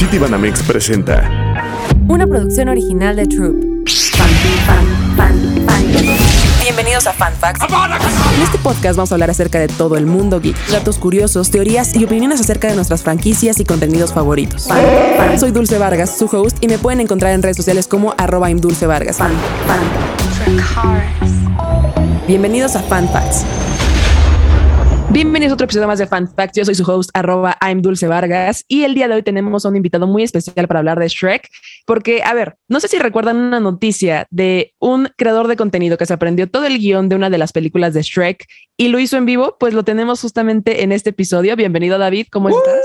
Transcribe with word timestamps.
City 0.00 0.16
Banamex 0.16 0.62
presenta 0.62 1.30
Una 2.08 2.26
producción 2.26 2.70
original 2.70 3.16
de 3.16 3.26
Troop. 3.26 3.54
Bienvenidos 6.62 7.06
a 7.06 7.12
Fan 7.12 7.34
Facts. 7.38 7.62
En 8.34 8.42
este 8.42 8.56
podcast 8.56 8.96
vamos 8.96 9.12
a 9.12 9.16
hablar 9.16 9.28
acerca 9.28 9.58
de 9.58 9.68
todo 9.68 9.98
el 9.98 10.06
mundo 10.06 10.40
geek, 10.40 10.56
datos 10.68 10.96
curiosos, 10.96 11.50
teorías 11.50 11.94
y 11.94 12.04
opiniones 12.04 12.40
acerca 12.40 12.68
de 12.68 12.76
nuestras 12.76 13.02
franquicias 13.02 13.60
y 13.60 13.66
contenidos 13.66 14.14
favoritos. 14.14 14.68
Soy 15.38 15.50
Dulce 15.50 15.76
Vargas, 15.76 16.16
su 16.16 16.34
host, 16.34 16.56
y 16.62 16.68
me 16.68 16.78
pueden 16.78 17.00
encontrar 17.00 17.34
en 17.34 17.42
redes 17.42 17.58
sociales 17.58 17.86
como 17.86 18.14
arroba 18.16 18.48
Dulce 18.54 18.86
Vargas. 18.86 19.18
Bienvenidos 22.26 22.74
a 22.74 22.82
Fan 22.84 23.06
Facts. 23.10 23.44
Bienvenidos 25.12 25.50
a 25.50 25.54
otro 25.54 25.64
episodio 25.64 25.88
más 25.88 25.98
de 25.98 26.06
Fan 26.06 26.32
Facts. 26.32 26.56
Yo 26.56 26.64
soy 26.64 26.76
su 26.76 26.88
host, 26.88 27.10
arroba 27.14 27.56
I'm 27.60 27.82
Dulce 27.82 28.06
Vargas, 28.06 28.64
y 28.68 28.84
el 28.84 28.94
día 28.94 29.08
de 29.08 29.16
hoy 29.16 29.24
tenemos 29.24 29.66
a 29.66 29.68
un 29.68 29.74
invitado 29.74 30.06
muy 30.06 30.22
especial 30.22 30.68
para 30.68 30.78
hablar 30.78 31.00
de 31.00 31.08
Shrek, 31.08 31.48
porque, 31.84 32.22
a 32.22 32.32
ver, 32.32 32.54
no 32.68 32.78
sé 32.78 32.86
si 32.86 32.96
recuerdan 32.96 33.36
una 33.36 33.58
noticia 33.58 34.28
de 34.30 34.72
un 34.78 35.08
creador 35.16 35.48
de 35.48 35.56
contenido 35.56 35.98
que 35.98 36.06
se 36.06 36.12
aprendió 36.12 36.48
todo 36.48 36.64
el 36.64 36.78
guion 36.78 37.08
de 37.08 37.16
una 37.16 37.28
de 37.28 37.38
las 37.38 37.50
películas 37.50 37.92
de 37.92 38.02
Shrek 38.02 38.46
y 38.76 38.86
lo 38.86 39.00
hizo 39.00 39.16
en 39.16 39.26
vivo, 39.26 39.56
pues 39.58 39.74
lo 39.74 39.82
tenemos 39.82 40.20
justamente 40.20 40.84
en 40.84 40.92
este 40.92 41.10
episodio. 41.10 41.56
Bienvenido, 41.56 41.98
David, 41.98 42.28
¿cómo 42.30 42.50
estás? 42.50 42.80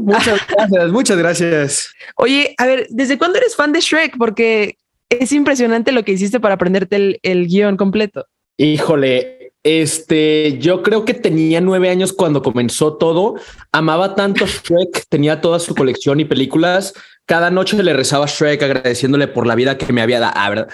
Muchas 0.00 0.40
gracias, 0.48 0.92
muchas 0.92 1.18
gracias. 1.18 1.92
Oye, 2.14 2.54
a 2.58 2.66
ver, 2.66 2.86
¿desde 2.90 3.18
cuándo 3.18 3.38
eres 3.38 3.56
fan 3.56 3.72
de 3.72 3.80
Shrek? 3.80 4.16
Porque 4.16 4.76
es 5.10 5.32
impresionante 5.32 5.90
lo 5.90 6.04
que 6.04 6.12
hiciste 6.12 6.38
para 6.38 6.54
aprenderte 6.54 6.94
el, 6.94 7.18
el 7.24 7.48
guion 7.48 7.76
completo. 7.76 8.26
Híjole, 8.60 9.37
este, 9.68 10.56
yo 10.58 10.82
creo 10.82 11.04
que 11.04 11.12
tenía 11.12 11.60
nueve 11.60 11.90
años 11.90 12.14
cuando 12.14 12.42
comenzó 12.42 12.94
todo. 12.94 13.34
Amaba 13.70 14.14
tanto 14.14 14.46
Shrek, 14.46 15.06
tenía 15.10 15.42
toda 15.42 15.58
su 15.58 15.74
colección 15.74 16.20
y 16.20 16.24
películas. 16.24 16.94
Cada 17.26 17.50
noche 17.50 17.80
le 17.82 17.92
rezaba 17.92 18.24
a 18.24 18.28
Shrek 18.28 18.62
agradeciéndole 18.62 19.28
por 19.28 19.46
la 19.46 19.54
vida 19.54 19.76
que 19.76 19.92
me 19.92 20.00
había 20.00 20.20
dado. 20.20 20.32
Ah, 20.36 20.48
¿verdad? 20.48 20.68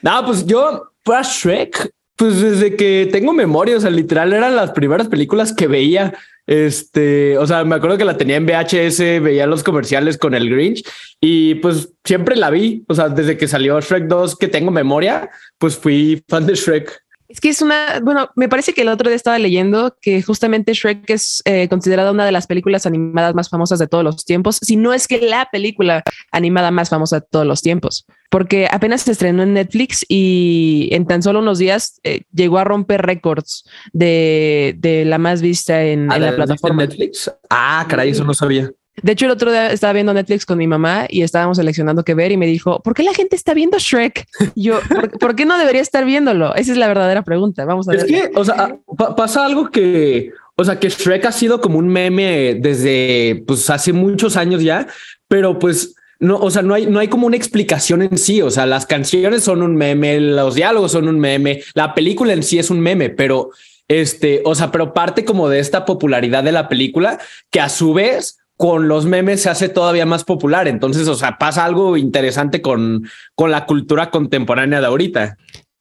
No, 0.00 0.24
pues 0.24 0.46
yo, 0.46 0.92
pues 1.04 1.26
Shrek, 1.28 1.90
pues 2.16 2.40
desde 2.40 2.76
que 2.76 3.08
tengo 3.12 3.34
memoria, 3.34 3.76
o 3.76 3.80
sea, 3.80 3.90
literal 3.90 4.32
eran 4.32 4.56
las 4.56 4.70
primeras 4.70 5.08
películas 5.08 5.52
que 5.52 5.66
veía. 5.66 6.14
Este, 6.46 7.36
o 7.36 7.46
sea, 7.46 7.62
me 7.64 7.76
acuerdo 7.76 7.98
que 7.98 8.04
la 8.06 8.16
tenía 8.16 8.36
en 8.36 8.46
VHS, 8.46 9.22
veía 9.22 9.46
los 9.46 9.62
comerciales 9.62 10.16
con 10.16 10.34
el 10.34 10.48
Grinch 10.48 10.82
y 11.20 11.56
pues 11.56 11.92
siempre 12.04 12.36
la 12.36 12.48
vi. 12.48 12.84
O 12.88 12.94
sea, 12.94 13.10
desde 13.10 13.36
que 13.36 13.46
salió 13.46 13.78
Shrek 13.80 14.04
2, 14.04 14.36
que 14.38 14.48
tengo 14.48 14.70
memoria, 14.70 15.30
pues 15.58 15.76
fui 15.76 16.24
fan 16.26 16.46
de 16.46 16.54
Shrek. 16.54 17.02
Es 17.30 17.40
que 17.40 17.48
es 17.48 17.62
una, 17.62 18.00
bueno, 18.02 18.28
me 18.34 18.48
parece 18.48 18.72
que 18.72 18.82
el 18.82 18.88
otro 18.88 19.08
día 19.08 19.14
estaba 19.14 19.38
leyendo 19.38 19.96
que 20.02 20.20
justamente 20.20 20.72
Shrek 20.72 21.08
es 21.10 21.42
eh, 21.44 21.68
considerada 21.68 22.10
una 22.10 22.26
de 22.26 22.32
las 22.32 22.48
películas 22.48 22.86
animadas 22.86 23.36
más 23.36 23.48
famosas 23.48 23.78
de 23.78 23.86
todos 23.86 24.02
los 24.02 24.24
tiempos, 24.24 24.58
si 24.60 24.74
no 24.74 24.92
es 24.92 25.06
que 25.06 25.20
la 25.20 25.48
película 25.52 26.02
animada 26.32 26.72
más 26.72 26.88
famosa 26.88 27.20
de 27.20 27.26
todos 27.30 27.46
los 27.46 27.62
tiempos, 27.62 28.04
porque 28.30 28.66
apenas 28.68 29.02
se 29.02 29.12
estrenó 29.12 29.44
en 29.44 29.54
Netflix 29.54 30.04
y 30.08 30.88
en 30.90 31.06
tan 31.06 31.22
solo 31.22 31.38
unos 31.38 31.58
días 31.58 32.00
eh, 32.02 32.22
llegó 32.32 32.58
a 32.58 32.64
romper 32.64 33.02
récords 33.02 33.62
de, 33.92 34.74
de, 34.78 35.04
la 35.04 35.18
más 35.18 35.40
vista 35.40 35.84
en, 35.84 36.10
¿Ah, 36.10 36.16
en 36.16 36.22
la 36.22 36.34
plataforma. 36.34 36.82
Netflix? 36.82 37.32
Ah, 37.48 37.86
caray, 37.88 38.10
eso 38.10 38.24
no 38.24 38.34
sabía. 38.34 38.72
De 39.02 39.12
hecho, 39.12 39.26
el 39.26 39.32
otro 39.32 39.50
día 39.50 39.70
estaba 39.70 39.92
viendo 39.92 40.12
Netflix 40.12 40.46
con 40.46 40.58
mi 40.58 40.66
mamá 40.66 41.06
y 41.08 41.22
estábamos 41.22 41.56
seleccionando 41.56 42.04
qué 42.04 42.14
ver 42.14 42.32
y 42.32 42.36
me 42.36 42.46
dijo, 42.46 42.80
¿por 42.80 42.94
qué 42.94 43.02
la 43.02 43.14
gente 43.14 43.36
está 43.36 43.54
viendo 43.54 43.78
Shrek? 43.78 44.26
Y 44.54 44.64
yo, 44.64 44.80
¿por, 44.88 45.10
¿por, 45.18 45.36
qué 45.36 45.44
no 45.44 45.58
debería 45.58 45.82
estar 45.82 46.04
viéndolo? 46.04 46.54
Esa 46.54 46.72
es 46.72 46.78
la 46.78 46.88
verdadera 46.88 47.22
pregunta. 47.22 47.64
Vamos 47.64 47.88
a 47.88 47.92
ver. 47.92 48.00
Es 48.00 48.06
que, 48.06 48.30
o 48.34 48.44
sea, 48.44 48.76
pa 48.96 49.16
pasa 49.16 49.44
algo 49.44 49.70
que, 49.70 50.32
o 50.56 50.64
sea, 50.64 50.78
que 50.78 50.88
Shrek 50.88 51.24
ha 51.26 51.32
sido 51.32 51.60
como 51.60 51.78
un 51.78 51.88
meme 51.88 52.56
desde, 52.60 53.42
pues, 53.46 53.68
hace 53.70 53.92
muchos 53.92 54.36
años 54.36 54.62
ya, 54.62 54.86
pero 55.28 55.58
pues, 55.58 55.94
no, 56.18 56.38
o 56.38 56.50
sea, 56.50 56.62
no 56.62 56.74
hay, 56.74 56.86
no 56.86 56.98
hay 56.98 57.08
como 57.08 57.26
una 57.26 57.36
explicación 57.36 58.02
en 58.02 58.18
sí. 58.18 58.42
O 58.42 58.50
sea, 58.50 58.66
las 58.66 58.86
canciones 58.86 59.44
son 59.44 59.62
un 59.62 59.76
meme, 59.76 60.20
los 60.20 60.54
diálogos 60.54 60.92
son 60.92 61.08
un 61.08 61.18
meme, 61.18 61.62
la 61.74 61.94
película 61.94 62.32
en 62.32 62.42
sí 62.42 62.58
es 62.58 62.70
un 62.70 62.80
meme, 62.80 63.10
pero 63.10 63.50
este, 63.90 64.40
o 64.44 64.54
sea, 64.54 64.70
pero 64.70 64.94
parte 64.94 65.24
como 65.24 65.48
de 65.48 65.58
esta 65.58 65.84
popularidad 65.84 66.44
de 66.44 66.52
la 66.52 66.68
película 66.68 67.18
que 67.50 67.60
a 67.60 67.68
su 67.68 67.92
vez 67.92 68.39
con 68.60 68.88
los 68.88 69.06
memes 69.06 69.40
se 69.40 69.48
hace 69.48 69.70
todavía 69.70 70.04
más 70.04 70.22
popular. 70.22 70.68
Entonces, 70.68 71.08
o 71.08 71.14
sea, 71.14 71.38
pasa 71.38 71.64
algo 71.64 71.96
interesante 71.96 72.60
con, 72.60 73.08
con 73.34 73.50
la 73.50 73.64
cultura 73.64 74.10
contemporánea 74.10 74.82
de 74.82 74.86
ahorita. 74.86 75.38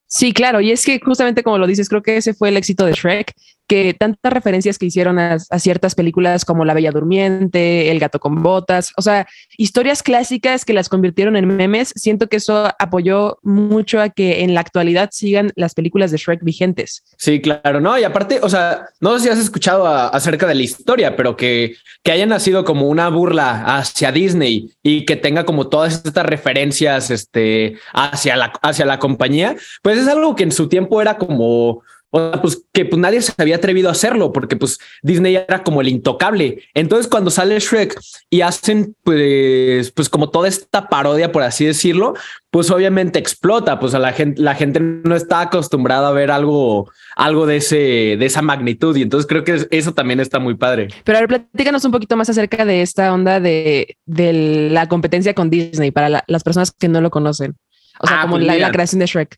Sí, 0.07 0.31
claro. 0.31 0.61
Y 0.61 0.71
es 0.71 0.85
que 0.85 0.97
justamente 1.03 1.43
como 1.43 1.57
lo 1.57 1.67
dices, 1.67 1.89
creo 1.89 2.01
que 2.01 2.15
ese 2.15 2.33
fue 2.33 2.47
el 2.47 2.55
éxito 2.55 2.85
de 2.85 2.93
Shrek, 2.93 3.33
que 3.69 3.93
tantas 3.93 4.33
referencias 4.33 4.79
que 4.79 4.87
hicieron 4.87 5.19
a, 5.19 5.37
ciertas 5.39 5.93
películas 5.93 6.43
como 6.43 6.65
La 6.65 6.73
Bella 6.73 6.91
Durmiente, 6.91 7.91
El 7.91 7.99
Gato 7.99 8.19
con 8.19 8.41
Botas, 8.41 8.91
o 8.97 9.03
sea, 9.03 9.27
historias 9.57 10.01
clásicas 10.01 10.65
que 10.65 10.73
las 10.73 10.89
convirtieron 10.89 11.35
en 11.35 11.45
memes, 11.45 11.93
siento 11.95 12.27
que 12.27 12.37
eso 12.37 12.73
apoyó 12.79 13.37
mucho 13.43 14.01
a 14.01 14.09
que 14.09 14.41
en 14.41 14.55
la 14.55 14.61
actualidad 14.61 15.09
sigan 15.11 15.51
las 15.55 15.75
películas 15.75 16.09
de 16.09 16.17
Shrek 16.17 16.43
vigentes. 16.43 17.03
Sí, 17.17 17.41
claro, 17.41 17.79
no, 17.79 17.97
y 17.97 18.03
aparte, 18.03 18.39
o 18.41 18.49
sea, 18.49 18.87
no 19.01 19.15
sé 19.15 19.25
si 19.25 19.29
has 19.29 19.37
escuchado 19.39 19.87
acerca 19.87 20.47
de 20.47 20.55
la 20.55 20.63
historia, 20.63 21.15
pero 21.15 21.37
que, 21.37 21.75
que 22.01 22.11
haya 22.11 22.25
nacido 22.25 22.65
como 22.65 22.87
una 22.87 23.07
burla 23.09 23.77
hacia 23.77 24.11
Disney 24.11 24.71
y 24.81 25.05
que 25.05 25.15
tenga 25.15 25.45
como 25.45 25.67
todas 25.67 26.03
estas 26.03 26.25
referencias 26.25 27.11
este, 27.11 27.77
hacia, 27.93 28.35
la, 28.35 28.51
hacia 28.63 28.87
la 28.87 28.97
compañía, 28.97 29.55
pues 29.83 29.99
es 29.99 30.07
algo 30.07 30.35
que 30.35 30.43
en 30.43 30.51
su 30.51 30.67
tiempo 30.67 31.03
era 31.03 31.19
como 31.19 31.83
o 32.11 32.19
sea, 32.19 32.41
pues 32.41 32.63
que 32.73 32.85
pues 32.85 32.99
nadie 32.99 33.21
se 33.21 33.33
había 33.37 33.57
atrevido 33.57 33.89
a 33.89 33.91
hacerlo 33.91 34.31
porque 34.31 34.55
pues 34.55 34.79
Disney 35.03 35.35
era 35.35 35.63
como 35.63 35.81
el 35.81 35.87
intocable. 35.87 36.63
Entonces 36.73 37.07
cuando 37.07 37.29
sale 37.29 37.59
Shrek 37.59 37.99
y 38.29 38.41
hacen 38.41 38.95
pues 39.03 39.91
pues 39.91 40.09
como 40.09 40.29
toda 40.29 40.47
esta 40.47 40.89
parodia 40.89 41.31
por 41.31 41.43
así 41.43 41.65
decirlo, 41.65 42.15
pues 42.49 42.71
obviamente 42.71 43.19
explota, 43.19 43.79
pues 43.79 43.93
a 43.93 43.99
la 43.99 44.13
gente 44.13 44.41
la 44.41 44.55
gente 44.55 44.79
no 44.79 45.15
está 45.15 45.41
acostumbrada 45.41 46.07
a 46.07 46.11
ver 46.11 46.31
algo 46.31 46.89
algo 47.15 47.45
de 47.45 47.57
ese 47.57 47.75
de 48.17 48.25
esa 48.25 48.41
magnitud 48.41 48.95
y 48.95 49.03
entonces 49.03 49.27
creo 49.27 49.43
que 49.43 49.67
eso 49.69 49.93
también 49.93 50.19
está 50.19 50.39
muy 50.39 50.55
padre. 50.55 50.87
Pero 51.03 51.17
a 51.17 51.21
ver, 51.21 51.27
platícanos 51.27 51.85
un 51.85 51.91
poquito 51.91 52.17
más 52.17 52.29
acerca 52.29 52.65
de 52.65 52.81
esta 52.81 53.13
onda 53.13 53.39
de, 53.39 53.97
de 54.05 54.69
la 54.71 54.87
competencia 54.87 55.33
con 55.35 55.49
Disney 55.49 55.91
para 55.91 56.09
la, 56.09 56.23
las 56.27 56.43
personas 56.43 56.71
que 56.71 56.87
no 56.87 57.01
lo 57.01 57.11
conocen. 57.11 57.55
O 57.99 58.07
sea, 58.07 58.19
ah, 58.19 58.21
como 58.23 58.35
pues 58.35 58.45
la, 58.45 58.55
la 58.55 58.71
creación 58.71 58.99
de 58.99 59.05
Shrek. 59.05 59.37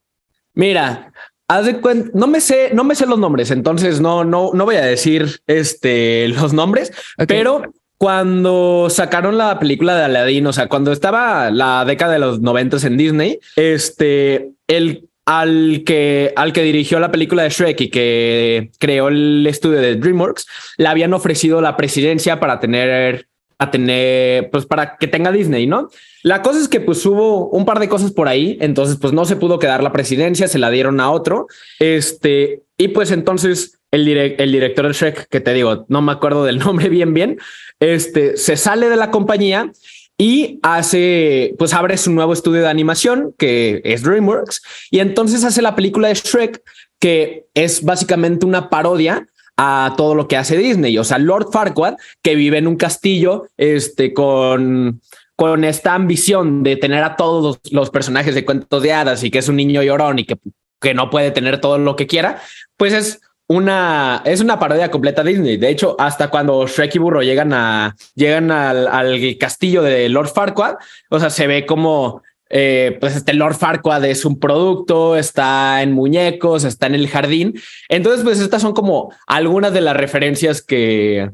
Mira, 0.54 1.12
haz 1.58 1.66
de 1.66 1.82
cuenta, 1.82 2.10
no 2.14 2.28
me 2.28 2.40
sé, 2.40 2.72
no 2.74 2.84
me 2.84 2.96
sé 2.96 3.06
los 3.06 3.20
nombres, 3.20 3.52
entonces 3.52 4.00
no, 4.00 4.24
no, 4.24 4.52
no 4.54 4.66
voy 4.66 4.76
a 4.76 4.86
decir 4.86 5.42
este 5.48 6.28
los 6.40 6.54
nombres, 6.54 6.92
okay. 7.16 7.26
pero 7.28 7.64
cuando 7.98 8.88
sacaron 8.90 9.38
la 9.38 9.60
película 9.60 9.96
de 9.96 10.06
Aladdin, 10.06 10.48
o 10.48 10.54
sea, 10.54 10.68
cuando 10.68 10.92
estaba 10.92 11.52
la 11.52 11.86
década 11.86 12.14
de 12.14 12.20
los 12.20 12.42
noventas 12.42 12.84
en 12.84 12.98
Disney, 12.98 13.40
este, 13.56 14.50
el 14.68 15.08
al 15.26 15.84
que, 15.86 16.34
al 16.36 16.52
que 16.52 16.64
dirigió 16.64 17.00
la 17.00 17.12
película 17.12 17.44
de 17.44 17.50
Shrek 17.50 17.80
y 17.82 17.90
que 17.90 18.72
creó 18.80 19.10
el 19.10 19.46
estudio 19.48 19.80
de 19.80 19.96
DreamWorks, 19.96 20.48
le 20.78 20.88
habían 20.88 21.14
ofrecido 21.14 21.62
la 21.62 21.78
presidencia 21.78 22.40
para 22.40 22.60
tener 22.60 23.28
tener, 23.70 24.50
pues 24.50 24.66
para 24.66 24.98
que 24.98 25.08
tenga 25.08 25.32
Disney, 25.32 25.68
¿no? 25.68 25.90
La 26.24 26.42
cosa 26.42 26.60
es 26.60 26.68
que 26.68 26.80
pues 26.80 27.06
hubo 27.06 27.50
un 27.50 27.66
par 27.66 27.80
de 27.80 27.90
cosas 27.90 28.12
por 28.12 28.28
ahí, 28.28 28.58
entonces 28.62 28.98
pues 29.00 29.14
no 29.14 29.26
se 29.26 29.36
pudo 29.36 29.60
quedar 29.60 29.84
la 29.84 29.92
presidencia, 29.92 30.48
se 30.48 30.58
la 30.58 30.72
dieron 30.72 31.00
a 31.00 31.12
otro, 31.12 31.48
este, 31.80 32.64
y 32.78 32.88
pues 32.88 33.12
entonces 33.12 33.80
el, 33.92 34.06
direct, 34.06 34.40
el 34.40 34.52
director 34.52 34.88
de 34.88 34.94
Shrek, 34.94 35.28
que 35.28 35.42
te 35.42 35.54
digo, 35.54 35.86
no 35.90 36.02
me 36.02 36.12
acuerdo 36.12 36.44
del 36.44 36.58
nombre 36.66 36.90
bien, 36.90 37.14
bien, 37.14 37.38
este, 37.80 38.38
se 38.38 38.58
sale 38.58 38.90
de 38.90 38.96
la 38.96 39.12
compañía 39.12 39.72
y 40.18 40.60
hace, 40.64 41.56
pues 41.58 41.74
abre 41.74 41.98
su 41.98 42.12
nuevo 42.12 42.34
estudio 42.34 42.62
de 42.62 42.70
animación, 42.70 43.34
que 43.38 43.82
es 43.84 44.04
DreamWorks, 44.04 44.62
y 44.90 45.00
entonces 45.00 45.44
hace 45.44 45.62
la 45.62 45.76
película 45.76 46.08
de 46.08 46.16
Shrek, 46.16 46.62
que 47.00 47.46
es 47.56 47.84
básicamente 47.84 48.46
una 48.46 48.70
parodia 48.70 49.28
a 49.64 49.94
todo 49.96 50.16
lo 50.16 50.28
que 50.28 50.38
hace 50.38 50.58
Disney. 50.58 50.98
O 50.98 51.04
sea, 51.04 51.20
Lord 51.20 51.52
Farquaad, 51.52 51.98
que 52.24 52.34
vive 52.34 52.58
en 52.58 52.66
un 52.66 52.78
castillo 52.78 53.48
este, 53.58 54.12
con, 54.12 55.02
con 55.36 55.64
esta 55.64 55.94
ambición 55.94 56.64
de 56.64 56.78
tener 56.78 57.04
a 57.04 57.16
todos 57.16 57.60
los, 57.70 57.90
personajes 57.92 58.34
de 58.34 58.44
cuentos 58.44 58.82
de 58.82 58.92
hadas 58.92 59.24
y 59.24 59.30
que 59.30 59.38
es 59.38 59.48
un 59.50 59.58
niño 59.58 59.84
llorón 59.84 60.18
y 60.18 60.26
que, 60.26 60.38
que 60.82 60.96
no 60.96 61.12
puede 61.12 61.30
tener 61.30 61.62
todo 61.62 61.78
lo 61.78 61.96
que 61.96 62.08
quiera, 62.08 62.42
pues 62.76 62.92
es 62.94 63.22
una, 63.48 64.24
es 64.26 64.42
una 64.42 64.58
parodia 64.58 64.90
completa 64.90 65.24
Disney. 65.24 65.58
De 65.58 65.70
hecho, 65.70 65.96
hasta 66.00 66.32
cuando 66.32 66.66
Shrek 66.66 66.96
y 66.96 66.98
Burro 67.00 67.22
llegan 67.22 67.54
a, 67.54 67.96
llegan 68.16 68.50
al, 68.50 68.88
al 68.88 69.38
castillo 69.40 69.84
de 69.84 70.10
Lord 70.10 70.30
Farquaad, 70.30 70.78
o 71.12 71.20
sea, 71.20 71.30
se 71.30 71.46
ve 71.46 71.68
como 71.68 72.24
eh, 72.52 72.98
pues 73.00 73.16
este 73.16 73.34
Lord 73.34 73.56
Farquaad 73.56 74.04
es 74.06 74.26
un 74.26 74.38
producto, 74.38 75.16
está 75.16 75.82
en 75.82 75.94
muñecos, 75.94 76.66
está 76.66 76.88
en 76.88 76.96
el 76.96 77.08
jardín. 77.08 77.60
Entonces, 77.88 78.24
pues 78.24 78.40
estas 78.40 78.62
son 78.62 78.74
como 78.74 79.14
algunas 79.26 79.74
de 79.74 79.82
las 79.82 79.96
referencias 79.96 80.62
que, 80.62 81.32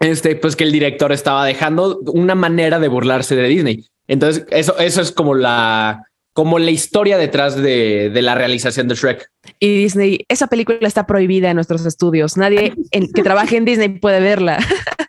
este, 0.00 0.34
pues 0.34 0.56
que 0.56 0.64
el 0.64 0.72
director 0.72 1.12
estaba 1.12 1.44
dejando 1.46 2.00
una 2.06 2.34
manera 2.34 2.80
de 2.80 2.88
burlarse 2.88 3.36
de 3.36 3.48
Disney. 3.48 3.86
Entonces, 4.08 4.44
eso, 4.50 4.76
eso 4.78 5.00
es 5.00 5.12
como 5.12 5.36
la, 5.36 6.06
como 6.32 6.58
la 6.58 6.72
historia 6.72 7.18
detrás 7.18 7.54
de, 7.54 8.10
de, 8.10 8.22
la 8.22 8.34
realización 8.34 8.88
de 8.88 8.96
Shrek. 8.96 9.30
Y 9.60 9.76
Disney, 9.76 10.24
esa 10.28 10.48
película 10.48 10.78
está 10.82 11.06
prohibida 11.06 11.50
en 11.50 11.54
nuestros 11.54 11.86
estudios. 11.86 12.36
Nadie 12.36 12.74
que 12.90 13.22
trabaje 13.22 13.56
en 13.56 13.64
Disney 13.64 13.90
puede 13.90 14.18
verla. 14.18 14.58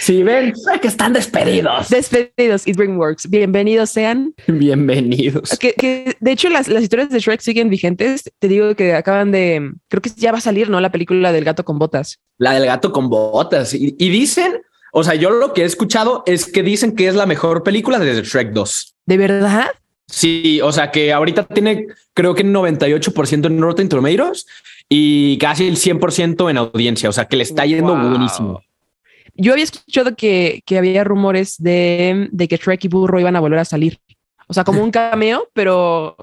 Si 0.00 0.22
ven, 0.22 0.52
que 0.80 0.88
están 0.88 1.12
despedidos. 1.12 1.88
Despedidos 1.88 2.66
y 2.66 2.72
DreamWorks. 2.72 3.28
Bienvenidos 3.28 3.90
sean. 3.90 4.34
Bienvenidos. 4.46 5.58
Que, 5.58 5.72
que 5.74 6.16
de 6.20 6.32
hecho 6.32 6.48
las, 6.48 6.68
las, 6.68 6.82
historias 6.82 7.10
de 7.10 7.18
Shrek 7.18 7.40
siguen 7.40 7.70
vigentes. 7.70 8.24
Te 8.38 8.48
digo 8.48 8.74
que 8.74 8.94
acaban 8.94 9.32
de, 9.32 9.72
creo 9.88 10.02
que 10.02 10.10
ya 10.16 10.32
va 10.32 10.38
a 10.38 10.40
salir, 10.40 10.70
¿no? 10.70 10.80
La 10.80 10.92
película 10.92 11.32
del 11.32 11.44
gato 11.44 11.64
con 11.64 11.78
botas. 11.78 12.18
La 12.38 12.52
del 12.52 12.66
gato 12.66 12.92
con 12.92 13.08
botas. 13.08 13.74
Y, 13.74 13.94
y 13.98 14.08
dicen, 14.08 14.60
o 14.92 15.04
sea, 15.04 15.14
yo 15.14 15.30
lo 15.30 15.52
que 15.52 15.62
he 15.62 15.66
escuchado 15.66 16.22
es 16.26 16.46
que 16.46 16.62
dicen 16.62 16.94
que 16.94 17.08
es 17.08 17.14
la 17.14 17.26
mejor 17.26 17.62
película 17.62 17.98
de 17.98 18.22
Shrek 18.22 18.52
2. 18.52 18.94
¿De 19.06 19.16
verdad? 19.16 19.66
Sí, 20.08 20.60
o 20.62 20.70
sea 20.70 20.90
que 20.90 21.12
ahorita 21.12 21.44
tiene 21.44 21.88
creo 22.14 22.34
que 22.34 22.44
98% 22.44 23.46
en 23.46 23.60
Rotten 23.60 23.88
Tomatoes 23.88 24.46
y 24.88 25.36
casi 25.38 25.66
el 25.66 25.76
100% 25.76 26.48
en 26.48 26.58
audiencia, 26.58 27.08
o 27.08 27.12
sea 27.12 27.24
que 27.24 27.36
le 27.36 27.42
está 27.42 27.66
yendo 27.66 27.94
wow. 27.94 28.10
buenísimo. 28.10 28.62
Yo 29.36 29.52
había 29.52 29.64
escuchado 29.64 30.16
que, 30.16 30.62
que 30.66 30.78
había 30.78 31.04
rumores 31.04 31.56
de, 31.58 32.28
de, 32.30 32.48
que 32.48 32.56
Shrek 32.56 32.84
y 32.84 32.88
Burro 32.88 33.20
iban 33.20 33.36
a 33.36 33.40
volver 33.40 33.58
a 33.58 33.64
salir. 33.64 34.00
O 34.48 34.54
sea, 34.54 34.64
como 34.64 34.82
un 34.84 34.90
cameo, 34.90 35.48
pero... 35.52 36.16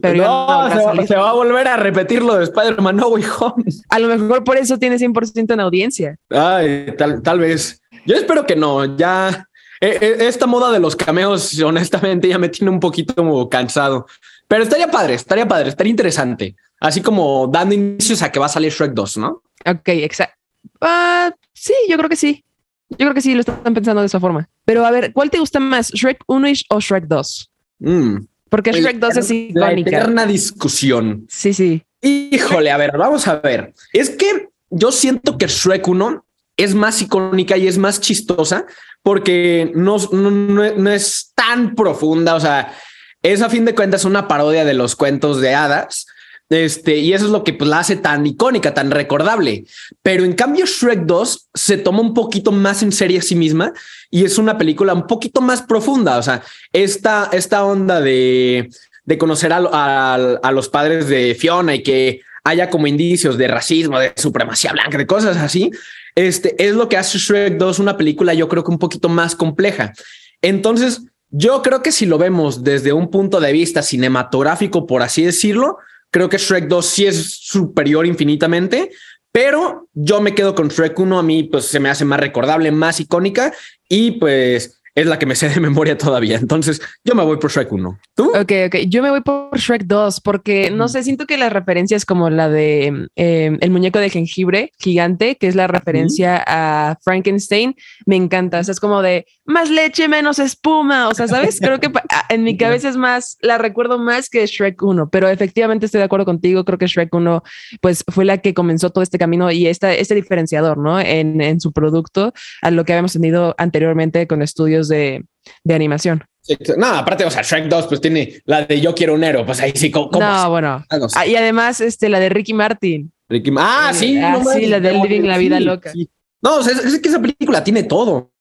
pero 0.00 0.16
no, 0.16 0.70
se 0.70 0.84
va, 0.84 1.06
se, 1.06 1.16
va, 1.16 1.30
a 1.30 1.34
volver 1.34 1.68
a 1.68 1.76
repetir 1.76 2.22
lo 2.22 2.36
de 2.36 2.44
Spider-Man 2.44 2.96
No 2.96 3.08
Way 3.08 3.24
Home. 3.38 3.64
A 3.88 3.98
lo 3.98 4.08
mejor 4.08 4.44
por 4.44 4.56
eso 4.56 4.78
tiene 4.78 4.96
100% 4.96 5.52
en 5.52 5.60
audiencia. 5.60 6.16
Ay, 6.30 6.94
tal, 6.96 7.22
tal 7.22 7.40
vez. 7.40 7.80
Yo 8.06 8.16
espero 8.16 8.46
que 8.46 8.56
no, 8.56 8.96
ya... 8.96 9.48
Esta 9.80 10.46
moda 10.46 10.70
de 10.70 10.78
los 10.78 10.94
cameos, 10.94 11.60
honestamente, 11.60 12.28
ya 12.28 12.38
me 12.38 12.48
tiene 12.48 12.70
un 12.70 12.78
poquito 12.78 13.48
cansado. 13.48 14.06
Pero 14.46 14.62
estaría 14.62 14.88
padre, 14.88 15.14
estaría 15.14 15.48
padre, 15.48 15.70
estaría 15.70 15.90
interesante. 15.90 16.54
Así 16.78 17.00
como 17.00 17.48
dando 17.48 17.74
inicios 17.74 18.22
a 18.22 18.30
que 18.30 18.38
va 18.38 18.46
a 18.46 18.48
salir 18.48 18.72
Shrek 18.72 18.92
2, 18.92 19.16
¿no? 19.16 19.42
Ok, 19.64 19.88
exacto. 19.88 20.36
Uh, 20.80 21.32
sí, 21.52 21.74
yo 21.88 21.96
creo 21.96 22.08
que 22.08 22.16
sí. 22.16 22.44
Yo 22.92 23.06
creo 23.06 23.14
que 23.14 23.20
sí 23.20 23.34
lo 23.34 23.40
están 23.40 23.74
pensando 23.74 24.00
de 24.00 24.06
esa 24.06 24.20
forma. 24.20 24.48
Pero 24.64 24.84
a 24.86 24.90
ver, 24.90 25.12
¿cuál 25.12 25.30
te 25.30 25.38
gusta 25.38 25.60
más, 25.60 25.90
Shrek 25.90 26.22
1 26.26 26.48
o 26.70 26.80
Shrek 26.80 27.04
2? 27.06 27.50
Mm. 27.80 28.16
Porque 28.48 28.72
Shrek 28.72 28.98
2 28.98 29.16
es 29.16 29.30
icónica. 29.30 29.90
La 29.90 29.98
eterna 29.98 30.26
discusión. 30.26 31.26
Sí, 31.28 31.54
sí. 31.54 31.82
Híjole, 32.00 32.70
a 32.70 32.76
ver, 32.76 32.92
vamos 32.98 33.26
a 33.28 33.36
ver. 33.36 33.72
Es 33.92 34.10
que 34.10 34.48
yo 34.70 34.92
siento 34.92 35.38
que 35.38 35.46
Shrek 35.46 35.86
1 35.86 36.24
es 36.56 36.74
más 36.74 37.00
icónica 37.00 37.56
y 37.56 37.66
es 37.66 37.78
más 37.78 38.00
chistosa 38.00 38.66
porque 39.02 39.72
no, 39.74 39.96
no, 40.12 40.30
no, 40.30 40.90
es 40.90 41.32
tan 41.34 41.74
profunda. 41.74 42.34
O 42.34 42.40
sea, 42.40 42.74
es 43.22 43.42
a 43.42 43.48
fin 43.48 43.64
de 43.64 43.74
cuentas 43.74 44.04
una 44.04 44.28
parodia 44.28 44.64
de 44.64 44.74
los 44.74 44.96
cuentos 44.96 45.40
de 45.40 45.54
hadas. 45.54 46.06
Este, 46.52 46.98
y 46.98 47.14
eso 47.14 47.24
es 47.24 47.30
lo 47.30 47.44
que 47.44 47.54
pues, 47.54 47.70
la 47.70 47.78
hace 47.78 47.96
tan 47.96 48.26
icónica, 48.26 48.74
tan 48.74 48.90
recordable. 48.90 49.64
Pero 50.02 50.24
en 50.24 50.34
cambio, 50.34 50.66
Shrek 50.66 51.06
2 51.06 51.48
se 51.54 51.78
toma 51.78 52.00
un 52.00 52.12
poquito 52.12 52.52
más 52.52 52.82
en 52.82 52.92
serio 52.92 53.20
a 53.20 53.22
sí 53.22 53.34
misma 53.34 53.72
y 54.10 54.24
es 54.24 54.36
una 54.36 54.58
película 54.58 54.92
un 54.92 55.06
poquito 55.06 55.40
más 55.40 55.62
profunda. 55.62 56.18
O 56.18 56.22
sea, 56.22 56.42
esta, 56.72 57.30
esta 57.32 57.64
onda 57.64 58.02
de, 58.02 58.68
de 59.04 59.18
conocer 59.18 59.52
a, 59.52 60.14
a, 60.14 60.52
los 60.52 60.68
padres 60.68 61.08
de 61.08 61.34
Fiona 61.34 61.74
y 61.74 61.82
que 61.82 62.20
haya 62.44 62.68
como 62.68 62.86
indicios 62.86 63.38
de 63.38 63.48
racismo, 63.48 63.98
de 63.98 64.12
supremacía 64.16 64.72
blanca, 64.72 64.98
de 64.98 65.06
cosas 65.06 65.38
así, 65.38 65.70
este 66.14 66.54
es 66.62 66.74
lo 66.74 66.88
que 66.88 66.98
hace 66.98 67.18
Shrek 67.18 67.56
2 67.56 67.78
una 67.78 67.96
película, 67.96 68.34
yo 68.34 68.48
creo 68.48 68.62
que 68.62 68.70
un 68.70 68.78
poquito 68.78 69.08
más 69.08 69.34
compleja. 69.34 69.94
Entonces, 70.42 71.02
yo 71.30 71.62
creo 71.62 71.82
que 71.82 71.92
si 71.92 72.04
lo 72.04 72.18
vemos 72.18 72.62
desde 72.62 72.92
un 72.92 73.10
punto 73.10 73.40
de 73.40 73.52
vista 73.52 73.80
cinematográfico, 73.80 74.86
por 74.86 75.02
así 75.02 75.24
decirlo, 75.24 75.78
creo 76.12 76.28
que 76.28 76.38
Shrek 76.38 76.68
2 76.68 76.86
sí 76.86 77.06
es 77.06 77.38
superior 77.40 78.06
infinitamente, 78.06 78.92
pero 79.32 79.88
yo 79.94 80.20
me 80.20 80.34
quedo 80.34 80.54
con 80.54 80.68
Shrek 80.68 80.96
1. 80.96 81.18
A 81.18 81.22
mí, 81.22 81.44
pues 81.44 81.64
se 81.64 81.80
me 81.80 81.88
hace 81.88 82.04
más 82.04 82.20
recordable, 82.20 82.70
más 82.70 83.00
icónica 83.00 83.52
y 83.88 84.12
pues 84.12 84.81
es 84.94 85.06
la 85.06 85.18
que 85.18 85.26
me 85.26 85.34
sé 85.34 85.48
de 85.48 85.60
memoria 85.60 85.96
todavía. 85.96 86.36
Entonces 86.36 86.80
yo 87.04 87.14
me 87.14 87.24
voy 87.24 87.38
por 87.38 87.50
Shrek 87.50 87.72
1. 87.72 87.98
¿Tú? 88.14 88.30
Ok, 88.30 88.52
ok. 88.66 88.76
Yo 88.88 89.02
me 89.02 89.10
voy 89.10 89.22
por 89.22 89.58
Shrek 89.58 89.84
2 89.84 90.20
porque 90.20 90.70
no 90.70 90.88
sé, 90.88 91.02
siento 91.02 91.26
que 91.26 91.38
las 91.38 91.52
referencias 91.52 92.04
como 92.04 92.28
la 92.28 92.48
de 92.48 93.08
eh, 93.16 93.56
el 93.60 93.70
muñeco 93.70 93.98
de 93.98 94.10
jengibre 94.10 94.72
gigante, 94.78 95.36
que 95.36 95.46
es 95.46 95.54
la 95.54 95.66
referencia 95.66 96.34
uh 96.34 96.38
-huh. 96.38 96.44
a 96.46 96.98
Frankenstein, 97.02 97.74
me 98.06 98.16
encanta. 98.16 98.60
O 98.60 98.64
sea, 98.64 98.72
es 98.72 98.80
como 98.80 99.00
de 99.02 99.26
más 99.44 99.70
leche, 99.70 100.08
menos 100.08 100.38
espuma. 100.38 101.08
O 101.08 101.14
sea, 101.14 101.26
sabes, 101.26 101.58
creo 101.60 101.80
que 101.80 101.90
en 102.28 102.44
mi 102.44 102.56
cabeza 102.56 102.88
es 102.88 102.96
más, 102.96 103.38
la 103.40 103.58
recuerdo 103.58 103.98
más 103.98 104.28
que 104.28 104.46
Shrek 104.46 104.82
1, 104.82 105.08
pero 105.10 105.28
efectivamente 105.28 105.86
estoy 105.86 106.00
de 106.00 106.04
acuerdo 106.04 106.26
contigo. 106.26 106.64
Creo 106.64 106.78
que 106.78 106.86
Shrek 106.86 107.14
1 107.14 107.42
pues 107.80 108.04
fue 108.08 108.24
la 108.24 108.38
que 108.38 108.52
comenzó 108.52 108.90
todo 108.90 109.02
este 109.02 109.18
camino 109.18 109.50
y 109.50 109.66
esta, 109.66 109.92
este 109.94 110.14
diferenciador, 110.14 110.76
¿no? 110.76 111.00
En, 111.00 111.40
en 111.40 111.60
su 111.60 111.72
producto 111.72 112.32
a 112.60 112.70
lo 112.70 112.84
que 112.84 112.92
habíamos 112.92 113.14
tenido 113.14 113.54
anteriormente 113.58 114.26
con 114.26 114.42
estudios 114.42 114.81
de, 114.88 115.24
de 115.64 115.74
animación. 115.74 116.24
Sí, 116.40 116.58
no, 116.76 116.86
aparte, 116.86 117.24
o 117.24 117.30
sea, 117.30 117.42
Shrek 117.42 117.68
2 117.68 117.86
pues 117.86 118.00
tiene 118.00 118.42
la 118.46 118.64
de 118.64 118.80
Yo 118.80 118.94
quiero 118.94 119.14
un 119.14 119.22
héroe, 119.22 119.44
pues 119.44 119.60
ahí 119.60 119.72
sí, 119.74 119.90
¿cómo? 119.90 120.10
No, 120.18 120.50
bueno. 120.50 120.84
Ah, 121.14 121.26
y 121.26 121.36
además, 121.36 121.80
este, 121.80 122.08
la 122.08 122.18
de 122.18 122.28
Ricky 122.28 122.52
Martin. 122.52 123.12
Ricky, 123.28 123.52
ah, 123.58 123.92
sí. 123.94 124.18
Ah, 124.18 124.40
no 124.42 124.50
sí, 124.50 124.66
la 124.66 124.80
de 124.80 124.92
Living 124.92 125.22
la 125.22 125.38
Vida 125.38 125.60
Loca. 125.60 125.92
Sí. 125.92 126.10
No, 126.42 126.56
o 126.56 126.62
sea, 126.62 126.72
es, 126.72 126.84
es, 126.84 126.98
que 126.98 127.08
esa 127.08 127.20
película 127.20 127.62
tiene 127.62 127.84
todo. 127.84 128.32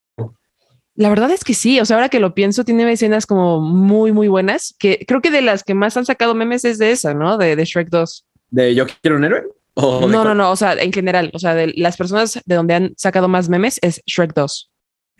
La 0.95 1.09
verdad 1.09 1.31
es 1.31 1.43
que 1.43 1.53
sí, 1.53 1.79
o 1.79 1.85
sea, 1.85 1.97
ahora 1.97 2.09
que 2.09 2.19
lo 2.19 2.33
pienso, 2.33 2.65
tiene 2.65 2.91
escenas 2.91 3.25
como 3.25 3.61
muy, 3.61 4.11
muy 4.11 4.27
buenas, 4.27 4.75
que 4.79 5.05
creo 5.07 5.21
que 5.21 5.31
de 5.31 5.41
las 5.41 5.63
que 5.63 5.73
más 5.73 5.95
han 5.95 6.05
sacado 6.05 6.33
memes 6.33 6.65
es 6.65 6.79
de 6.79 6.91
esa, 6.91 7.13
¿no? 7.13 7.37
De, 7.37 7.55
de 7.55 7.65
Shrek 7.65 7.89
2. 7.89 8.25
¿De 8.49 8.75
Yo 8.75 8.85
quiero 9.01 9.17
un 9.17 9.23
héroe? 9.23 9.43
no, 9.75 10.07
no, 10.07 10.35
no, 10.35 10.51
o 10.51 10.55
sea, 10.55 10.73
en 10.73 10.91
general, 10.91 11.31
o 11.33 11.39
sea, 11.39 11.55
de 11.55 11.73
las 11.77 11.95
personas 11.95 12.39
de 12.45 12.55
donde 12.55 12.73
han 12.73 12.93
sacado 12.97 13.27
más 13.27 13.47
memes 13.47 13.79
es 13.81 14.01
Shrek 14.05 14.33
2. 14.33 14.70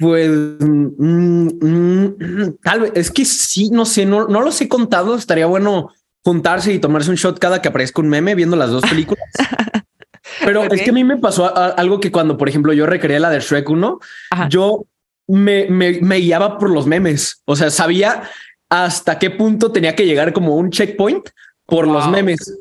Pues 0.02 0.30
mm, 0.60 1.48
mm, 1.62 2.58
tal 2.64 2.82
vez 2.82 2.92
es 2.96 3.12
que 3.12 3.24
sí, 3.24 3.70
no 3.70 3.86
sé, 3.86 4.06
no, 4.06 4.28
no 4.28 4.42
los 4.42 4.60
he 4.60 4.68
contado. 4.68 5.16
Estaría 5.16 5.46
bueno 5.46 5.92
juntarse 6.24 6.74
y 6.74 6.80
tomarse 6.80 7.12
un 7.12 7.16
shot 7.16 7.40
cada 7.40 7.62
que 7.62 7.70
aparezca 7.70 8.02
un 8.02 8.10
meme 8.10 8.36
viendo 8.36 8.58
las 8.58 8.72
dos 8.72 8.82
películas. 8.82 9.24
Pero 10.44 10.64
okay. 10.64 10.80
es 10.80 10.84
que 10.84 10.90
a 10.90 10.94
mí 10.94 11.04
me 11.04 11.18
pasó 11.18 11.46
a, 11.46 11.50
a, 11.50 11.70
algo 11.70 12.00
que 12.00 12.12
cuando, 12.12 12.38
por 12.38 12.50
ejemplo, 12.50 12.74
yo 12.74 12.86
recreé 12.88 13.20
la 13.20 13.30
de 13.30 13.40
Shrek 13.40 13.70
1, 13.70 14.00
Ajá. 14.32 14.50
yo 14.50 14.86
me, 15.28 15.68
me, 15.70 16.00
me, 16.02 16.18
guiaba 16.18 16.58
por 16.58 16.72
los 16.72 16.88
memes. 16.88 17.42
O 17.46 17.56
sea, 17.56 17.70
sabía 17.70 18.24
hasta 18.70 19.20
qué 19.20 19.30
punto 19.30 19.72
tenía 19.72 19.96
que 19.96 20.06
llegar 20.06 20.34
como 20.34 20.56
un 20.56 20.72
checkpoint 20.72 21.30
por 21.66 21.86
wow. 21.86 21.94
los 21.94 22.10
memes. 22.10 22.58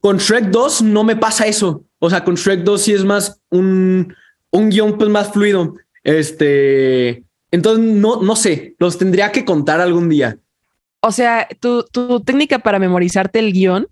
Con 0.00 0.18
Shrek 0.18 0.46
2 0.46 0.82
no 0.82 1.04
me 1.04 1.16
pasa 1.16 1.46
eso. 1.46 1.84
O 1.98 2.08
sea, 2.08 2.24
con 2.24 2.36
Shrek 2.36 2.60
2 2.60 2.80
sí 2.80 2.92
es 2.92 3.04
más 3.04 3.40
un, 3.50 4.14
un 4.50 4.70
guion 4.70 4.96
pues 4.96 5.10
más 5.10 5.32
fluido. 5.32 5.74
Este, 6.04 7.24
entonces 7.50 7.84
no, 7.84 8.22
no 8.22 8.36
sé, 8.36 8.74
los 8.78 8.98
tendría 8.98 9.32
que 9.32 9.44
contar 9.44 9.80
algún 9.80 10.08
día. 10.08 10.38
O 11.00 11.12
sea, 11.12 11.48
tu, 11.60 11.84
tu 11.84 12.20
técnica 12.20 12.58
para 12.58 12.78
memorizarte 12.78 13.38
el 13.38 13.52
guion 13.52 13.88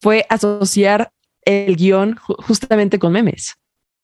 fue 0.00 0.24
asociar 0.28 1.10
el 1.44 1.76
guion 1.76 2.16
justamente 2.16 2.98
con 2.98 3.12
memes. 3.12 3.54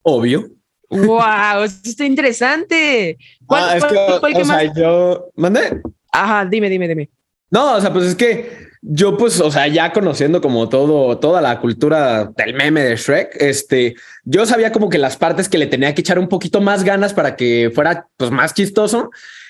Obvio. 0.01 0.49
Wow, 0.89 1.63
esto 1.63 1.89
está 1.89 2.05
interesante. 2.05 3.17
¿Cuál, 3.45 3.63
ah, 3.63 3.77
es 3.77 3.83
cuál, 3.83 3.93
que, 3.93 4.19
cuál, 4.19 4.33
o 4.33 4.37
que 4.37 4.45
sea, 4.45 4.55
más? 4.55 4.75
yo 4.75 5.29
mandé. 5.35 5.81
Ajá, 6.11 6.45
dime, 6.45 6.69
dime, 6.69 6.87
dime. 6.87 7.09
No, 7.49 7.75
o 7.75 7.81
sea, 7.81 7.91
pues 7.91 8.05
es 8.05 8.15
que 8.15 8.49
yo, 8.87 9.17
pues, 9.17 9.41
o 9.41 9.49
sea, 9.49 9.67
ya 9.67 9.91
conociendo 9.91 10.41
como 10.41 10.69
todo, 10.69 11.17
toda 11.17 11.41
la 11.41 11.59
cultura 11.59 12.25
del 12.37 12.53
meme 12.53 12.83
de 12.83 12.95
Shrek, 12.95 13.35
este, 13.39 13.95
yo 14.25 14.45
sabía 14.45 14.71
como 14.71 14.89
que 14.89 14.99
las 14.99 15.17
partes 15.17 15.49
que 15.49 15.57
le 15.57 15.65
tenía 15.65 15.95
que 15.95 16.01
echar 16.01 16.19
un 16.19 16.27
poquito 16.27 16.61
más 16.61 16.83
ganas 16.83 17.11
para 17.11 17.35
que 17.35 17.71
fuera, 17.73 18.07
pues, 18.15 18.29
más 18.29 18.53
chistoso. 18.53 19.09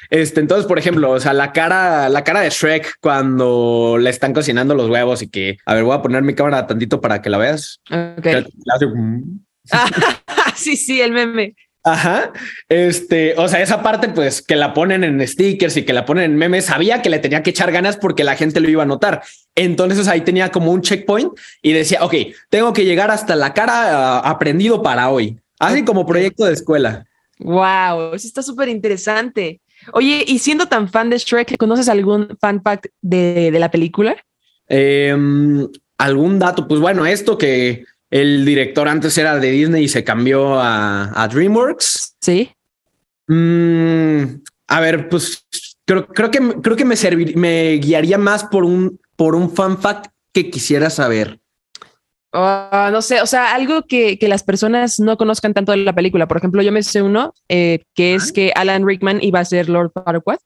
Este, 0.10 0.39
entonces, 0.39 0.65
por 0.68 0.80
ejemplo, 0.80 1.12
o 1.12 1.20
sea, 1.20 1.34
la 1.34 1.51
cara, 1.51 2.08
la 2.08 2.24
cara 2.24 2.39
de 2.42 2.50
Shrek 2.50 2.96
cuando 3.01 3.98
le 4.00 4.10
están 4.10 4.34
cocinando 4.34 4.74
los 4.74 4.89
huevos 4.89 5.22
y 5.22 5.27
que, 5.27 5.58
a 5.65 5.74
ver, 5.74 5.84
voy 5.84 5.98
a 5.98 6.01
poner 6.01 6.24
mi 6.24 6.34
cámara 6.34 6.65
tantito 6.65 7.01
para 7.01 7.22
que 7.22 7.30
la 7.30 7.38
veas. 7.38 7.82
Okay. 7.89 8.46
sí, 10.56 10.77
sí, 10.77 11.01
el 11.01 11.12
meme. 11.12 11.56
Ajá. 11.86 12.34
Este, 12.68 13.36
o 13.38 13.48
sea, 13.48 13.62
esa 13.62 13.84
parte, 13.84 14.10
pues 14.10 14.42
que 14.42 14.56
la 14.56 14.74
ponen 14.74 15.04
en 15.04 15.25
stickers 15.25 15.77
y 15.77 15.84
que 15.84 15.94
la 15.94 16.04
ponen 16.04 16.32
en 16.32 16.36
memes, 16.36 16.65
sabía 16.65 17.04
que 17.04 17.12
le 17.12 17.20
tenía 17.20 17.44
que 17.44 17.51
echar 17.51 17.72
ganas 17.72 17.96
porque 17.96 18.24
la 18.24 18.36
gente 18.36 18.60
lo 18.60 18.68
iba 18.68 18.82
a 18.82 18.88
notar. 18.88 19.22
Entonces 19.54 20.08
ahí 20.08 20.22
tenía 20.22 20.51
como 20.51 20.72
un 20.72 20.82
checkpoint 20.82 21.32
y 21.62 21.74
decía, 21.74 22.04
ok, 22.04 22.15
tengo 22.50 22.74
que 22.74 22.86
llegar 22.86 23.12
hasta 23.12 23.36
la 23.36 23.54
cara 23.54 24.22
uh, 24.24 24.27
aprendido 24.27 24.82
para 24.82 25.10
hoy. 25.12 25.39
Así 25.60 25.86
como 25.86 26.08
proyecto 26.08 26.46
de 26.46 26.54
escuela. 26.54 27.06
Wow, 27.38 28.15
eso 28.15 28.27
está 28.27 28.42
súper 28.42 28.68
interesante. 28.68 29.62
Oye, 29.94 30.24
y 30.25 30.39
siendo 30.39 30.65
tan 30.65 30.89
fan 30.89 31.12
de 31.12 31.20
Shrek, 31.20 31.56
¿conoces 31.58 31.88
algún 31.88 32.36
fan 32.42 32.63
fact 32.63 32.88
de, 33.01 33.51
de 33.51 33.60
la 33.60 33.70
película? 33.70 34.18
Eh, 34.68 35.15
algún 36.00 36.39
dato, 36.39 36.68
pues 36.68 36.82
bueno, 36.82 37.06
esto 37.06 37.38
que 37.38 37.86
el 38.15 38.45
director 38.45 38.88
antes 38.88 39.17
era 39.17 39.38
de 39.38 39.51
Disney 39.51 39.84
y 39.84 39.89
se 39.89 40.05
cambió 40.05 40.57
a, 40.57 41.12
a 41.22 41.27
DreamWorks. 41.27 42.15
Sí. 42.22 42.50
Mm, 43.27 44.41
a 44.67 44.79
ver, 44.79 45.10
pues 45.10 45.45
creo, 45.84 46.07
creo 46.07 46.31
que 46.31 46.39
creo 46.62 46.77
que 46.77 46.86
me 46.86 46.95
servir, 46.95 47.36
me 47.36 47.74
guiaría 47.74 48.17
más 48.17 48.45
por 48.45 48.63
un 48.63 49.01
por 49.17 49.36
un 49.36 49.53
fan 49.53 49.77
fact 49.79 50.12
que 50.31 50.50
quisiera 50.50 50.89
saber. 50.89 51.41
Ah, 52.31 52.89
no 52.91 53.01
sé, 53.01 53.22
o 53.22 53.25
sea, 53.25 53.53
algo 53.53 53.84
que, 53.84 54.17
que, 54.17 54.29
las 54.29 54.43
personas 54.43 55.00
no 55.00 55.17
conozcan 55.17 55.53
tanto 55.53 55.72
de 55.74 55.77
la 55.79 55.93
película. 55.93 56.27
Por 56.27 56.38
ejemplo, 56.38 56.62
yo 56.62 56.72
me 56.72 56.84
sé 56.84 57.01
uno 57.01 57.34
eh, 57.50 57.84
que 57.93 58.15
es 58.15 58.31
que 58.31 58.53
Alan 58.55 58.86
Rickman 58.86 59.19
iba 59.22 59.39
a 59.41 59.45
ser 59.45 59.67
Lord 59.67 59.91
Farquaad. 59.93 60.39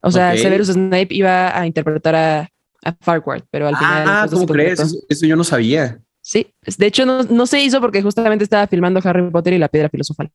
O 0.00 0.10
sea, 0.10 0.36
Severus 0.36 0.68
Snape 0.68 1.08
iba 1.10 1.56
a 1.56 1.66
interpretar 1.66 2.14
a, 2.16 2.48
a 2.84 2.92
Farquaad, 3.00 3.42
pero 3.50 3.68
al 3.68 3.76
final. 3.76 4.04
Ah, 4.08 4.26
¿cómo 4.28 4.46
crees? 4.46 4.80
Eso, 5.08 5.26
yo 5.26 5.36
no 5.36 5.44
sabía. 5.44 6.00
Sí, 6.30 6.46
de 6.76 6.86
hecho 6.86 7.04
no, 7.04 7.24
no, 7.24 7.44
se 7.44 7.60
hizo 7.60 7.80
porque 7.80 8.02
justamente 8.02 8.44
estaba 8.44 8.68
filmando 8.68 9.00
Harry 9.02 9.28
Potter 9.32 9.52
y 9.52 9.58
la 9.58 9.66
piedra 9.66 9.88
filosofal. 9.88 10.30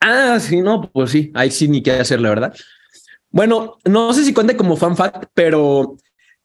Ah, 0.00 0.38
sí, 0.40 0.62
no, 0.62 0.90
pues 0.90 1.10
sí, 1.10 1.30
ahí 1.34 1.50
sí 1.50 1.68
ni 1.68 1.82
qué 1.82 1.92
hacer, 1.92 2.18
la 2.18 2.30
verdad. 2.30 2.54
Bueno, 3.28 3.76
no 3.84 4.14
sé 4.14 4.24
si 4.24 4.32
cuente 4.32 4.56
como 4.56 4.78
fan 4.78 4.96
fact, 4.96 5.26
pero 5.34 5.98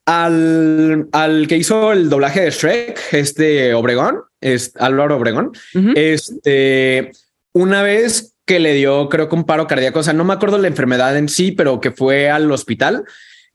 al, 0.05 1.07
al 1.13 1.47
que 1.47 1.55
hizo 1.55 1.93
el 1.93 2.09
doblaje 2.09 2.41
de 2.41 2.51
Shrek, 2.51 2.99
este 3.13 3.73
Obregón, 3.73 4.19
es 4.41 4.73
Álvaro 4.75 5.15
Obregón, 5.15 5.53
este, 5.95 7.13
una 7.53 7.83
vez 7.83 8.35
que 8.45 8.59
le 8.59 8.73
dio, 8.73 9.07
creo 9.07 9.29
que 9.29 9.35
un 9.35 9.45
paro 9.45 9.65
cardíaco, 9.65 9.99
o 9.99 10.03
sea, 10.03 10.11
no 10.11 10.25
me 10.25 10.33
acuerdo 10.33 10.57
la 10.57 10.67
enfermedad 10.67 11.15
en 11.15 11.29
sí, 11.29 11.53
pero 11.53 11.79
que 11.79 11.91
fue 11.91 12.29
al 12.29 12.51
hospital, 12.51 13.05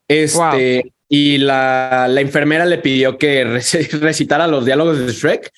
este, 0.09 0.95
y 1.11 1.37
la, 1.39 2.07
la, 2.09 2.21
enfermera 2.23 2.65
le 2.65 2.79
pidió 2.79 3.19
que 3.19 3.45
recitara 4.01 4.47
los 4.47 4.65
diálogos 4.65 4.99
de 4.99 5.13
Shrek 5.13 5.53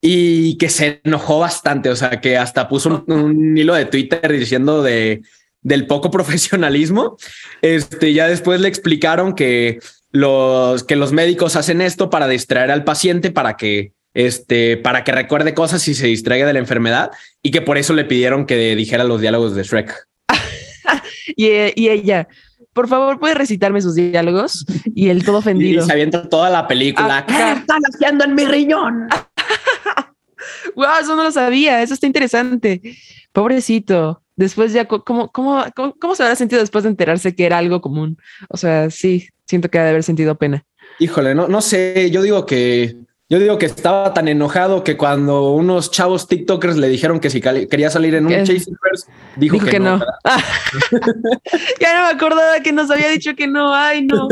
y 0.00 0.56
que 0.58 0.68
se 0.68 1.00
enojó 1.02 1.40
bastante, 1.40 1.90
o 1.90 1.96
sea, 1.96 2.20
que 2.20 2.36
hasta 2.36 2.68
puso 2.68 3.04
un 3.08 3.58
hilo 3.58 3.74
de 3.74 3.86
Twitter 3.86 4.30
diciendo 4.30 4.82
de 4.82 5.22
del 5.62 5.86
poco 5.86 6.10
profesionalismo. 6.10 7.16
Este, 7.62 8.12
ya 8.12 8.28
después 8.28 8.60
le 8.60 8.68
explicaron 8.68 9.34
que 9.34 9.80
los, 10.12 10.84
que 10.84 10.96
los 10.96 11.12
médicos 11.12 11.56
hacen 11.56 11.80
esto 11.80 12.10
para 12.10 12.28
distraer 12.28 12.70
al 12.70 12.84
paciente, 12.84 13.30
para 13.30 13.56
que, 13.56 13.92
este, 14.14 14.76
para 14.76 15.04
que 15.04 15.12
recuerde 15.12 15.54
cosas 15.54 15.86
y 15.88 15.94
se 15.94 16.06
distraiga 16.06 16.46
de 16.46 16.52
la 16.52 16.58
enfermedad 16.58 17.10
y 17.42 17.50
que 17.50 17.62
por 17.62 17.78
eso 17.78 17.94
le 17.94 18.04
pidieron 18.04 18.46
que 18.46 18.74
dijera 18.74 19.04
los 19.04 19.20
diálogos 19.20 19.54
de 19.54 19.62
Shrek. 19.62 20.06
y, 21.36 21.46
ella, 21.46 22.28
por 22.72 22.88
favor, 22.88 23.18
puede 23.18 23.34
recitarme 23.34 23.80
sus 23.80 23.94
diálogos 23.94 24.64
y 24.94 25.08
el 25.08 25.24
todo 25.24 25.38
ofendido. 25.38 25.82
Y 25.82 25.86
se 25.86 25.92
avienta 25.92 26.28
toda 26.28 26.50
la 26.50 26.66
película. 26.66 27.24
¿Qué 27.26 27.52
están 27.52 27.80
haciendo 27.82 28.24
en 28.24 28.34
mi 28.34 28.44
riñón? 28.44 29.08
wow, 30.76 31.00
eso 31.00 31.16
no 31.16 31.24
lo 31.24 31.32
sabía. 31.32 31.82
Eso 31.82 31.94
está 31.94 32.06
interesante. 32.06 32.80
Pobrecito 33.32 34.22
después 34.40 34.72
ya, 34.72 34.86
¿cómo, 34.86 35.30
cómo, 35.30 35.64
cómo, 36.00 36.14
se 36.14 36.22
habrá 36.22 36.34
sentido 36.34 36.60
después 36.60 36.82
de 36.82 36.90
enterarse 36.90 37.34
que 37.34 37.44
era 37.44 37.58
algo 37.58 37.80
común? 37.80 38.16
O 38.48 38.56
sea, 38.56 38.90
sí, 38.90 39.28
siento 39.46 39.68
que 39.68 39.78
ha 39.78 39.84
de 39.84 39.90
haber 39.90 40.02
sentido 40.02 40.36
pena. 40.36 40.64
Híjole, 40.98 41.34
no, 41.34 41.46
no 41.46 41.60
sé, 41.60 42.10
yo 42.10 42.22
digo 42.22 42.46
que 42.46 42.96
yo 43.30 43.38
digo 43.38 43.58
que 43.58 43.66
estaba 43.66 44.12
tan 44.12 44.26
enojado 44.26 44.82
que 44.82 44.96
cuando 44.96 45.52
unos 45.52 45.92
chavos 45.92 46.26
TikTokers 46.26 46.76
le 46.76 46.88
dijeron 46.88 47.20
que 47.20 47.30
si 47.30 47.40
quería 47.40 47.88
salir 47.88 48.16
en 48.16 48.26
un 48.26 48.32
Chasing 48.32 48.76
First, 48.82 49.08
dijo, 49.36 49.56
que, 49.60 49.78
no. 49.78 50.00
ya 51.80 51.94
no 51.94 52.06
me 52.06 52.10
acordaba 52.12 52.60
que 52.60 52.72
nos 52.72 52.90
había 52.90 53.08
dicho 53.08 53.36
que 53.36 53.46
no. 53.46 53.72
Ay, 53.72 54.02
no. 54.04 54.26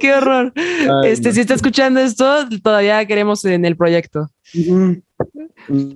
Qué 0.00 0.12
horror. 0.12 0.52
este, 1.04 1.32
si 1.32 1.40
está 1.40 1.54
escuchando 1.54 2.00
esto, 2.00 2.48
todavía 2.64 3.06
queremos 3.06 3.44
en 3.44 3.64
el 3.64 3.76
proyecto. 3.76 4.28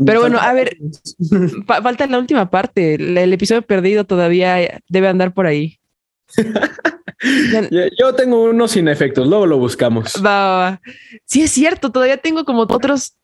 Pero 0.07 0.21
bueno, 0.21 0.39
a 0.39 0.53
ver, 0.53 0.77
falta 1.67 2.07
la 2.07 2.21
última 2.21 2.49
parte. 2.49 2.95
El, 2.95 3.33
episodio 3.33 3.63
perdido 3.63 4.05
todavía 4.05 4.81
debe 4.89 5.09
andar 5.09 5.35
por 5.35 5.49
ahí. 5.49 5.81
Yo 7.99 8.15
tengo 8.15 8.45
uno 8.45 8.69
sin 8.69 8.89
efectos, 8.89 9.27
luego 9.27 9.47
lo 9.47 9.59
buscamos. 9.59 10.15
Va, 10.25 10.81
Sí, 11.25 11.43
es 11.43 11.51
cierto, 11.51 11.91
todavía 11.91 12.19
tengo 12.19 12.45
como 12.45 12.63
otros, 12.63 13.17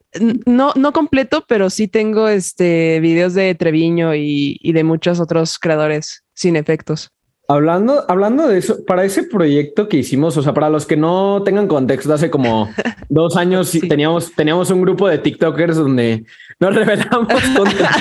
no, 0.46 0.72
no 0.76 0.92
completo, 0.92 1.44
pero 1.46 1.70
sí 1.70 1.88
tengo 1.88 2.28
este 2.28 3.00
videos 3.00 3.34
de 3.34 3.54
Treviño 3.54 4.14
y, 4.14 4.58
y 4.60 4.72
de 4.72 4.84
muchos 4.84 5.20
otros 5.20 5.58
creadores 5.58 6.24
sin 6.34 6.56
efectos. 6.56 7.10
Hablando, 7.48 8.04
hablando 8.08 8.48
de 8.48 8.58
eso, 8.58 8.84
para 8.86 9.04
ese 9.04 9.24
proyecto 9.24 9.88
que 9.88 9.98
hicimos, 9.98 10.36
o 10.36 10.42
sea, 10.42 10.54
para 10.54 10.70
los 10.70 10.86
que 10.86 10.96
no 10.96 11.42
tengan 11.44 11.66
contexto, 11.66 12.14
hace 12.14 12.30
como 12.30 12.70
dos 13.08 13.36
años 13.36 13.76
teníamos, 13.88 14.32
teníamos 14.32 14.70
un 14.70 14.80
grupo 14.80 15.08
de 15.08 15.18
TikTokers 15.18 15.76
donde 15.76 16.24
nos 16.60 16.74
revelamos 16.74 17.42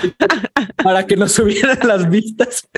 para 0.83 1.05
que 1.05 1.17
nos 1.17 1.33
subieran 1.33 1.79
las 1.85 2.09
vistas. 2.09 2.69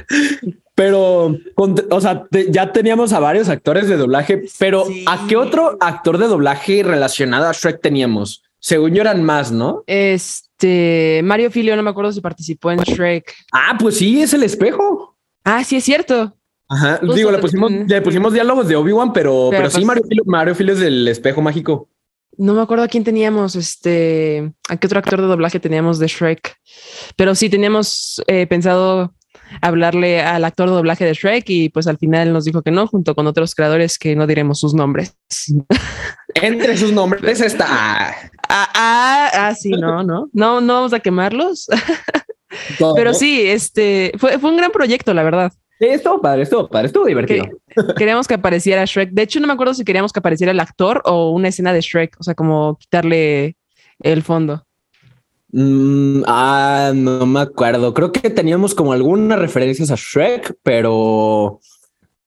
Pero, 0.76 1.38
o 1.56 2.02
sea, 2.02 2.28
ya 2.50 2.72
teníamos 2.72 3.14
a 3.14 3.20
varios 3.20 3.48
actores 3.48 3.88
de 3.88 3.96
doblaje, 3.96 4.44
pero 4.58 4.86
¿a 5.06 5.28
qué 5.28 5.38
otro 5.38 5.78
actor 5.80 6.18
de 6.18 6.28
doblaje 6.28 6.82
relacionado 6.82 7.48
a 7.48 7.52
Shrek 7.52 7.80
teníamos? 7.80 8.44
Según 8.60 8.94
yo 8.94 9.02
eran 9.02 9.24
más, 9.24 9.52
¿no? 9.52 9.84
Este, 9.86 11.22
Mario 11.24 11.52
Filio, 11.52 11.76
no 11.76 11.84
me 11.84 11.92
acuerdo 11.92 12.12
si 12.12 12.22
participó 12.22 12.72
en 12.72 12.80
Shrek. 12.80 13.36
Ah, 13.52 13.78
pues 13.80 13.98
sí, 13.98 14.22
es 14.22 14.34
el 14.34 14.42
espejo. 14.42 15.16
Ah, 15.44 15.64
sí, 15.64 15.76
es 15.76 15.84
cierto. 15.84 16.34
Ajá. 16.70 17.00
Digo, 17.14 17.30
le 17.30 17.38
pusimos, 17.38 17.72
le 17.72 18.02
pusimos 18.02 18.34
diálogos 18.34 18.68
de 18.68 18.76
Obi-Wan, 18.76 19.14
pero, 19.14 19.50
pero, 19.52 19.70
sí, 19.70 19.84
pues 19.86 20.02
Mario 20.26 20.56
Filio, 20.56 20.74
es 20.74 20.80
del 20.80 21.08
espejo 21.08 21.42
mágico. 21.42 21.90
No 22.36 22.54
me 22.56 22.62
acuerdo 22.62 22.84
a 22.84 22.88
quién 22.88 23.04
teníamos, 23.04 23.56
este, 23.56 24.54
a 24.68 24.78
qué 24.78 24.88
otro 24.88 24.98
actor 24.98 25.22
de 25.22 25.28
doblaje 25.28 25.60
teníamos 25.60 26.00
de 26.00 26.08
Shrek, 26.08 26.56
pero 27.16 27.36
sí 27.36 27.48
teníamos 27.48 28.24
eh, 28.26 28.48
pensado 28.48 29.14
hablarle 29.62 30.22
al 30.22 30.46
actor 30.46 30.70
de 30.70 30.76
doblaje 30.76 31.06
de 31.06 31.14
Shrek 31.14 31.50
y 31.50 31.70
pues 31.70 31.88
al 31.88 31.98
final 31.98 32.34
nos 32.34 32.46
dijo 32.46 32.62
que 32.62 32.72
no, 32.72 32.88
junto 32.88 33.16
con 33.16 33.28
otros 33.28 33.56
creadores 33.56 33.98
que 33.98 34.16
no 34.16 34.28
diremos 34.28 34.60
sus 34.60 34.74
nombres. 34.74 35.16
Entre 36.36 36.78
sus 36.78 36.92
nombres 36.92 37.42
está. 37.42 37.68
Ah, 38.50 38.70
ah, 38.74 39.32
ah, 39.34 39.56
sí, 39.56 39.72
no, 39.72 40.04
no, 40.04 40.30
no, 40.34 40.62
no 40.62 40.74
vamos 40.74 40.94
a 40.94 41.00
quemarlos. 41.00 41.68
Pero 42.96 43.14
sí, 43.14 43.42
este 43.42 44.12
fue, 44.18 44.38
fue 44.40 44.52
un 44.52 44.58
gran 44.58 44.72
proyecto, 44.72 45.14
la 45.14 45.24
verdad. 45.24 45.52
Sí, 45.80 45.88
estuvo 45.88 46.22
padre, 46.22 46.44
estuvo 46.44 46.70
padre, 46.70 46.88
estuvo 46.88 47.06
divertido. 47.06 47.46
queríamos 47.98 48.28
que 48.28 48.36
apareciera 48.36 48.86
Shrek. 48.86 49.12
De 49.12 49.24
hecho, 49.24 49.40
no 49.40 49.48
me 49.48 49.54
acuerdo 49.54 49.74
si 49.74 49.84
queríamos 49.84 50.14
que 50.14 50.20
apareciera 50.20 50.52
el 50.52 50.60
actor 50.60 51.02
o 51.06 51.32
una 51.32 51.48
escena 51.50 51.74
de 51.74 51.82
Shrek, 51.82 52.16
o 52.20 52.24
sea, 52.24 52.36
como 52.36 52.78
quitarle 52.78 53.58
el 54.00 54.24
fondo. 54.24 54.66
Mm, 55.56 56.24
ah, 56.26 56.92
no 56.96 57.28
me 57.28 57.42
acuerdo. 57.42 57.94
Creo 57.94 58.12
que 58.12 58.32
teníamos 58.32 58.74
como 58.74 58.92
algunas 58.92 59.38
referencias 59.38 59.92
a 59.92 59.96
Shrek, 59.96 60.58
pero, 60.64 61.60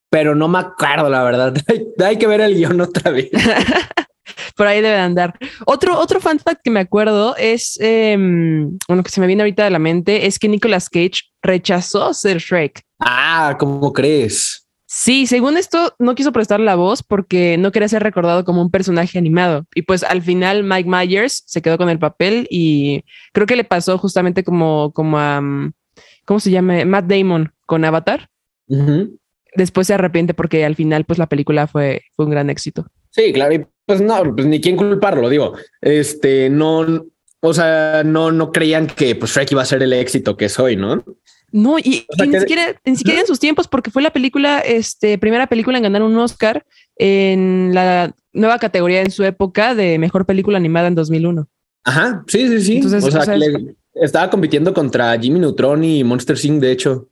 pero 0.09 0.37
no 0.37 0.47
me 0.47 0.61
acuerdo, 0.61 1.11
la 1.11 1.25
verdad. 1.25 1.55
Hay, 2.05 2.19
que 2.19 2.27
ver 2.29 2.41
el 2.41 2.55
guion 2.55 2.81
otra 2.81 3.11
vez. 3.11 3.29
Por 4.57 4.67
ahí 4.69 4.81
debe 4.81 4.97
andar. 4.97 5.37
Otro, 5.67 5.99
otro 5.99 6.21
fun 6.21 6.39
fact 6.39 6.61
que 6.63 6.71
me 6.71 6.81
acuerdo 6.81 7.37
es, 7.37 7.77
em, 7.81 8.79
bueno, 8.89 9.03
que 9.03 9.11
se 9.11 9.21
me 9.21 9.27
viene 9.27 9.43
ahorita 9.43 9.65
de 9.65 9.71
la 9.71 9.79
mente, 9.79 10.27
es 10.27 10.39
que 10.39 10.49
Nicolas 10.49 10.89
Cage 10.89 11.23
rechazó 11.43 12.15
ser 12.15 12.39
Shrek. 12.39 12.83
Ah, 13.01 13.57
¿cómo 13.59 13.93
crees? 13.93 14.66
Sí, 14.99 15.27
según 15.27 15.59
esto, 15.59 15.95
no 15.99 16.15
quiso 16.15 16.33
prestar 16.33 16.59
la 16.59 16.75
voz 16.75 17.03
porque 17.03 17.59
no 17.59 17.71
quería 17.71 17.87
ser 17.87 18.03
recordado 18.03 18.47
como 18.47 18.63
un 18.63 18.71
personaje 18.71 19.19
animado. 19.19 19.67
Y 19.75 19.83
pues 19.83 20.03
al 20.03 20.23
final 20.23 20.65
Mike 20.65 20.89
Myers 20.89 21.43
se 21.45 21.61
quedó 21.61 21.77
con 21.77 21.91
el 21.91 21.99
papel 21.99 22.47
y 22.51 23.05
creo 23.35 23.47
que 23.47 23.57
le 23.57 23.65
pasó 23.65 23.99
justamente 23.99 24.43
como, 24.43 24.93
como 24.95 25.19
a, 25.19 25.43
mm, 25.43 25.75
¿cómo 26.25 26.41
se 26.41 26.51
llama? 26.51 26.83
Matt 26.87 27.05
Damon 27.09 27.53
con 27.67 27.85
Avatar. 27.85 28.31
Después 29.55 29.87
se 29.87 29.93
arrepiente 29.93 30.33
porque 30.33 30.65
al 30.65 30.77
final 30.77 31.05
pues 31.05 31.19
la 31.19 31.29
película 31.29 31.67
fue, 31.67 32.01
fue 32.15 32.25
un 32.25 32.31
gran 32.31 32.49
éxito. 32.49 32.87
Sí, 33.11 33.35
claro. 33.35 33.55
Y 33.55 33.67
pues 33.85 34.01
no, 34.01 34.35
pues 34.35 34.47
ni 34.47 34.63
quién 34.63 34.79
culparlo, 34.79 35.29
digo. 35.29 35.57
Este, 35.83 36.49
no, 36.49 37.05
o 37.41 37.53
sea, 37.53 38.03
no, 38.03 38.33
no 38.33 38.51
creían 38.51 38.87
que 38.87 39.15
pues 39.15 39.33
Shrek 39.33 39.53
iba 39.53 39.61
a 39.61 39.67
ser 39.67 39.83
el 39.83 39.93
éxito 39.93 40.39
que 40.39 40.49
soy, 40.49 40.77
¿no? 40.77 41.05
No, 41.53 41.79
y, 41.79 42.07
ni, 42.19 42.39
siquiera, 42.39 42.75
ni 42.85 42.97
siquiera 42.97 43.21
en 43.21 43.27
sus 43.27 43.39
tiempos, 43.39 43.69
porque 43.69 43.91
fue 43.91 44.03
la 44.03 44.13
película, 44.13 44.59
este, 44.59 45.17
primera 45.17 45.47
película 45.47 45.79
en 45.79 45.85
ganar 45.85 46.03
un 46.03 46.17
Oscar 46.17 46.67
en 46.97 47.71
la 47.73 48.15
nueva 48.33 48.59
categoría 48.59 49.01
en 49.01 49.11
su 49.11 49.25
época 49.25 49.75
de 49.75 49.99
mejor 49.99 50.27
película 50.27 50.59
animada 50.59 50.89
en 50.89 50.95
2001. 50.95 51.49
Ajá, 51.85 52.25
sí, 52.27 52.49
sí, 52.49 52.61
sí. 52.61 52.77
Entonces, 52.77 53.05
o 53.05 53.11
sea, 53.11 53.37
estaba 53.95 54.29
compitiendo 54.29 54.75
contra 54.75 55.19
Jimmy 55.19 55.39
Neutron 55.39 55.85
y 55.85 56.03
Monster 56.05 56.37
Inc. 56.43 56.61
De 56.61 56.73
hecho, 56.73 57.09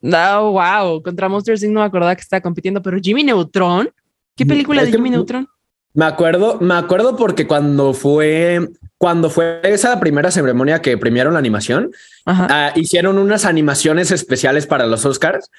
no, 0.00 0.52
wow, 0.52 1.02
contra 1.02 1.28
Monster 1.28 1.56
Inc. 1.56 1.72
no 1.72 1.80
me 1.80 1.86
acordaba 1.86 2.14
que 2.14 2.22
estaba 2.22 2.40
compitiendo, 2.40 2.82
pero 2.82 2.98
Jimmy 3.00 3.24
Neutron, 3.24 3.90
¿qué 4.36 4.46
película 4.46 4.84
de 4.84 4.92
Jimmy 4.92 5.10
Neutron? 5.10 5.48
Me 5.92 6.04
acuerdo, 6.04 6.58
me 6.60 6.74
acuerdo 6.74 7.16
porque 7.16 7.46
cuando 7.46 7.94
fue, 7.94 8.68
cuando 8.96 9.28
fue 9.28 9.60
esa 9.64 9.98
primera 9.98 10.30
ceremonia 10.30 10.80
que 10.80 10.96
premiaron 10.96 11.32
la 11.32 11.40
animación, 11.40 11.90
ah, 12.26 12.72
hicieron 12.76 13.18
unas 13.18 13.44
animaciones 13.44 14.10
especiales 14.12 14.66
para 14.66 14.86
los 14.86 15.04
Oscars. 15.04 15.50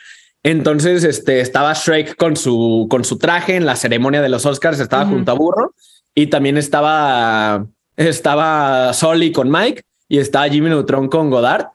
Entonces, 0.44 1.04
este 1.04 1.42
estaba 1.42 1.74
Shrek 1.74 2.16
con 2.16 2.36
su, 2.38 2.88
con 2.90 3.04
su 3.04 3.18
traje 3.18 3.56
en 3.56 3.66
la 3.66 3.76
ceremonia 3.76 4.22
de 4.22 4.30
los 4.30 4.46
Oscars, 4.46 4.80
estaba 4.80 5.06
junto 5.06 5.32
a 5.32 5.36
Burro 5.36 5.74
y 6.16 6.28
también 6.28 6.58
estaba, 6.58 7.66
estaba 7.98 8.94
Soli 8.94 9.32
con 9.32 9.52
Mike 9.52 9.84
y 10.08 10.20
estaba 10.20 10.50
Jimmy 10.50 10.70
Neutron 10.70 11.10
con 11.10 11.30
Godard. 11.30 11.68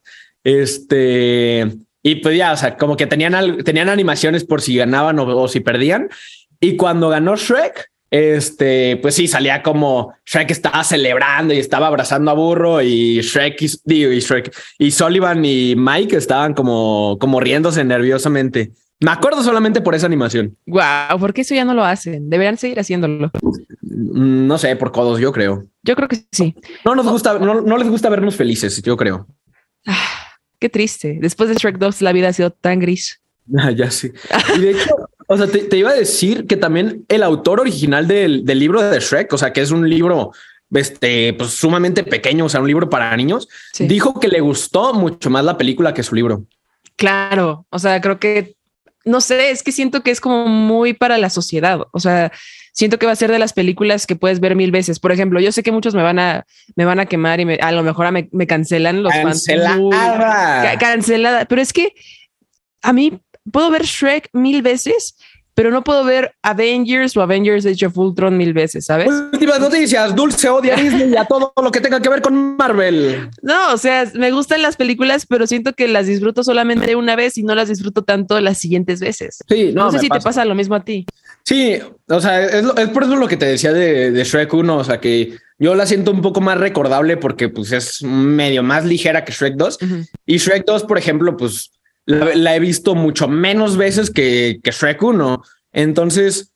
Este, 0.43 1.67
y 2.03 2.15
pues 2.17 2.37
ya, 2.37 2.53
o 2.53 2.57
sea, 2.57 2.77
como 2.77 2.97
que 2.97 3.07
tenían, 3.07 3.65
tenían 3.65 3.89
animaciones 3.89 4.45
por 4.45 4.63
si 4.63 4.77
ganaban 4.77 5.19
o 5.19 5.47
si 5.47 5.61
perdían. 5.61 6.09
Y 6.59 6.77
cuando 6.77 7.09
ganó 7.09 7.37
Shrek, 7.37 7.91
este, 8.11 8.97
pues 8.99 9.15
sí, 9.15 9.27
salía 9.29 9.63
como 9.63 10.13
Shrek 10.25 10.51
estaba 10.51 10.85
celebrando 10.85 11.53
y 11.55 11.59
estaba 11.59 11.89
abrazando 11.89 12.31
a 12.31 12.35
Burro 12.35 12.81
y 12.83 13.21
Shrek 13.21 13.61
y, 13.63 13.71
digo, 13.85 14.13
y 14.13 14.21
Shrek 14.21 14.55
y 14.79 14.91
Sullivan 14.91 15.45
y 15.45 15.75
Mike 15.77 16.17
estaban 16.17 16.55
como, 16.55 17.17
como 17.21 17.41
riéndose 17.41 17.85
nerviosamente. 17.85 18.73
Me 19.01 19.11
acuerdo 19.11 19.43
solamente 19.43 19.83
por 19.83 19.95
esa 19.95 20.07
animación. 20.07 20.57
Wow, 20.67 21.19
¿por 21.21 21.35
qué 21.35 21.43
eso 21.43 21.55
ya 21.55 21.67
no 21.67 21.75
lo 21.75 21.85
hacen? 21.85 22.31
Deberían 22.31 22.57
seguir 22.57 22.81
haciéndolo. 22.81 23.31
Mm, 23.83 24.47
No 24.47 24.57
sé, 24.57 24.75
por 24.77 24.91
codos, 24.93 25.21
yo 25.21 25.33
creo. 25.33 25.65
Yo 25.83 25.95
creo 25.97 26.09
que 26.09 26.19
sí. 26.33 26.55
No 26.85 26.95
nos 26.95 27.07
gusta, 27.07 27.39
no, 27.39 27.61
no 27.61 27.77
les 27.77 27.89
gusta 27.89 28.09
vernos 28.09 28.37
felices, 28.37 28.81
yo 28.83 28.97
creo. 28.97 29.27
Ah, 29.87 30.39
qué 30.59 30.71
triste. 30.71 31.19
Después 31.21 31.51
de 31.51 31.57
Shrek 31.57 31.77
2, 31.77 32.01
la 32.03 32.13
vida 32.13 32.29
ha 32.29 32.33
sido 32.33 32.51
tan 32.51 32.79
gris. 32.79 33.21
Ah, 33.59 33.71
ya 33.77 33.91
sí. 33.91 34.11
Y 34.57 34.61
de 34.61 34.71
hecho, 34.71 34.95
o 35.27 35.37
sea, 35.37 35.47
te, 35.47 35.59
te 35.61 35.77
iba 35.77 35.91
a 35.91 35.95
decir 35.95 36.47
que 36.47 36.57
también 36.57 37.05
el 37.09 37.23
autor 37.23 37.61
original 37.61 38.07
del, 38.07 38.45
del 38.45 38.59
libro 38.59 38.81
de 38.83 39.01
Shrek, 39.01 39.33
o 39.33 39.39
sea, 39.39 39.53
que 39.53 39.61
es 39.63 39.71
un 39.71 39.89
libro 39.89 40.33
este, 40.75 41.33
pues 41.35 41.51
sumamente 41.51 42.03
pequeño, 42.05 42.47
o 42.47 42.49
sea, 42.49 42.61
un 42.61 42.67
libro 42.69 42.91
para 42.91 43.17
niños, 43.17 43.49
Sí. 43.73 43.87
dijo 43.87 44.19
que 44.19 44.29
le 44.29 44.41
gustó 44.41 44.95
mucho 44.95 45.31
más 45.31 45.45
la 45.45 45.57
película 45.57 45.95
que 45.95 46.03
su 46.03 46.15
libro. 46.15 46.45
Claro, 46.97 47.67
o 47.71 47.79
sea, 47.79 48.01
creo 48.01 48.19
que, 48.19 48.57
no 49.05 49.21
sé, 49.21 49.51
es 49.51 49.63
que 49.63 49.71
siento 49.73 50.03
que 50.03 50.11
es 50.11 50.21
como 50.21 50.47
muy 50.49 50.93
para 50.95 51.19
la 51.19 51.31
sociedad, 51.31 51.81
o 51.93 52.01
sea, 52.01 52.33
siento 52.73 52.99
que 52.99 53.07
va 53.07 53.13
a 53.13 53.17
ser 53.17 53.31
de 53.31 53.39
las 53.39 53.53
películas 53.53 54.07
que 54.07 54.17
puedes 54.17 54.41
ver 54.41 54.55
mil 54.57 54.71
veces. 54.71 54.99
Por 54.99 55.13
ejemplo, 55.13 55.41
yo 55.41 55.51
sé 55.53 55.63
que 55.63 55.73
muchos 55.73 55.95
me 55.95 56.03
van 56.03 56.19
a, 56.19 56.45
me 56.75 56.85
van 56.85 57.01
a 57.01 57.07
quemar 57.07 57.39
y 57.41 57.45
me- 57.47 57.55
a 57.61 57.73
lo 57.73 57.83
mejor 57.83 58.11
me, 58.13 58.29
me 58.33 58.47
cancelan 58.47 59.03
los 59.03 59.13
fans. 59.13 59.47
Uy, 59.49 59.55
Cancelada. 59.57 60.63
ca- 60.73 60.79
cancelada, 60.79 61.45
pero 61.47 61.63
es 61.63 61.73
que 61.73 61.95
a 62.83 62.93
mí 62.93 63.19
puedo 63.53 63.71
ver 63.71 63.83
Shrek 63.85 64.29
mil 64.33 64.63
veces, 64.63 65.17
pero 65.55 65.71
no 65.71 65.83
puedo 65.83 66.05
ver 66.05 66.35
Avengers 66.43 67.17
o 67.17 67.23
Avengers 67.23 67.65
Age 67.65 67.87
of 67.87 67.97
Ultron 67.97 68.37
mil 68.37 68.53
veces, 68.53 68.85
¿sabes? 68.85 69.09
Últimas 69.33 69.59
noticias. 69.59 70.15
Dulce 70.15 70.51
odia 70.51 70.75
a 70.77 70.81
Disney 70.83 71.11
y 71.13 71.17
a 71.17 71.25
todo 71.25 71.51
lo 71.63 71.71
que 71.71 71.81
tenga 71.81 71.99
que 72.03 72.11
ver 72.11 72.21
con 72.21 72.57
Marvel. 72.59 73.31
No, 73.41 73.73
o 73.73 73.79
sea, 73.79 74.05
me 74.15 74.31
gustan 74.33 74.61
las 74.61 74.77
películas, 74.77 75.25
pero 75.27 75.47
siento 75.47 75.73
que 75.73 75.89
las 75.89 76.07
disfruto 76.09 76.45
solamente 76.45 76.95
una 76.95 77.17
vez 77.17 77.39
y 77.39 77.43
no 77.43 77.55
las 77.55 77.69
disfruto 77.71 78.03
tanto 78.05 78.39
las 78.41 78.59
siguientes 78.59 79.01
veces. 79.01 79.39
Sí, 79.49 79.73
No, 79.75 79.87
no, 79.87 79.93
sé 79.93 80.01
si 80.01 80.09
te 80.11 80.21
pasa 80.21 80.45
lo 80.45 80.55
mismo 80.55 80.75
a 80.75 80.85
ti. 80.85 81.07
Sí, 81.43 81.79
o 82.09 82.21
sea, 82.21 82.45
es, 82.45 82.63
lo- 82.65 82.77
es 82.77 82.89
por 82.91 83.05
eso 83.05 83.17
lo 83.17 83.27
que 83.29 83.37
te 83.39 83.47
decía 83.47 83.73
de, 83.73 84.11
de 84.11 84.25
Shrek 84.25 84.53
1, 84.53 84.77
o 84.77 84.85
sea, 84.85 85.01
que 85.01 85.37
yo 85.59 85.75
la 85.75 85.87
siento 85.87 86.11
un 86.11 86.21
poco 86.21 86.43
más 86.43 86.59
recordable 86.59 87.17
porque 87.17 87.49
pues 87.49 87.73
es 87.73 88.03
medio 88.03 88.63
más 88.63 88.85
ligera 88.85 89.25
que 89.25 89.33
Shrek 89.33 89.55
2. 89.55 89.79
Y 90.27 90.37
Shrek 90.37 90.67
2, 90.67 90.83
por 90.85 90.99
ejemplo, 90.99 91.35
pues 91.37 91.71
la, 92.07 92.57
he 92.57 92.61
visto 92.61 92.95
mucho 92.95 93.29
menos 93.29 93.77
veces 93.77 94.11
que, 94.11 94.61
que 94.63 94.71
Shrek 94.71 95.03
1. 95.03 95.43
Entonces, 95.73 96.53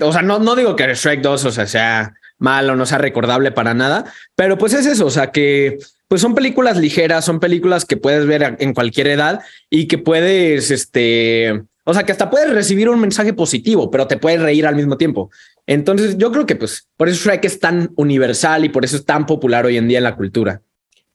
o 0.00 0.12
sea, 0.12 0.22
no, 0.22 0.38
no 0.38 0.56
digo 0.56 0.76
que 0.76 0.94
Shrek 0.94 1.22
2, 1.22 1.44
o 1.44 1.50
sea, 1.50 1.66
sea 1.66 2.14
malo, 2.38 2.74
no 2.74 2.86
sea 2.86 2.98
recordable 2.98 3.52
para 3.52 3.74
nada, 3.74 4.04
pero 4.34 4.58
pues 4.58 4.72
es 4.72 4.86
eso, 4.86 5.06
o 5.06 5.10
sea, 5.10 5.30
que 5.30 5.78
pues 6.08 6.22
son 6.22 6.34
películas 6.34 6.76
ligeras, 6.76 7.24
son 7.24 7.38
películas 7.38 7.84
que 7.84 7.96
puedes 7.96 8.26
ver 8.26 8.56
en 8.58 8.74
cualquier 8.74 9.06
edad 9.08 9.40
y 9.68 9.86
que 9.86 9.98
puedes, 9.98 10.70
este, 10.72 11.62
o 11.84 11.94
sea, 11.94 12.04
que 12.04 12.12
hasta 12.12 12.30
puedes 12.30 12.50
recibir 12.50 12.88
un 12.88 13.00
mensaje 13.00 13.32
positivo, 13.32 13.90
pero 13.90 14.08
te 14.08 14.16
puedes 14.16 14.40
reír 14.40 14.66
al 14.66 14.74
mismo 14.74 14.96
tiempo. 14.96 15.30
Entonces, 15.66 16.18
yo 16.18 16.32
creo 16.32 16.46
que 16.46 16.56
pues 16.56 16.88
por 16.96 17.08
eso 17.08 17.28
Shrek 17.28 17.44
es 17.44 17.60
tan 17.60 17.92
universal 17.94 18.64
y 18.64 18.70
por 18.70 18.84
eso 18.84 18.96
es 18.96 19.04
tan 19.04 19.24
popular 19.26 19.66
hoy 19.66 19.76
en 19.76 19.86
día 19.86 19.98
en 19.98 20.04
la 20.04 20.16
cultura. 20.16 20.62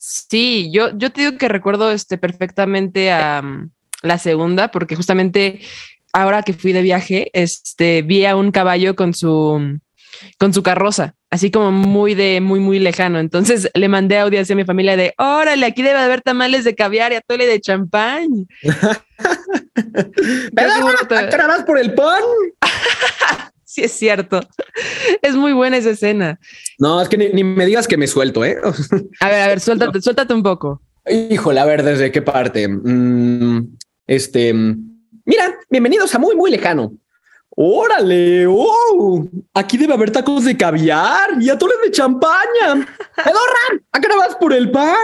Sí, 0.08 0.70
yo, 0.72 0.96
yo 0.96 1.12
te 1.12 1.22
digo 1.22 1.38
que 1.40 1.48
recuerdo 1.48 1.90
este 1.90 2.20
perfectamente 2.20 3.12
a 3.12 3.42
mm, 3.42 3.72
la 4.04 4.20
segunda, 4.20 4.70
porque 4.70 4.96
justamente 4.96 5.62
ahora 6.14 6.44
que 6.44 6.54
fui 6.54 6.74
de 6.74 6.84
viaje, 6.84 7.32
este 7.34 8.04
vi 8.04 8.24
a 8.26 8.36
un 8.36 8.52
caballo 8.52 8.96
con 8.96 9.16
su 9.16 9.80
con 10.38 10.54
su 10.54 10.62
carroza, 10.62 11.16
así 11.32 11.50
como 11.50 11.72
muy 11.72 12.14
de 12.14 12.40
muy 12.40 12.60
muy 12.60 12.78
lejano. 12.78 13.18
Entonces 13.18 13.68
le 13.74 13.90
mandé 13.90 14.20
audio 14.20 14.40
hacia 14.40 14.56
mi 14.56 14.64
familia 14.64 14.96
de 14.96 15.16
órale, 15.18 15.66
aquí 15.66 15.82
debe 15.82 15.98
haber 15.98 16.22
tamales 16.22 16.64
de 16.66 16.76
caviar 16.76 17.12
y 17.12 17.16
atole 17.16 17.48
de 17.48 17.60
champán. 17.60 18.28
¿Pero 20.56 20.72
seguro 20.72 20.98
te- 21.10 21.18
¿a 21.18 21.30
qué 21.30 21.36
hora 21.36 21.48
vas 21.48 21.64
por 21.64 21.80
el 21.80 21.96
pan? 21.96 22.22
Sí, 23.76 23.84
es 23.84 23.92
cierto. 23.92 24.40
Es 25.22 25.36
muy 25.36 25.52
buena 25.52 25.76
esa 25.76 25.90
escena. 25.90 26.40
No, 26.80 27.02
es 27.02 27.10
que 27.10 27.18
ni, 27.18 27.28
ni 27.34 27.44
me 27.44 27.66
digas 27.66 27.90
que 27.90 27.98
me 27.98 28.08
suelto, 28.08 28.46
¿eh? 28.46 28.56
A 29.20 29.28
ver, 29.28 29.42
a 29.42 29.48
ver, 29.48 29.60
suéltate, 29.60 30.02
suéltate 30.02 30.34
un 30.34 30.42
poco. 30.44 30.82
Híjole, 31.30 31.60
a 31.60 31.66
ver, 31.66 31.84
¿desde 31.84 32.10
qué 32.10 32.22
parte? 32.22 32.70
Mm, 32.70 33.76
este, 34.08 34.54
mira, 34.54 35.56
bienvenidos 35.70 36.16
a 36.16 36.20
Muy, 36.20 36.38
Muy 36.38 36.52
Lejano. 36.52 36.94
¡Órale! 37.50 38.46
¡Oh! 38.48 39.28
Aquí 39.54 39.78
debe 39.78 39.94
haber 39.94 40.12
tacos 40.12 40.46
de 40.46 40.56
caviar 40.56 41.32
y 41.42 41.50
atoles 41.50 41.78
de 41.84 41.92
champaña. 41.92 42.76
¡Pedorra! 43.18 43.84
¿A 43.92 44.00
qué 44.00 44.08
hora 44.08 44.16
vas 44.28 44.36
por 44.38 44.54
el 44.54 44.72
pan? 44.72 44.96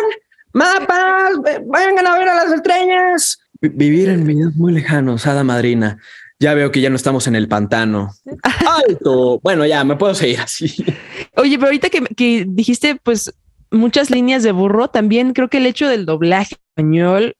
¡Mapas! 0.53 1.41
ve- 1.43 1.61
¡Vengan 1.65 2.07
a 2.07 2.17
ver 2.17 2.29
a 2.29 2.35
las 2.35 2.53
estrellas! 2.53 3.37
Vi- 3.59 3.69
Vivir 3.69 4.07
en 4.09 4.25
vidas 4.25 4.55
muy 4.55 4.71
lejanos, 4.71 5.27
hada 5.27 5.43
madrina. 5.43 5.97
Ya 6.41 6.55
veo 6.55 6.71
que 6.71 6.81
ya 6.81 6.89
no 6.89 6.95
estamos 6.95 7.27
en 7.27 7.35
el 7.35 7.47
pantano. 7.47 8.15
¡Alto! 8.87 9.39
Bueno, 9.43 9.63
ya, 9.63 9.83
me 9.83 9.95
puedo 9.95 10.15
seguir 10.15 10.39
así. 10.39 10.73
Oye, 11.35 11.57
pero 11.57 11.67
ahorita 11.67 11.91
que, 11.91 12.01
que 12.01 12.45
dijiste, 12.47 12.95
pues, 12.95 13.31
muchas 13.69 14.09
líneas 14.09 14.41
de 14.41 14.51
burro, 14.51 14.87
también 14.87 15.33
creo 15.33 15.49
que 15.49 15.57
el 15.57 15.67
hecho 15.67 15.87
del 15.87 16.07
doblaje 16.07 16.55
español 16.55 17.35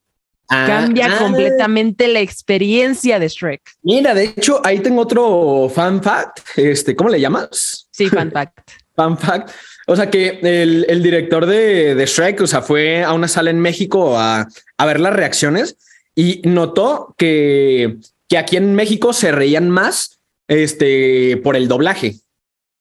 cambia 0.47 1.07
Ah, 1.07 1.17
completamente 1.17 2.07
la 2.09 2.19
experiencia 2.19 3.17
de 3.17 3.27
Shrek. 3.27 3.61
Mira, 3.81 4.13
de 4.13 4.25
hecho, 4.25 4.61
ahí 4.63 4.79
tengo 4.81 5.01
otro 5.01 5.67
fan 5.73 6.03
fact. 6.03 6.41
Este, 6.55 6.95
¿cómo 6.95 7.09
le 7.09 7.19
llamas? 7.19 7.87
Sí, 7.89 8.07
fun 8.07 8.31
fact. 8.31 8.59
Fan 8.95 9.17
fact. 9.17 9.49
O 9.87 9.95
sea 9.95 10.11
que 10.11 10.39
el, 10.43 10.85
el 10.87 11.01
director 11.01 11.47
de, 11.47 11.95
de 11.95 12.05
Shrek, 12.05 12.41
o 12.41 12.45
sea, 12.45 12.61
fue 12.61 13.03
a 13.03 13.13
una 13.13 13.27
sala 13.27 13.49
en 13.49 13.59
México 13.59 14.19
a, 14.19 14.47
a 14.77 14.85
ver 14.85 14.99
las 14.99 15.13
reacciones 15.13 15.77
y 16.13 16.41
notó 16.43 17.15
que, 17.17 17.97
que 18.31 18.37
aquí 18.37 18.55
en 18.55 18.75
México 18.75 19.11
se 19.11 19.29
reían 19.33 19.69
más 19.69 20.21
este, 20.47 21.35
por 21.43 21.57
el 21.57 21.67
doblaje. 21.67 22.15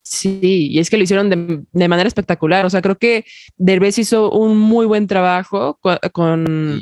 Sí, 0.05 0.69
y 0.71 0.79
es 0.79 0.91
que 0.91 0.97
lo 0.97 1.03
hicieron 1.03 1.29
de, 1.29 1.65
de 1.73 1.89
manera 1.89 2.07
espectacular. 2.07 2.65
O 2.67 2.71
sea, 2.71 2.81
creo 2.83 2.97
que 2.97 3.25
Derbez 3.57 3.99
hizo 3.99 4.31
un 4.31 4.57
muy 4.57 4.87
buen 4.87 5.09
trabajo 5.09 5.77
co- 5.81 5.99
con, 6.13 6.81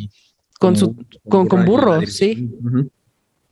con, 0.61 0.77
su 0.77 0.95
con, 1.31 1.47
con 1.49 1.65
burro, 1.65 2.03
sí. 2.07 2.51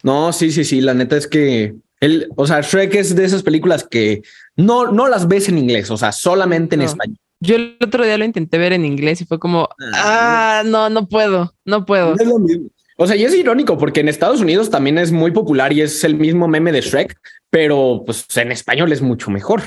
No, 0.03 0.35
sí, 0.35 0.53
sí, 0.53 0.65
sí. 0.65 0.83
La 0.83 0.93
neta 0.93 1.17
es 1.17 1.27
que 1.27 1.75
él, 2.01 2.29
o 2.37 2.47
sea, 2.47 2.61
Shrek 2.61 2.95
es 2.97 3.17
de 3.17 3.25
esas 3.25 3.43
películas 3.43 3.89
que 3.89 4.21
no, 4.55 4.93
no 4.93 5.09
las 5.09 5.27
ves 5.29 5.49
en 5.49 5.57
inglés, 5.57 5.91
o 5.91 5.97
sea, 5.97 6.13
solamente 6.13 6.75
en 6.75 6.81
No. 6.81 6.87
español. 6.89 7.17
Yo 7.41 7.57
el 7.57 7.79
otro 7.83 8.05
día 8.05 8.19
lo 8.19 8.25
intenté 8.27 8.59
ver 8.59 8.75
en 8.75 8.85
inglés 8.85 9.23
y 9.23 9.25
fue 9.25 9.39
como, 9.39 9.67
ah, 9.95 10.63
no, 10.67 10.91
no 10.91 11.09
puedo, 11.09 11.55
no 11.65 11.87
puedo. 11.87 12.15
No 12.17 12.23
es 12.23 12.29
lo 12.29 12.39
mismo. 12.39 12.69
O 12.97 13.07
sea, 13.07 13.17
y 13.17 13.25
es 13.25 13.35
irónico 13.35 13.77
porque 13.77 14.01
en 14.01 14.09
Estados 14.09 14.41
Unidos 14.41 14.71
también 14.71 14.99
es 14.99 15.13
muy 15.13 15.31
popular 15.31 15.73
y 15.73 15.83
es 15.83 16.03
el 16.05 16.17
mismo 16.17 16.49
meme 16.49 16.73
de 16.73 16.81
Shrek, 16.81 17.19
pero 17.51 18.03
pues 18.07 18.25
en 18.37 18.53
español 18.53 18.91
es 18.93 19.03
mucho 19.03 19.31
mejor. 19.31 19.63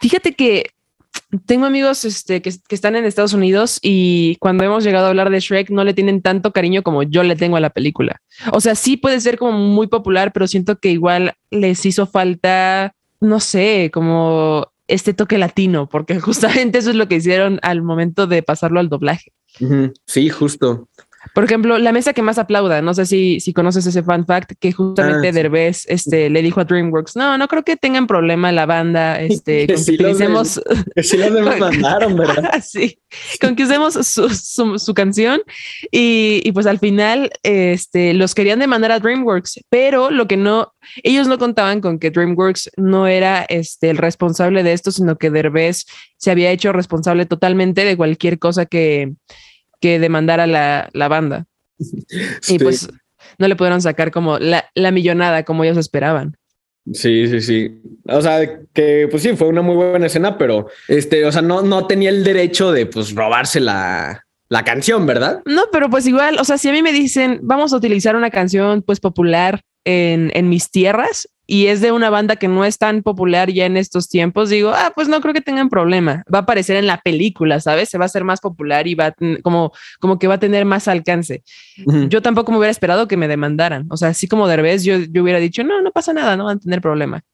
Fíjate 0.00 0.34
que 0.34 0.70
tengo 1.46 1.66
amigos 1.66 2.04
este, 2.04 2.42
que, 2.42 2.50
que 2.50 2.74
están 2.74 2.96
en 2.96 3.04
Estados 3.04 3.32
Unidos 3.34 3.78
y 3.82 4.36
cuando 4.40 4.64
hemos 4.64 4.82
llegado 4.82 5.06
a 5.06 5.08
hablar 5.10 5.30
de 5.30 5.40
Shrek 5.40 5.70
no 5.70 5.84
le 5.84 5.94
tienen 5.94 6.22
tanto 6.22 6.52
cariño 6.52 6.82
como 6.82 7.04
yo 7.04 7.22
le 7.22 7.36
tengo 7.36 7.56
a 7.56 7.60
la 7.60 7.70
película. 7.70 8.20
O 8.52 8.60
sea, 8.60 8.74
sí 8.74 8.96
puede 8.96 9.20
ser 9.20 9.38
como 9.38 9.52
muy 9.52 9.86
popular, 9.86 10.32
pero 10.32 10.48
siento 10.48 10.78
que 10.78 10.90
igual 10.90 11.34
les 11.50 11.86
hizo 11.86 12.06
falta, 12.06 12.94
no 13.20 13.38
sé, 13.38 13.90
como 13.92 14.72
este 14.88 15.14
toque 15.14 15.38
latino, 15.38 15.88
porque 15.88 16.18
justamente 16.20 16.78
eso 16.78 16.90
es 16.90 16.96
lo 16.96 17.06
que 17.06 17.16
hicieron 17.16 17.60
al 17.62 17.82
momento 17.82 18.26
de 18.26 18.42
pasarlo 18.42 18.80
al 18.80 18.88
doblaje. 18.88 19.32
Sí, 20.06 20.28
justo. 20.30 20.88
Por 21.34 21.44
ejemplo, 21.44 21.78
la 21.78 21.92
mesa 21.92 22.14
que 22.14 22.22
más 22.22 22.38
aplauda, 22.38 22.80
no 22.80 22.94
sé 22.94 23.04
si, 23.04 23.40
si 23.40 23.52
conoces 23.52 23.86
ese 23.86 24.02
fan 24.02 24.24
fact 24.26 24.52
que 24.58 24.72
justamente 24.72 25.28
Ah, 25.28 25.32
sí. 25.32 25.36
Derbez 25.36 25.84
este, 25.88 26.30
le 26.30 26.40
dijo 26.40 26.60
a 26.60 26.64
DreamWorks, 26.64 27.14
no, 27.16 27.36
no 27.36 27.46
creo 27.46 27.62
que 27.62 27.76
tengan 27.76 28.06
problema 28.06 28.50
la 28.52 28.64
banda 28.64 29.20
este, 29.20 29.66
Que 29.66 29.74
con 29.74 29.84
sí 29.84 29.94
utilicemos 29.96 30.60
Que 30.94 31.02
sí 31.02 31.18
los 31.18 31.32
demás 31.34 31.58
mandaron, 31.58 32.16
¿verdad? 32.16 32.50
sí, 32.62 32.98
con 33.40 33.54
que 33.54 33.64
usemos 33.64 33.94
su, 33.94 34.30
su- 34.30 34.78
su 34.78 34.94
canción 34.94 35.42
y, 35.90 36.40
y 36.42 36.52
pues 36.52 36.66
al 36.66 36.78
final 36.78 37.30
este, 37.42 38.14
los 38.14 38.34
querían 38.34 38.58
demandar 38.58 38.90
a 38.92 38.98
DreamWorks, 39.00 39.60
pero 39.68 40.10
lo 40.10 40.26
que 40.26 40.38
no, 40.38 40.72
ellos 41.02 41.28
no 41.28 41.36
contaban 41.38 41.80
con 41.82 41.98
que 41.98 42.10
DreamWorks 42.10 42.70
no 42.78 43.06
era 43.06 43.42
este, 43.48 43.90
el 43.90 43.98
responsable 43.98 44.62
de 44.62 44.72
esto, 44.72 44.90
sino 44.90 45.16
que 45.18 45.30
Derbez 45.30 45.84
se 46.16 46.30
había 46.30 46.50
hecho 46.50 46.72
responsable 46.72 47.26
totalmente 47.26 47.84
de 47.84 47.96
cualquier 47.96 48.38
cosa 48.38 48.64
que, 48.64 49.12
que 49.80 49.98
demandara 49.98 50.46
la, 50.46 50.88
la 50.92 51.08
banda. 51.08 51.46
Y 51.78 51.86
Sí. 52.42 52.58
pues 52.58 52.88
no 53.38 53.48
le 53.48 53.56
pudieron 53.56 53.80
sacar 53.82 54.10
como 54.10 54.38
la, 54.38 54.66
la 54.74 54.90
millonada 54.90 55.44
como 55.44 55.64
ellos 55.64 55.76
esperaban. 55.78 56.36
Sí, 56.92 57.26
sí, 57.28 57.40
sí. 57.40 57.80
O 58.08 58.20
sea, 58.22 58.40
que 58.72 59.06
pues 59.10 59.22
sí, 59.22 59.36
fue 59.36 59.48
una 59.48 59.62
muy 59.62 59.76
buena 59.76 60.06
escena, 60.06 60.38
pero 60.38 60.66
este, 60.88 61.24
o 61.26 61.32
sea, 61.32 61.42
no, 61.42 61.62
no 61.62 61.86
tenía 61.86 62.10
el 62.10 62.24
derecho 62.24 62.72
de 62.72 62.86
pues 62.86 63.14
robarse 63.14 63.60
la, 63.60 64.24
la 64.48 64.64
canción, 64.64 65.06
¿verdad? 65.06 65.42
No, 65.44 65.62
pero 65.70 65.88
pues 65.90 66.06
igual, 66.06 66.38
o 66.40 66.44
sea, 66.44 66.58
si 66.58 66.68
a 66.68 66.72
mí 66.72 66.82
me 66.82 66.92
dicen, 66.92 67.38
vamos 67.42 67.72
a 67.72 67.76
utilizar 67.76 68.16
una 68.16 68.30
canción 68.30 68.82
pues 68.82 68.98
popular 68.98 69.62
en, 69.84 70.30
en 70.34 70.48
mis 70.48 70.70
tierras 70.70 71.28
y 71.50 71.66
es 71.66 71.80
de 71.80 71.90
una 71.90 72.10
banda 72.10 72.36
que 72.36 72.46
no 72.46 72.64
es 72.64 72.78
tan 72.78 73.02
popular 73.02 73.50
ya 73.50 73.66
en 73.66 73.76
estos 73.76 74.08
tiempos, 74.08 74.50
digo, 74.50 74.70
ah, 74.70 74.92
pues 74.94 75.08
no 75.08 75.20
creo 75.20 75.34
que 75.34 75.40
tengan 75.40 75.68
problema. 75.68 76.22
Va 76.32 76.38
a 76.38 76.42
aparecer 76.42 76.76
en 76.76 76.86
la 76.86 77.00
película, 77.00 77.58
¿sabes? 77.58 77.88
Se 77.88 77.98
va 77.98 78.04
a 78.04 78.06
hacer 78.06 78.22
más 78.22 78.40
popular 78.40 78.86
y 78.86 78.94
va 78.94 79.12
como, 79.42 79.72
como 79.98 80.16
que 80.20 80.28
va 80.28 80.34
a 80.34 80.38
tener 80.38 80.64
más 80.64 80.86
alcance. 80.86 81.42
Yo 82.08 82.22
tampoco 82.22 82.52
me 82.52 82.58
hubiera 82.58 82.70
esperado 82.70 83.08
que 83.08 83.16
me 83.16 83.26
demandaran. 83.26 83.88
O 83.90 83.96
sea, 83.96 84.10
así 84.10 84.28
como 84.28 84.46
Derbez, 84.46 84.84
yo, 84.84 84.98
yo 84.98 85.24
hubiera 85.24 85.40
dicho, 85.40 85.64
no, 85.64 85.82
no 85.82 85.90
pasa 85.90 86.12
nada, 86.12 86.36
no 86.36 86.44
van 86.44 86.58
a 86.58 86.60
tener 86.60 86.80
problema. 86.80 87.24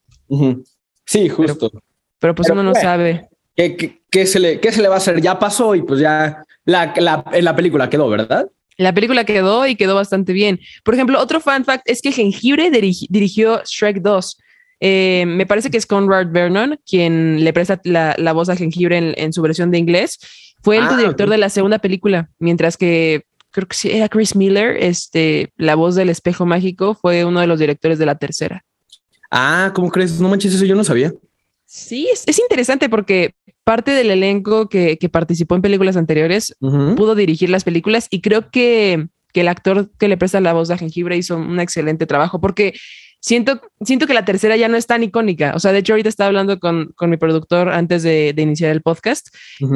Sí, 1.05 1.29
justo. 1.29 1.69
Pero, 2.17 2.33
pues 2.33 2.49
uno 2.49 2.63
no 2.63 2.73
sabe. 2.73 3.29
¿qué, 3.55 4.01
qué, 4.09 4.25
se 4.25 4.39
le, 4.39 4.59
¿Qué 4.59 4.71
se 4.71 4.81
le 4.81 4.87
va 4.87 4.95
a 4.95 4.97
hacer? 4.97 5.21
Ya 5.21 5.37
pasó 5.37 5.75
y 5.75 5.83
pues 5.83 5.99
ya 5.99 6.43
la, 6.65 6.91
la, 6.97 7.23
en 7.33 7.45
la 7.45 7.55
película 7.55 7.87
quedó, 7.87 8.09
¿verdad? 8.09 8.49
La 8.77 8.93
película 8.93 9.25
quedó 9.25 9.65
y 9.67 9.75
quedó 9.75 9.95
bastante 9.95 10.33
bien. 10.33 10.59
Por 10.83 10.93
ejemplo, 10.93 11.19
otro 11.19 11.39
fan 11.39 11.65
fact 11.65 11.89
es 11.89 12.01
que 12.01 12.11
Jengibre 12.11 12.69
dirigió 12.71 13.61
Shrek 13.65 14.01
2. 14.01 14.37
Eh, 14.79 15.25
me 15.27 15.47
parece 15.47 15.71
que 15.71 15.77
es 15.77 15.87
Conrad 15.87 16.27
Vernon 16.29 16.79
quien 16.85 17.43
le 17.43 17.51
presta 17.51 17.81
la, 17.83 18.15
voz 18.33 18.49
a 18.49 18.55
Jengibre 18.55 19.13
en, 19.17 19.33
su 19.33 19.41
versión 19.41 19.71
de 19.71 19.79
inglés. 19.79 20.19
Fue 20.61 20.77
el 20.77 20.83
ah, 20.83 20.97
director 20.97 21.29
de 21.29 21.37
la 21.37 21.49
segunda 21.49 21.79
película, 21.79 22.29
mientras 22.39 22.77
que 22.77 23.25
creo 23.51 23.67
que 23.67 23.75
sí 23.75 23.89
era 23.91 24.09
Chris 24.09 24.35
Miller, 24.35 24.77
este, 24.79 25.51
la 25.57 25.75
voz 25.75 25.95
del 25.95 26.09
espejo 26.09 26.45
mágico, 26.45 26.93
fue 26.93 27.25
uno 27.25 27.39
de 27.39 27.47
los 27.47 27.59
directores 27.59 27.97
de 27.97 28.05
la 28.05 28.15
tercera. 28.15 28.63
Ah, 29.31 29.71
¿cómo 29.73 29.89
crees? 29.89 30.19
No 30.19 30.29
manches, 30.29 30.53
eso 30.53 30.65
yo 30.65 30.75
no 30.75 30.83
sabía. 30.83 31.13
Sí, 31.65 32.07
es, 32.11 32.39
interesante 32.39 32.87
porque 32.87 33.33
parte 33.67 33.91
del 33.91 34.11
elenco 34.11 34.69
que, 34.69 34.97
participó 35.11 35.55
en 35.55 35.61
películas 35.61 35.97
anteriores 35.97 36.55
pudo 36.61 37.15
dirigir 37.15 37.49
las 37.49 37.65
películas 37.65 38.07
y 38.09 38.21
creo 38.21 38.49
que, 38.49 39.09
el 39.33 39.47
actor 39.49 39.91
que 39.99 40.07
le 40.07 40.17
presta 40.17 40.41
la 40.41 40.53
voz 40.53 40.71
a 40.71 40.77
Jengibre 40.79 41.15
hizo 41.15 41.37
un 41.37 41.59
excelente 41.59 42.07
trabajo 42.07 42.41
porque 42.41 42.73
siento, 43.19 43.61
siento 43.81 44.07
que 44.07 44.15
la 44.15 44.25
tercera 44.25 44.55
ya 44.55 44.67
no 44.67 44.77
es 44.77 44.87
tan 44.87 45.03
icónica. 45.03 45.53
O 45.53 45.59
sea, 45.59 45.71
de 45.71 45.77
hecho, 45.77 45.93
ahorita 45.93 46.09
estaba 46.09 46.29
hablando 46.29 46.59
con, 46.59 46.95
mi 47.01 47.17
productor 47.17 47.69
antes 47.69 48.01
de, 48.01 48.33
iniciar 48.35 48.71
el 48.71 48.81
podcast. 48.81 49.27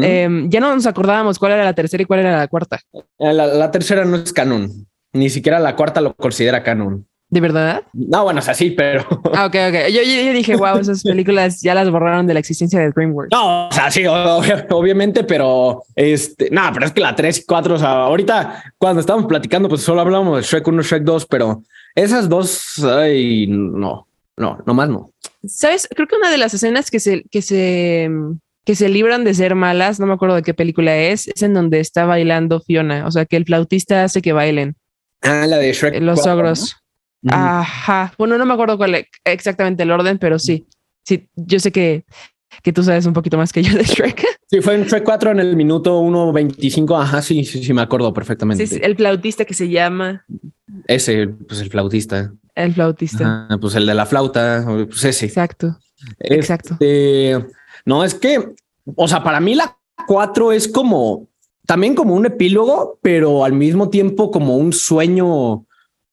Em, 0.01 0.49
ya 0.49 0.62
no 0.62 0.73
nos 0.73 0.88
acordábamos 0.88 1.38
cuál 1.38 1.51
era 1.51 1.63
la 1.63 1.75
tercera 1.75 2.01
y 2.01 2.08
cuál 2.08 2.21
era 2.21 2.38
la 2.38 2.47
cuarta. 2.47 2.80
Eh, 3.19 3.34
la, 3.34 3.45
la 3.45 3.69
tercera 3.69 4.04
no 4.04 4.15
es 4.15 4.34
canon. 4.34 4.88
Ni 5.13 5.30
siquiera 5.30 5.60
la 5.60 5.75
cuarta 5.75 6.01
lo 6.01 6.15
considera 6.15 6.63
canon. 6.63 7.06
¿De 7.31 7.39
verdad? 7.39 7.83
No, 7.93 8.25
bueno, 8.25 8.39
o 8.39 8.41
sea, 8.41 8.53
sí, 8.53 8.71
pero. 8.71 9.05
Ah, 9.33 9.45
ok, 9.45 9.55
ok. 9.69 9.87
Yo, 9.89 10.33
dije, 10.33 10.57
wow, 10.57 10.77
esas 10.77 11.01
películas 11.01 11.61
ya 11.61 11.73
las 11.73 11.89
borraron 11.89 12.27
de 12.27 12.33
la 12.33 12.41
existencia 12.41 12.77
de 12.77 12.91
DreamWorks. 12.91 13.31
No, 13.31 13.69
o 13.69 13.71
sea, 13.71 13.89
sí, 13.89 14.03
obviamente, 14.05 15.23
pero 15.23 15.85
este, 15.95 16.49
no, 16.51 16.63
pero 16.73 16.85
es 16.85 16.91
que 16.91 16.99
la 16.99 17.15
3 17.15 17.39
y 17.39 17.45
4, 17.45 17.75
o 17.75 17.77
sea, 17.77 18.03
ahorita 18.03 18.73
cuando 18.77 18.99
estábamos 18.99 19.29
platicando, 19.29 19.69
pues 19.69 19.81
solo 19.81 20.01
hablamos 20.01 20.37
de 20.37 20.43
Shrek 20.43 20.67
1, 20.67 20.81
Shrek 20.81 21.03
2, 21.03 21.25
pero 21.27 21.63
esas 21.95 22.27
dos, 22.27 22.83
ay, 22.83 23.47
no, 23.47 24.07
no, 24.35 24.57
nomás 24.65 24.89
no. 24.89 25.09
Sabes, 25.45 25.87
creo 25.89 26.09
que 26.09 26.17
una 26.17 26.31
de 26.31 26.37
las 26.37 26.53
escenas 26.53 26.91
que 26.91 26.99
se, 26.99 27.23
que 27.31 27.41
se, 27.41 28.09
que 28.65 28.75
se 28.75 28.89
libran 28.89 29.23
de 29.23 29.33
ser 29.33 29.55
malas, 29.55 30.01
no 30.01 30.05
me 30.05 30.13
acuerdo 30.13 30.35
de 30.35 30.43
qué 30.43 30.53
película 30.53 30.97
es, 30.97 31.29
es 31.29 31.41
en 31.43 31.53
donde 31.53 31.79
está 31.79 32.03
bailando 32.03 32.59
Fiona, 32.59 33.07
o 33.07 33.11
sea, 33.11 33.25
que 33.25 33.37
el 33.37 33.45
flautista 33.45 34.03
hace 34.03 34.21
que 34.21 34.33
bailen. 34.33 34.75
Ah, 35.21 35.45
la 35.47 35.59
de 35.59 35.71
Shrek. 35.71 36.01
Los 36.01 36.27
ogros. 36.27 36.75
Ajá. 37.29 38.13
Bueno, 38.17 38.38
no 38.38 38.45
me 38.45 38.53
acuerdo 38.53 38.77
cuál 38.77 38.95
es 38.95 39.05
exactamente 39.25 39.84
el 39.84 39.91
orden, 39.91 40.17
pero 40.17 40.39
sí. 40.39 40.65
Sí, 41.03 41.29
yo 41.36 41.60
sé 41.60 41.71
que, 41.71 42.05
que 42.63 42.73
tú 42.73 42.84
sabes 42.84 43.05
un 43.05 43.13
poquito 43.13 43.38
más 43.38 43.51
que 43.51 43.63
yo 43.63 43.77
de 43.77 43.84
Shrek. 43.84 44.23
Sí, 44.51 44.60
fue 44.60 44.75
en 44.75 44.84
Shrek 44.84 45.05
4 45.05 45.31
en 45.31 45.39
el 45.39 45.55
minuto 45.55 46.01
1.25. 46.01 47.01
Ajá, 47.01 47.21
sí, 47.21 47.45
sí, 47.45 47.63
sí, 47.63 47.73
me 47.73 47.81
acuerdo 47.81 48.13
perfectamente. 48.13 48.67
Sí, 48.67 48.81
el 48.84 48.97
flautista 48.97 49.45
que 49.45 49.53
se 49.53 49.69
llama. 49.69 50.25
Ese, 50.88 51.29
pues 51.29 51.62
el 51.62 51.69
flautista. 51.69 52.34
El 52.53 52.73
flautista. 52.73 53.47
pues 53.62 53.75
el 53.75 53.86
de 53.86 53.93
la 53.93 54.05
flauta, 54.05 54.65
pues 54.89 55.05
ese. 55.05 55.27
Exacto. 55.27 55.79
Exacto. 56.19 56.73
Este, 56.73 57.45
no, 57.86 58.03
es 58.03 58.13
que, 58.13 58.53
o 58.95 59.07
sea, 59.07 59.23
para 59.23 59.39
mí 59.39 59.55
la 59.55 59.77
4 60.05 60.51
es 60.51 60.67
como, 60.67 61.29
también 61.65 61.95
como 61.95 62.13
un 62.13 62.25
epílogo, 62.25 62.99
pero 63.01 63.45
al 63.45 63.53
mismo 63.53 63.89
tiempo 63.89 64.31
como 64.31 64.57
un 64.57 64.73
sueño 64.73 65.65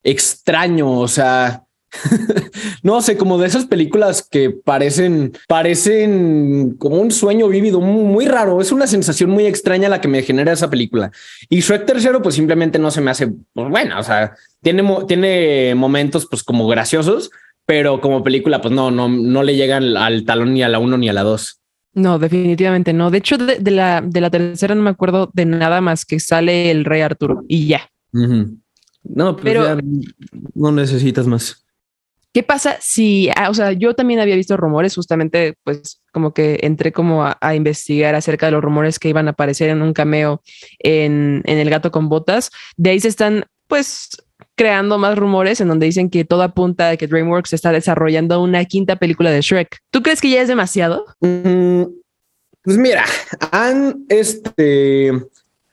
extraño, 0.02 1.00
o 1.00 1.08
sea, 1.08 1.64
no 2.82 3.00
sé, 3.00 3.16
como 3.16 3.38
de 3.38 3.46
esas 3.46 3.66
películas 3.66 4.26
que 4.28 4.50
parecen, 4.50 5.32
parecen 5.46 6.76
como 6.78 6.96
un 6.96 7.10
sueño 7.10 7.48
vívido, 7.48 7.80
muy, 7.80 8.26
raro. 8.26 8.60
Es 8.60 8.72
una 8.72 8.86
sensación 8.86 9.30
muy 9.30 9.46
extraña 9.46 9.88
la 9.88 10.00
que 10.00 10.08
me 10.08 10.22
genera 10.22 10.52
esa 10.52 10.70
película. 10.70 11.10
Y 11.48 11.60
Shrek 11.60 11.86
tercero, 11.86 12.22
pues 12.22 12.34
simplemente 12.34 12.78
no 12.78 12.90
se 12.90 13.00
me 13.00 13.10
hace, 13.10 13.28
pues 13.52 13.68
bueno, 13.70 13.98
o 13.98 14.02
sea, 14.02 14.34
tiene, 14.62 14.84
tiene 15.06 15.74
momentos 15.74 16.26
pues 16.26 16.42
como 16.42 16.66
graciosos, 16.68 17.30
pero 17.64 18.00
como 18.00 18.22
película, 18.22 18.60
pues 18.60 18.72
no, 18.74 18.90
no, 18.90 19.08
no 19.08 19.42
le 19.42 19.56
llegan 19.56 19.96
al 19.96 20.24
talón 20.24 20.54
ni 20.54 20.62
a 20.62 20.68
la 20.68 20.78
uno 20.78 20.96
ni 20.98 21.08
a 21.08 21.12
la 21.12 21.22
dos. 21.22 21.60
No, 21.94 22.18
definitivamente 22.18 22.92
no. 22.92 23.10
De 23.10 23.18
hecho, 23.18 23.38
de, 23.38 23.70
la, 23.70 24.02
de 24.02 24.20
la 24.20 24.30
tercera 24.30 24.74
no 24.74 24.82
me 24.82 24.90
acuerdo 24.90 25.30
de 25.32 25.46
nada 25.46 25.80
más 25.80 26.04
que 26.04 26.20
sale 26.20 26.70
el 26.70 26.84
rey 26.84 27.00
Arturo 27.00 27.42
y 27.48 27.66
ya. 27.66 27.90
No, 29.08 29.34
pues 29.36 29.44
pero 29.44 29.78
no 30.54 30.72
necesitas 30.72 31.26
más. 31.26 31.64
¿Qué 32.32 32.42
pasa 32.42 32.76
si, 32.80 33.30
ah, 33.34 33.48
o 33.48 33.54
sea, 33.54 33.72
yo 33.72 33.94
también 33.94 34.20
había 34.20 34.36
visto 34.36 34.56
rumores, 34.56 34.94
justamente, 34.94 35.54
pues 35.64 36.00
como 36.12 36.34
que 36.34 36.60
entré 36.62 36.92
como 36.92 37.24
a, 37.24 37.54
investigar 37.54 38.14
acerca 38.14 38.46
de 38.46 38.52
los 38.52 38.62
rumores 38.62 38.98
que 38.98 39.08
iban 39.08 39.28
a 39.28 39.30
aparecer 39.30 39.70
en 39.70 39.82
un 39.82 39.94
cameo 39.94 40.42
en, 40.78 41.42
en 41.46 41.58
El 41.58 41.70
gato 41.70 41.90
con 41.90 42.08
botas. 42.08 42.50
De 42.76 42.90
ahí 42.90 43.00
se 43.00 43.08
están, 43.08 43.46
pues, 43.66 44.10
creando 44.56 44.98
más 44.98 45.16
rumores 45.16 45.60
en 45.60 45.68
donde 45.68 45.86
dicen 45.86 46.10
que 46.10 46.24
todo 46.24 46.42
apunta 46.42 46.90
a 46.90 46.96
que 46.96 47.06
DreamWorks 47.06 47.54
está 47.54 47.72
desarrollando 47.72 48.42
una 48.42 48.64
quinta 48.66 48.96
película 48.96 49.30
de 49.30 49.40
Shrek. 49.40 49.78
¿Tú 49.90 50.02
crees 50.02 50.20
que 50.20 50.30
ya 50.30 50.42
es 50.42 50.48
demasiado? 50.48 51.06
Mm, 51.20 51.84
pues 52.62 52.76
mira, 52.76 53.04
han 53.52 54.04
este 54.08 55.12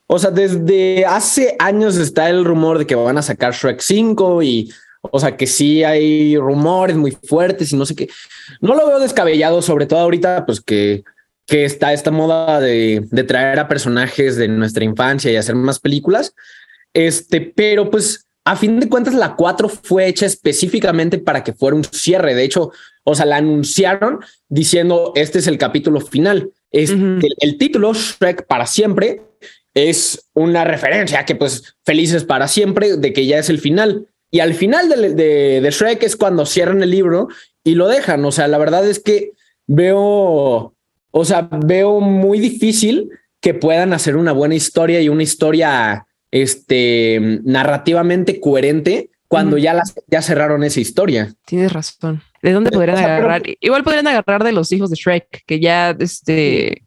o 0.08 0.20
sea, 0.20 0.32
desde 0.32 1.06
hace 1.06 1.56
años 1.60 1.98
está 1.98 2.30
el 2.30 2.46
rumor 2.46 2.78
de 2.78 2.86
que 2.86 2.96
van 2.96 3.18
a 3.18 3.24
sacar 3.24 3.54
Shrek 3.54 3.80
5 3.80 4.44
y, 4.44 4.72
o 5.02 5.20
sea, 5.20 5.36
que 5.36 5.48
sí 5.48 5.84
hay 5.84 6.38
rumores 6.38 6.96
muy 6.96 7.12
fuertes 7.12 7.72
y 7.72 7.76
no 7.76 7.86
sé 7.86 7.96
qué. 7.96 8.10
No 8.62 8.76
lo 8.76 8.88
veo 8.88 9.00
descabellado, 9.00 9.62
sobre 9.62 9.88
todo 9.88 10.00
ahorita, 10.00 10.46
pues 10.46 10.62
que, 10.62 11.04
que 11.48 11.66
está 11.66 11.92
esta 11.92 12.12
moda 12.12 12.60
de, 12.60 13.06
de 13.10 13.24
traer 13.24 13.60
a 13.60 13.68
personajes 13.68 14.36
de 14.36 14.48
nuestra 14.48 14.84
infancia 14.84 15.32
y 15.32 15.38
hacer 15.38 15.56
más 15.56 15.80
películas. 15.80 16.36
Este, 16.94 17.42
pero 17.42 17.90
pues 17.90 18.26
a 18.46 18.56
fin 18.56 18.80
de 18.80 18.88
cuentas 18.88 19.16
la 19.16 19.36
4 19.36 19.68
fue 19.70 20.08
hecha 20.08 20.28
específicamente 20.28 21.18
para 21.18 21.44
que 21.44 21.54
fuera 21.54 21.76
un 21.76 21.84
cierre. 21.84 22.36
De 22.36 22.44
hecho, 22.44 22.72
o 23.04 23.16
sea, 23.16 23.26
la 23.26 23.38
anunciaron 23.38 24.20
diciendo 24.50 25.14
este 25.16 25.40
es 25.40 25.48
el 25.48 25.58
capítulo 25.58 26.00
final. 26.00 26.52
Es 26.72 26.92
el 26.92 27.58
título 27.58 27.94
Shrek 27.94 28.46
para 28.48 28.68
siempre 28.68 29.22
es 29.76 30.30
una 30.34 30.64
referencia 30.64 31.26
que 31.26 31.36
pues 31.36 31.76
felices 31.84 32.24
para 32.24 32.48
siempre 32.48 32.98
de 32.98 33.14
que 33.14 33.28
ya 33.28 33.38
es 33.38 33.50
el 33.50 33.60
final. 33.60 34.08
Y 34.32 34.40
al 34.40 34.56
final 34.56 34.90
de, 34.90 35.62
de, 35.62 35.70
Shrek 35.72 36.02
es 36.04 36.16
cuando 36.16 36.46
cierran 36.46 36.82
el 36.82 36.90
libro 36.90 37.28
y 37.64 37.76
lo 37.76 37.88
dejan. 37.88 38.24
O 38.26 38.32
sea, 38.32 38.48
la 38.48 38.58
verdad 38.58 38.88
es 38.88 39.00
que 39.00 39.34
veo, 39.68 40.74
o 41.12 41.26
sea, 41.26 41.48
veo 41.52 42.00
muy 42.00 42.40
difícil 42.40 43.10
que 43.42 43.54
puedan 43.54 43.94
hacer 43.94 44.16
una 44.16 44.32
buena 44.32 44.56
historia 44.56 45.02
y 45.02 45.10
una 45.10 45.24
historia 45.24 46.08
este, 46.32 47.42
narrativamente 47.44 48.40
coherente 48.40 49.12
cuando 49.28 49.58
ya, 49.58 49.74
las, 49.74 49.94
ya 50.08 50.22
cerraron 50.22 50.64
esa 50.64 50.80
historia. 50.80 51.34
Tienes 51.46 51.74
razón. 51.74 52.22
¿De 52.42 52.54
dónde 52.54 52.72
podrían 52.72 52.98
agarrar? 52.98 53.44
Igual 53.60 53.84
podrían 53.84 54.08
agarrar 54.08 54.44
de 54.44 54.52
los 54.52 54.72
hijos 54.72 54.90
de 54.90 54.96
Shrek, 54.96 55.44
que 55.46 55.60
ya 55.60 55.96
este, 56.00 56.85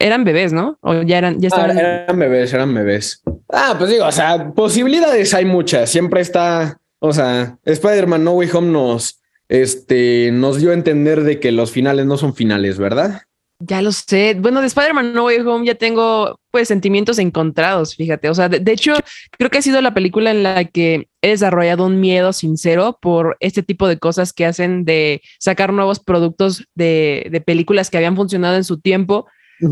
eran 0.00 0.24
bebés, 0.24 0.52
¿no? 0.52 0.78
O 0.80 1.02
ya 1.02 1.18
eran, 1.18 1.40
ya 1.40 1.48
ah, 1.52 1.56
estaban. 1.56 1.78
eran 1.78 2.18
bebés, 2.18 2.52
eran 2.52 2.74
bebés. 2.74 3.22
Ah, 3.50 3.76
pues 3.78 3.90
digo, 3.90 4.06
o 4.06 4.12
sea, 4.12 4.52
posibilidades 4.52 5.32
hay 5.34 5.44
muchas. 5.44 5.90
Siempre 5.90 6.22
está, 6.22 6.80
o 6.98 7.12
sea, 7.12 7.58
Spider-Man 7.64 8.24
No 8.24 8.32
Way 8.32 8.48
Home 8.54 8.72
nos, 8.72 9.20
este, 9.48 10.30
nos 10.32 10.58
dio 10.58 10.70
a 10.70 10.74
entender 10.74 11.22
de 11.22 11.38
que 11.38 11.52
los 11.52 11.70
finales 11.70 12.06
no 12.06 12.16
son 12.16 12.34
finales, 12.34 12.78
¿verdad? 12.78 13.22
Ya 13.62 13.82
lo 13.82 13.92
sé. 13.92 14.38
Bueno, 14.40 14.62
de 14.62 14.68
Spider-Man 14.68 15.12
No 15.12 15.26
Way 15.26 15.40
Home 15.40 15.66
ya 15.66 15.74
tengo 15.74 16.40
pues 16.50 16.68
sentimientos 16.68 17.18
encontrados, 17.18 17.94
fíjate. 17.94 18.30
O 18.30 18.34
sea, 18.34 18.48
de, 18.48 18.72
hecho, 18.72 18.94
creo 19.32 19.50
que 19.50 19.58
ha 19.58 19.62
sido 19.62 19.82
la 19.82 19.92
película 19.92 20.30
en 20.30 20.42
la 20.42 20.64
que 20.64 21.08
he 21.20 21.28
desarrollado 21.28 21.84
un 21.84 22.00
miedo 22.00 22.32
sincero 22.32 22.98
por 23.02 23.36
este 23.40 23.62
tipo 23.62 23.86
de 23.86 23.98
cosas 23.98 24.32
que 24.32 24.46
hacen 24.46 24.86
de 24.86 25.20
sacar 25.38 25.74
nuevos 25.74 26.00
productos 26.00 26.66
de, 26.74 27.28
de 27.30 27.42
películas 27.42 27.90
que 27.90 27.98
habían 27.98 28.16
funcionado 28.16 28.56
en 28.56 28.64
su 28.64 28.80
tiempo 28.80 29.26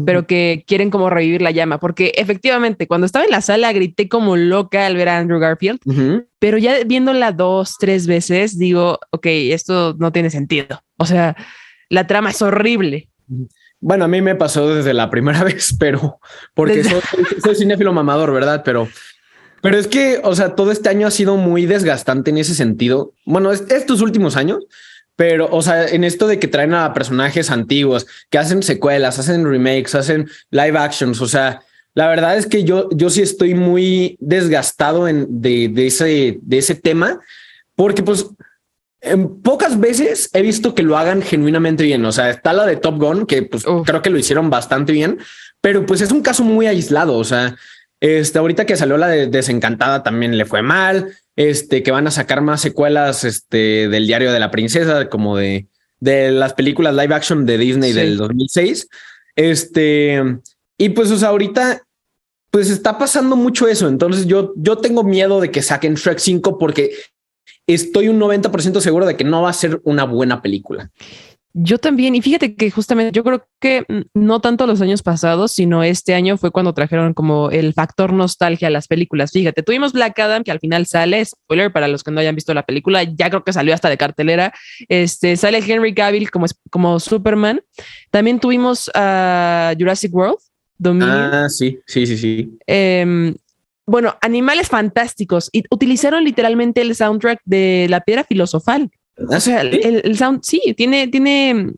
pero 0.04 0.26
que 0.26 0.64
quieren 0.66 0.90
como 0.90 1.10
revivir 1.10 1.42
la 1.42 1.50
llama, 1.50 1.78
porque 1.78 2.12
efectivamente 2.16 2.86
cuando 2.86 3.06
estaba 3.06 3.24
en 3.24 3.30
la 3.30 3.40
sala 3.40 3.72
grité 3.72 4.08
como 4.08 4.36
loca 4.36 4.86
al 4.86 4.96
ver 4.96 5.08
a 5.08 5.18
Andrew 5.18 5.38
Garfield, 5.38 5.80
pero 6.38 6.58
ya 6.58 6.84
viéndola 6.84 7.32
dos, 7.32 7.76
tres 7.78 8.06
veces 8.06 8.58
digo, 8.58 8.98
ok, 9.10 9.26
esto 9.26 9.96
no 9.98 10.12
tiene 10.12 10.30
sentido. 10.30 10.82
O 10.96 11.06
sea, 11.06 11.36
la 11.88 12.06
trama 12.06 12.30
es 12.30 12.42
horrible. 12.42 13.08
Bueno, 13.80 14.04
a 14.04 14.08
mí 14.08 14.20
me 14.20 14.34
pasó 14.34 14.74
desde 14.74 14.92
la 14.92 15.10
primera 15.10 15.44
vez, 15.44 15.74
pero 15.78 16.20
porque 16.54 16.84
soy, 16.84 17.00
soy, 17.42 17.54
cinéfilo 17.54 17.92
mamador, 17.92 18.32
¿verdad? 18.32 18.62
Pero 18.64 18.88
Pero 19.60 19.78
es 19.78 19.88
que, 19.88 20.20
o 20.22 20.34
sea, 20.34 20.54
todo 20.54 20.70
este 20.70 20.88
año 20.88 21.06
ha 21.06 21.10
sido 21.10 21.36
muy 21.36 21.66
desgastante 21.66 22.30
en 22.30 22.38
ese 22.38 22.54
sentido. 22.54 23.12
Bueno, 23.24 23.52
estos 23.52 24.00
últimos 24.00 24.36
años, 24.36 24.66
pero, 25.18 25.48
o 25.50 25.62
sea, 25.62 25.84
en 25.88 26.04
esto 26.04 26.28
de 26.28 26.38
que 26.38 26.46
traen 26.46 26.74
a 26.74 26.94
personajes 26.94 27.50
antiguos, 27.50 28.06
que 28.30 28.38
hacen 28.38 28.62
secuelas, 28.62 29.18
hacen 29.18 29.44
remakes, 29.44 29.96
hacen 29.96 30.30
live 30.52 30.78
actions, 30.78 31.20
o 31.20 31.26
sea, 31.26 31.60
la 31.92 32.06
verdad 32.06 32.36
es 32.36 32.46
que 32.46 32.62
yo, 32.62 32.88
yo 32.92 33.10
sí 33.10 33.22
estoy 33.22 33.54
muy 33.54 34.16
desgastado 34.20 35.08
en, 35.08 35.26
de, 35.42 35.70
de, 35.70 35.88
ese, 35.88 36.38
de 36.40 36.58
ese 36.58 36.76
tema, 36.76 37.18
porque 37.74 38.04
pues 38.04 38.26
en 39.00 39.42
pocas 39.42 39.80
veces 39.80 40.30
he 40.34 40.40
visto 40.40 40.76
que 40.76 40.84
lo 40.84 40.96
hagan 40.96 41.20
genuinamente 41.20 41.82
bien. 41.82 42.04
O 42.04 42.12
sea, 42.12 42.30
está 42.30 42.52
la 42.52 42.64
de 42.66 42.76
Top 42.76 43.00
Gun, 43.00 43.26
que 43.26 43.42
pues 43.42 43.64
creo 43.84 44.02
que 44.02 44.10
lo 44.10 44.18
hicieron 44.18 44.50
bastante 44.50 44.92
bien, 44.92 45.18
pero 45.60 45.84
pues 45.84 46.00
es 46.00 46.12
un 46.12 46.22
caso 46.22 46.44
muy 46.44 46.68
aislado. 46.68 47.16
O 47.16 47.24
sea, 47.24 47.56
este, 47.98 48.38
ahorita 48.38 48.66
que 48.66 48.76
salió 48.76 48.96
la 48.96 49.08
de 49.08 49.26
Desencantada 49.26 50.04
también 50.04 50.38
le 50.38 50.44
fue 50.44 50.62
mal. 50.62 51.12
Este, 51.38 51.84
que 51.84 51.92
van 51.92 52.08
a 52.08 52.10
sacar 52.10 52.40
más 52.40 52.60
secuelas 52.60 53.22
este, 53.22 53.88
del 53.88 54.08
diario 54.08 54.32
de 54.32 54.40
la 54.40 54.50
princesa, 54.50 55.08
como 55.08 55.36
de, 55.36 55.68
de 56.00 56.32
las 56.32 56.52
películas 56.52 56.96
live 56.96 57.14
action 57.14 57.46
de 57.46 57.58
Disney 57.58 57.92
del 57.92 58.16
2006. 58.16 58.88
Este, 59.36 60.20
y 60.76 60.88
pues, 60.88 61.12
o 61.12 61.16
sea, 61.16 61.28
ahorita 61.28 61.84
pues 62.50 62.70
está 62.70 62.98
pasando 62.98 63.36
mucho 63.36 63.68
eso. 63.68 63.86
Entonces 63.86 64.26
yo, 64.26 64.52
yo 64.56 64.78
tengo 64.78 65.04
miedo 65.04 65.40
de 65.40 65.52
que 65.52 65.62
saquen 65.62 65.94
Shrek 65.94 66.18
5 66.18 66.58
porque 66.58 66.90
estoy 67.68 68.08
un 68.08 68.18
90% 68.18 68.80
seguro 68.80 69.06
de 69.06 69.16
que 69.16 69.22
no 69.22 69.42
va 69.42 69.50
a 69.50 69.52
ser 69.52 69.80
una 69.84 70.02
buena 70.02 70.42
película. 70.42 70.90
Yo 71.54 71.78
también, 71.78 72.14
y 72.14 72.22
fíjate 72.22 72.54
que 72.54 72.70
justamente 72.70 73.10
yo 73.12 73.24
creo 73.24 73.46
que 73.58 73.84
no 74.14 74.40
tanto 74.40 74.66
los 74.66 74.80
años 74.80 75.02
pasados, 75.02 75.52
sino 75.52 75.82
este 75.82 76.14
año 76.14 76.36
fue 76.36 76.50
cuando 76.50 76.74
trajeron 76.74 77.14
como 77.14 77.50
el 77.50 77.72
factor 77.72 78.12
nostalgia 78.12 78.68
a 78.68 78.70
las 78.70 78.86
películas. 78.86 79.32
Fíjate, 79.32 79.62
tuvimos 79.62 79.92
Black 79.92 80.18
Adam, 80.18 80.44
que 80.44 80.50
al 80.50 80.60
final 80.60 80.86
sale, 80.86 81.24
spoiler 81.24 81.72
para 81.72 81.88
los 81.88 82.04
que 82.04 82.10
no 82.10 82.20
hayan 82.20 82.34
visto 82.34 82.54
la 82.54 82.64
película, 82.64 83.02
ya 83.02 83.30
creo 83.30 83.44
que 83.44 83.52
salió 83.52 83.74
hasta 83.74 83.88
de 83.88 83.96
cartelera. 83.96 84.52
Este 84.88 85.36
sale 85.36 85.58
Henry 85.58 85.94
Cavill 85.94 86.30
como, 86.30 86.46
como 86.70 87.00
Superman. 87.00 87.62
También 88.10 88.40
tuvimos 88.40 88.90
a 88.94 89.74
Jurassic 89.78 90.14
World. 90.14 90.38
Ah, 91.00 91.48
sí, 91.48 91.80
sí, 91.86 92.06
sí, 92.06 92.16
sí. 92.16 92.58
Em, 92.66 93.34
bueno, 93.86 94.16
Animales 94.20 94.68
Fantásticos 94.68 95.48
y 95.52 95.64
utilizaron 95.70 96.22
literalmente 96.22 96.82
el 96.82 96.94
soundtrack 96.94 97.40
de 97.44 97.86
La 97.88 98.02
Piedra 98.02 98.22
Filosofal. 98.22 98.90
O 99.18 99.40
sea, 99.40 99.62
el, 99.62 100.16
sound, 100.16 100.40
sí, 100.42 100.60
tiene, 100.76 101.08
tiene, 101.08 101.72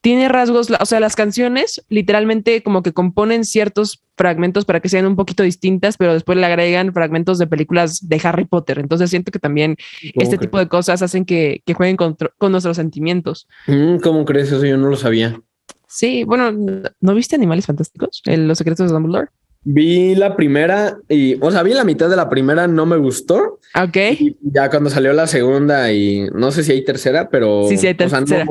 tiene 0.00 0.28
rasgos, 0.28 0.70
o 0.70 0.86
sea, 0.86 1.00
las 1.00 1.16
canciones 1.16 1.84
literalmente 1.88 2.62
como 2.62 2.82
que 2.82 2.92
componen 2.92 3.44
ciertos 3.44 4.02
fragmentos 4.16 4.64
para 4.64 4.80
que 4.80 4.88
sean 4.88 5.06
un 5.06 5.16
poquito 5.16 5.42
distintas, 5.42 5.96
pero 5.96 6.14
después 6.14 6.38
le 6.38 6.46
agregan 6.46 6.92
fragmentos 6.92 7.38
de 7.38 7.46
películas 7.46 8.08
de 8.08 8.20
Harry 8.22 8.44
Potter. 8.44 8.78
Entonces 8.78 9.10
siento 9.10 9.32
que 9.32 9.38
también 9.38 9.76
este 10.14 10.38
tipo 10.38 10.58
de 10.58 10.68
cosas 10.68 11.02
hacen 11.02 11.24
que, 11.24 11.62
jueguen 11.74 11.96
con, 11.96 12.16
nuestros 12.50 12.76
sentimientos. 12.76 13.46
Mm, 13.66 13.96
¿Cómo 13.98 14.24
crees 14.24 14.52
eso? 14.52 14.64
Yo 14.64 14.76
no 14.76 14.88
lo 14.88 14.96
sabía. 14.96 15.40
Sí, 15.86 16.24
bueno, 16.24 16.52
¿no 17.00 17.14
viste 17.14 17.34
Animales 17.34 17.66
Fantásticos? 17.66 18.22
Los 18.24 18.58
secretos 18.58 18.88
de 18.88 18.94
Dumbledore. 18.94 19.30
Vi 19.62 20.14
la 20.14 20.36
primera 20.36 20.98
y, 21.08 21.36
o 21.40 21.50
sea, 21.50 21.62
vi 21.62 21.74
la 21.74 21.84
mitad 21.84 22.08
de 22.08 22.16
la 22.16 22.30
primera, 22.30 22.66
no 22.66 22.86
me 22.86 22.96
gustó. 22.96 23.60
Ok. 23.74 23.96
Y 24.18 24.36
ya 24.40 24.70
cuando 24.70 24.88
salió 24.88 25.12
la 25.12 25.26
segunda 25.26 25.92
y 25.92 26.26
no 26.32 26.50
sé 26.50 26.64
si 26.64 26.72
hay 26.72 26.84
tercera, 26.84 27.28
pero. 27.28 27.64
Sí, 27.68 27.76
sí, 27.76 27.86
hay 27.86 27.94
tercera. 27.94 28.46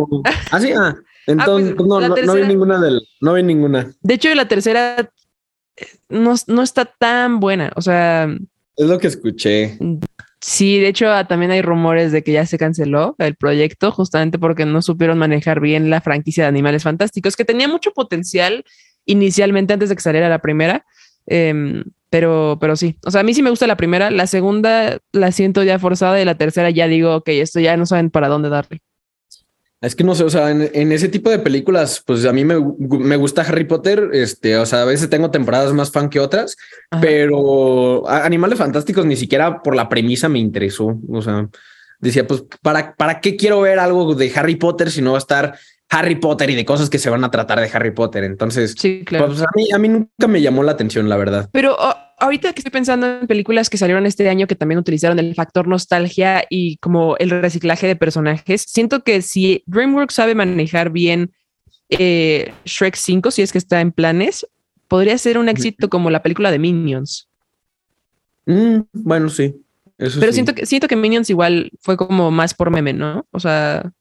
ah, 0.52 0.60
sí, 0.60 0.72
ah. 0.72 0.96
Entonces, 1.26 1.72
ah, 1.72 1.76
pues, 1.78 1.88
no, 1.88 2.00
no, 2.00 2.36
vi 2.36 2.48
ninguna 2.48 2.80
del, 2.80 3.02
no 3.22 3.34
vi 3.34 3.44
ninguna. 3.44 3.92
De 4.02 4.14
hecho, 4.14 4.34
la 4.36 4.48
tercera 4.48 5.12
eh, 5.78 5.86
no, 6.10 6.36
no 6.48 6.62
está 6.62 6.86
tan 6.86 7.40
buena. 7.40 7.72
O 7.76 7.82
sea. 7.82 8.28
Es 8.76 8.88
lo 8.88 9.00
que 9.00 9.08
escuché. 9.08 9.78
Sí, 10.42 10.80
de 10.80 10.88
hecho, 10.88 11.10
ah, 11.12 11.28
también 11.28 11.52
hay 11.52 11.62
rumores 11.62 12.12
de 12.12 12.24
que 12.24 12.32
ya 12.32 12.46
se 12.46 12.58
canceló 12.58 13.16
el 13.18 13.36
proyecto, 13.36 13.92
justamente 13.92 14.40
porque 14.40 14.66
no 14.66 14.82
supieron 14.82 15.18
manejar 15.18 15.60
bien 15.60 15.90
la 15.90 16.02
franquicia 16.02 16.44
de 16.44 16.50
Animales 16.50 16.84
Fantásticos, 16.84 17.36
que 17.36 17.46
tenía 17.46 17.68
mucho 17.68 17.92
potencial 17.92 18.64
inicialmente 19.06 19.74
antes 19.74 19.90
de 19.90 19.96
que 19.96 20.02
saliera 20.02 20.30
la 20.30 20.40
primera. 20.40 20.86
Em, 21.30 21.84
pero, 22.10 22.58
pero 22.60 22.76
sí, 22.76 22.98
o 23.06 23.12
sea, 23.12 23.22
a 23.22 23.24
mí 23.24 23.34
sí 23.36 23.44
me 23.44 23.52
gusta 23.52 23.68
la 23.68 23.78
primera, 23.78 24.10
la 24.10 24.26
segunda 24.26 24.98
la 25.12 25.32
siento 25.32 25.64
ya 25.64 25.78
forzada 25.78 26.20
y 26.20 26.26
la 26.26 26.38
tercera 26.38 26.72
ya 26.72 26.88
digo, 26.88 27.16
ok, 27.16 27.30
esto 27.30 27.60
ya 27.60 27.78
no 27.78 27.86
saben 27.86 28.10
para 28.10 28.28
dónde 28.28 28.50
darle. 28.50 28.82
Es 29.82 29.96
que 29.96 30.04
no 30.04 30.14
sé, 30.14 30.26
o 30.26 30.30
sea, 30.30 30.52
en, 30.52 30.92
ese 30.92 31.08
tipo 31.08 31.30
de 31.30 31.40
películas, 31.40 32.04
pues 32.06 32.26
a 32.26 32.34
mí 32.34 32.44
me, 32.44 32.56
me, 32.80 33.16
gusta 33.16 33.44
Harry 33.44 33.64
Potter, 33.64 34.10
este, 34.12 34.58
o 34.58 34.66
sea, 34.66 34.82
a 34.82 34.86
veces 34.86 35.10
tengo 35.10 35.32
temporadas 35.32 35.72
más 35.72 35.90
fan 35.92 36.10
que 36.10 36.20
otras, 36.20 36.58
pero 37.00 38.06
Animales 38.10 38.60
Fantásticos 38.60 39.06
ni 39.06 39.16
siquiera 39.16 39.62
por 39.62 39.78
la 39.78 39.88
premisa 39.88 40.28
me 40.28 40.40
interesó, 40.40 41.00
o 41.08 41.22
sea, 41.22 41.48
decía, 42.00 42.28
pues, 42.28 42.44
¿para, 42.62 42.94
¿para 42.96 43.22
qué 43.22 43.38
quiero 43.38 43.62
ver 43.62 43.80
algo 43.80 44.16
de 44.16 44.32
Harry 44.36 44.58
Potter 44.58 44.92
si 44.92 45.02
no 45.02 45.12
va 45.12 45.18
a 45.18 45.20
estar 45.20 45.58
Harry 45.90 46.16
Potter 46.16 46.50
y 46.50 46.56
de 46.56 46.66
cosas 46.66 46.90
que 46.90 47.00
se 47.00 47.10
van 47.10 47.24
a 47.24 47.32
tratar 47.32 47.60
de 47.60 47.70
Harry 47.74 47.92
Potter. 47.92 48.24
Entonces, 48.24 48.76
sí, 48.78 49.04
claro. 49.06 49.28
pues 49.28 49.42
a 49.42 49.48
mí, 49.56 49.68
a 49.74 49.80
mí 49.80 49.90
nunca 49.90 50.28
me 50.28 50.42
llamó 50.42 50.64
la 50.64 50.74
atención, 50.74 51.10
la 51.10 51.18
verdad. 51.18 51.50
Pero 51.52 51.76
oh, 51.80 51.96
ahorita 52.20 52.54
que 52.54 52.60
estoy 52.60 52.72
pensando 52.72 53.22
en 53.22 53.28
películas 53.28 53.70
que 53.70 53.78
salieron 53.78 54.06
este 54.06 54.30
año 54.30 54.46
que 54.46 54.56
también 54.56 54.80
utilizaron 54.80 55.18
el 55.18 55.34
factor 55.34 55.68
nostalgia 55.68 56.44
y 56.50 56.78
como 56.78 57.18
el 57.18 57.32
reciclaje 57.32 57.88
de 57.88 57.96
personajes, 57.96 58.66
siento 58.68 59.04
que 59.04 59.22
si 59.22 59.64
DreamWorks 59.66 60.14
sabe 60.14 60.36
manejar 60.36 60.92
bien 60.92 61.32
eh, 61.90 62.54
Shrek 62.66 62.96
5, 62.96 63.32
si 63.32 63.42
es 63.42 63.52
que 63.52 63.58
está 63.58 63.82
en 63.82 63.92
planes, 63.92 64.46
podría 64.88 65.18
ser 65.18 65.40
un 65.40 65.50
éxito 65.50 65.90
como 65.90 66.12
la 66.12 66.22
película 66.22 66.52
de 66.52 66.60
Minions. 66.60 67.30
Mm, 68.46 68.82
bueno, 68.94 69.30
sí. 69.30 69.56
Pero 69.98 70.32
siento 70.32 70.56
que 70.56 70.66
siento 70.66 70.88
que 70.88 70.96
Minions 70.96 71.30
igual 71.30 71.72
fue 71.82 71.98
como 71.98 72.32
más 72.32 72.54
por 72.54 72.72
meme, 72.72 72.94
¿no? 72.94 73.28
O 73.32 73.40
sea, 73.40 73.92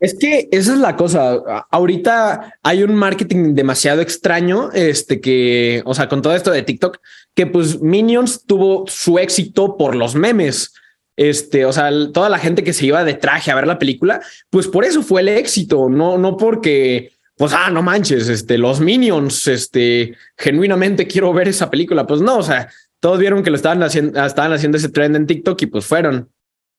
es 0.00 0.14
que 0.18 0.48
esa 0.50 0.74
es 0.74 0.78
la 0.78 0.96
cosa. 0.96 1.66
Ahorita 1.70 2.58
hay 2.62 2.82
un 2.82 2.94
marketing 2.94 3.54
demasiado 3.54 4.02
extraño, 4.02 4.70
este 4.72 5.20
que, 5.20 5.82
o 5.86 5.94
sea, 5.94 6.08
con 6.08 6.20
todo 6.20 6.34
esto 6.34 6.50
de 6.50 6.62
TikTok, 6.62 6.98
que 7.34 7.46
pues 7.46 7.80
Minions 7.80 8.44
tuvo 8.44 8.84
su 8.86 9.18
éxito 9.18 9.76
por 9.76 9.94
los 9.94 10.14
memes. 10.14 10.72
Este, 11.16 11.64
o 11.64 11.72
sea, 11.72 11.90
toda 12.12 12.28
la 12.28 12.38
gente 12.38 12.64
que 12.64 12.72
se 12.72 12.86
iba 12.86 13.04
de 13.04 13.14
traje 13.14 13.50
a 13.50 13.54
ver 13.54 13.66
la 13.66 13.78
película, 13.78 14.20
pues 14.50 14.66
por 14.66 14.84
eso 14.84 15.02
fue 15.02 15.20
el 15.20 15.28
éxito, 15.28 15.88
no, 15.88 16.18
no 16.18 16.36
porque, 16.36 17.12
pues, 17.36 17.52
ah, 17.52 17.70
no 17.70 17.82
manches, 17.82 18.28
este, 18.28 18.58
los 18.58 18.80
Minions, 18.80 19.46
este, 19.46 20.16
genuinamente 20.36 21.06
quiero 21.06 21.32
ver 21.32 21.48
esa 21.48 21.70
película. 21.70 22.06
Pues 22.06 22.20
no, 22.20 22.38
o 22.38 22.42
sea, 22.42 22.68
todos 23.00 23.18
vieron 23.18 23.42
que 23.42 23.50
lo 23.50 23.56
estaban 23.56 23.82
haciendo, 23.82 24.24
estaban 24.24 24.52
haciendo 24.52 24.76
ese 24.78 24.88
trend 24.88 25.16
en 25.16 25.26
TikTok 25.26 25.62
y 25.62 25.66
pues 25.66 25.86
fueron. 25.86 26.30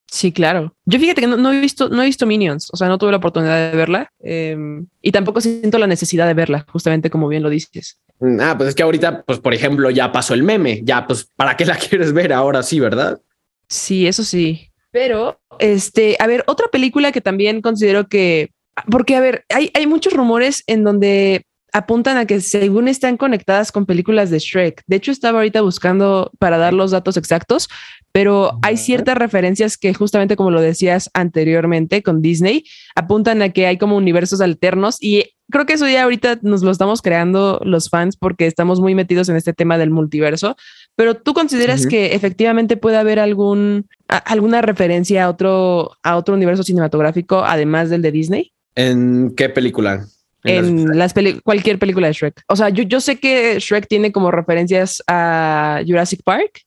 Sí, 0.07 0.31
claro. 0.31 0.73
Yo 0.85 0.99
fíjate 0.99 1.21
que 1.21 1.27
no, 1.27 1.51
he 1.51 1.59
visto, 1.59 1.89
no 1.89 2.03
he 2.03 2.05
visto 2.05 2.25
Minions, 2.25 2.69
o 2.71 2.77
sea, 2.77 2.87
no 2.87 2.97
tuve 2.97 3.11
la 3.11 3.17
oportunidad 3.17 3.71
de 3.71 3.77
verla 3.77 4.11
em, 4.19 4.87
y 5.01 5.11
tampoco 5.11 5.41
siento 5.41 5.77
la 5.77 5.87
necesidad 5.87 6.27
de 6.27 6.33
verla, 6.33 6.65
justamente 6.71 7.09
como 7.09 7.27
bien 7.27 7.43
lo 7.43 7.49
dices. 7.49 7.99
Mm, 8.19 8.39
ah, 8.39 8.55
pues 8.57 8.69
es 8.69 8.75
que 8.75 8.83
ahorita, 8.83 9.23
pues 9.23 9.39
por 9.39 9.53
ejemplo, 9.53 9.89
ya 9.89 10.11
pasó 10.11 10.33
el 10.33 10.43
meme, 10.43 10.81
ya, 10.83 11.05
pues, 11.05 11.29
¿para 11.35 11.57
qué 11.57 11.65
la 11.65 11.75
quieres 11.89 12.13
ver 12.13 12.33
ahora 12.33 12.63
sí, 12.63 12.79
verdad? 12.79 13.21
Sí, 13.67 14.07
eso 14.07 14.23
sí. 14.23 14.71
Pero, 14.91 15.41
este, 15.59 16.15
a 16.19 16.27
ver, 16.27 16.43
otra 16.47 16.67
película 16.67 17.11
que 17.11 17.21
también 17.21 17.61
considero 17.61 18.07
que, 18.07 18.51
porque, 18.89 19.15
a 19.15 19.19
ver, 19.19 19.43
hay, 19.53 19.71
hay 19.73 19.87
muchos 19.87 20.13
rumores 20.13 20.63
en 20.67 20.83
donde 20.83 21.45
apuntan 21.73 22.15
a 22.15 22.25
que 22.25 22.39
según 22.39 22.87
están 22.87 23.17
conectadas 23.17 23.73
con 23.73 23.85
películas 23.85 24.29
de 24.29 24.39
Shrek. 24.39 24.83
De 24.87 24.95
hecho, 24.95 25.11
estaba 25.11 25.39
ahorita 25.39 25.59
buscando 25.59 26.31
para 26.39 26.57
dar 26.57 26.73
los 26.73 26.91
datos 26.91 27.17
exactos, 27.17 27.67
pero 28.15 28.59
hay 28.61 28.77
ciertas 28.77 29.17
referencias 29.17 29.77
que 29.77 29.93
justamente 29.93 30.37
como 30.37 30.49
lo 30.49 30.61
decías 30.61 31.09
anteriormente 31.13 32.01
con 32.01 32.21
Disney, 32.21 32.63
apuntan 32.95 33.41
a 33.41 33.49
que 33.49 33.67
hay 33.67 33.77
como 33.77 33.97
universos 33.97 34.39
alternos 34.39 34.95
y 35.01 35.33
creo 35.51 35.65
que 35.65 35.73
eso 35.73 35.85
ya 35.89 36.03
ahorita 36.03 36.39
nos 36.41 36.63
lo 36.63 36.71
estamos 36.71 37.01
creando 37.01 37.59
los 37.65 37.89
fans 37.89 38.15
porque 38.15 38.47
estamos 38.47 38.79
muy 38.79 38.95
metidos 38.95 39.27
en 39.27 39.35
este 39.35 39.51
tema 39.51 39.77
del 39.77 39.89
multiverso, 39.89 40.55
pero 40.95 41.15
tú 41.15 41.33
consideras 41.33 41.87
que 41.87 42.15
efectivamente 42.15 42.77
puede 42.77 42.95
haber 42.95 43.19
algún 43.19 43.85
alguna 44.07 44.61
referencia 44.61 45.25
a 45.25 45.29
otro 45.29 45.91
a 46.01 46.15
otro 46.15 46.35
universo 46.35 46.63
cinematográfico 46.63 47.43
además 47.43 47.89
del 47.89 48.01
de 48.01 48.13
Disney? 48.13 48.53
¿En 48.75 49.35
qué 49.35 49.49
película? 49.49 50.05
En, 50.45 50.97
las, 50.97 51.13
cualquier 51.43 51.79
película 51.79 52.07
de 52.07 52.13
Shrek. 52.13 52.43
O 52.47 52.55
sea, 52.55 52.69
yo, 52.69 52.83
yo 52.83 53.01
sé 53.01 53.19
que 53.19 53.59
Shrek 53.59 53.89
tiene 53.89 54.13
como 54.13 54.31
referencias 54.31 55.03
a 55.05 55.81
Jurassic 55.85 56.21
Park. 56.23 56.61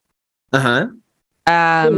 Ajá 0.51 0.91
a 1.49 1.89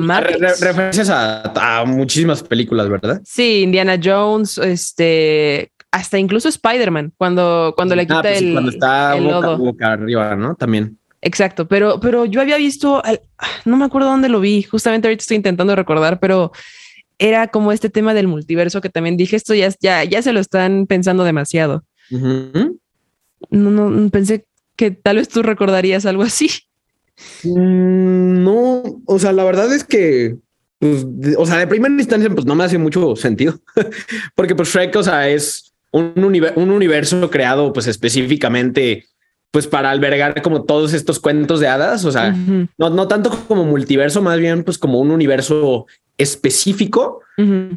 referencias 0.61 1.11
a, 1.11 1.85
muchísimas 1.87 2.43
películas, 2.43 2.89
¿verdad? 2.89 3.21
Sí, 3.25 3.63
Indiana 3.63 3.99
Jones, 4.03 4.59
este, 4.59 5.73
hasta 5.91 6.19
incluso 6.19 6.49
Spider-Man, 6.49 7.13
cuando, 7.17 7.75
cuando 7.77 7.97
le 7.97 8.03
ah, 8.03 8.07
quita 8.07 8.23
pues 8.23 8.43
el. 8.43 8.53
cuando 8.53 8.71
está 8.71 9.15
boca, 9.57 9.93
arriba, 9.93 10.37
¿no? 10.37 10.55
También. 10.55 10.99
Exacto, 11.23 11.69
pero, 11.69 12.01
pero 12.01 12.25
yo 12.25 12.41
había 12.41 12.57
visto, 12.57 13.03
no 13.65 13.77
me 13.77 13.85
acuerdo 13.85 14.09
dónde 14.09 14.31
lo 14.31 14.41
vi, 14.41 14.63
justamente 14.63 15.09
ahorita 15.09 15.21
estoy 15.21 15.37
intentando 15.37 15.77
recordar, 15.77 16.19
pero 16.19 16.53
era 17.19 17.49
como 17.49 17.73
este 17.73 17.91
tema 17.91 18.15
del 18.15 18.29
multiverso 18.29 18.81
que 18.81 18.89
también 18.89 19.19
dije, 19.19 19.37
esto 19.37 19.55
ya, 19.55 19.71
ya, 19.81 20.05
ya 20.05 20.23
se 20.23 20.33
lo 20.33 20.41
están 20.41 20.87
pensando 20.87 21.25
demasiado. 21.25 21.85
no, 22.11 22.71
no, 23.51 24.11
pensé 24.11 24.47
que 24.77 24.91
tal 24.91 25.17
vez 25.17 25.29
tú 25.29 25.43
recordarías 25.43 26.07
algo 26.07 26.23
así. 26.23 26.49
Mm, 27.45 28.43
no, 28.43 28.83
o 29.07 29.19
sea, 29.19 29.33
la 29.33 29.45
verdad 29.45 29.73
es 29.73 29.85
que, 29.85 30.37
pues, 30.79 31.07
o 31.37 31.47
sea, 31.47 31.59
de 31.59 31.67
primera 31.67 31.95
instancia, 31.95 32.31
pues 32.31 32.47
no 32.47 32.55
me 32.55 32.65
hace 32.65 32.79
mucho 32.79 33.17
sentido, 33.17 33.61
porque 34.35 34.55
pues 34.55 34.69
Shrek, 34.69 34.95
o 34.97 35.03
sea, 35.03 35.29
es 35.29 35.73
un, 35.93 36.13
un 36.57 36.71
universo 36.71 37.31
creado 37.31 37.73
pues 37.73 37.87
específicamente 37.87 39.07
pues 39.51 39.67
para 39.67 39.91
albergar 39.91 40.41
como 40.43 40.63
todos 40.63 40.93
estos 40.93 41.19
cuentos 41.19 41.59
de 41.59 41.67
hadas, 41.67 42.05
o 42.05 42.13
sea, 42.13 42.31
no, 42.79 42.91
no 42.91 43.09
tanto 43.09 43.31
como 43.49 43.65
multiverso, 43.65 44.23
más 44.23 44.39
bien 44.39 44.63
pues 44.63 44.79
como 44.79 45.01
un 45.01 45.11
universo 45.11 45.87
específico. 46.17 47.23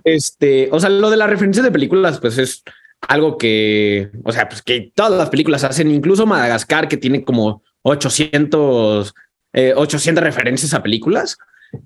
Este, 0.04 0.68
o 0.72 0.80
sea, 0.80 0.90
lo 0.90 1.10
de 1.10 1.18
la 1.18 1.26
referencia 1.26 1.64
de 1.64 1.72
películas, 1.72 2.20
pues 2.20 2.38
es 2.38 2.64
algo 3.08 3.38
que, 3.38 4.12
o 4.24 4.32
sea, 4.32 4.50
pues 4.50 4.62
que 4.62 4.92
todas 4.94 5.14
las 5.14 5.30
películas 5.30 5.64
hacen, 5.64 5.90
incluso 5.90 6.26
Madagascar, 6.26 6.88
que 6.88 6.98
tiene 6.98 7.24
como 7.24 7.64
800, 7.82 9.16
800 9.54 10.22
eh, 10.22 10.26
referencias 10.26 10.74
a 10.74 10.84
películas. 10.84 11.38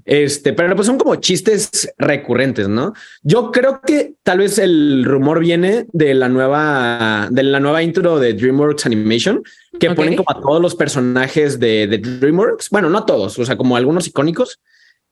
Este, 0.03 0.51
pero 0.51 0.75
pues 0.75 0.85
son 0.85 0.97
como 0.97 1.15
chistes 1.15 1.93
recurrentes, 1.97 2.67
¿no? 2.67 2.93
Yo 3.23 3.51
creo 3.51 3.79
que 3.79 4.15
tal 4.21 4.39
vez 4.39 4.57
el 4.57 5.05
rumor 5.05 5.39
viene 5.39 5.85
de 5.93 6.13
la 6.13 6.27
nueva, 6.27 7.29
de 7.31 7.43
la 7.43 7.61
nueva 7.61 7.83
intro 7.83 8.19
de 8.19 8.33
DreamWorks 8.33 8.85
Animation, 8.85 9.43
que 9.79 9.91
ponen 9.91 10.17
como 10.17 10.29
a 10.29 10.41
todos 10.41 10.61
los 10.61 10.75
personajes 10.75 11.57
de, 11.57 11.87
de, 11.87 11.99
DreamWorks. 11.99 12.69
Bueno, 12.69 12.89
no 12.89 13.05
todos, 13.05 13.39
o 13.39 13.45
sea, 13.45 13.55
como 13.55 13.77
algunos 13.77 14.07
icónicos 14.07 14.59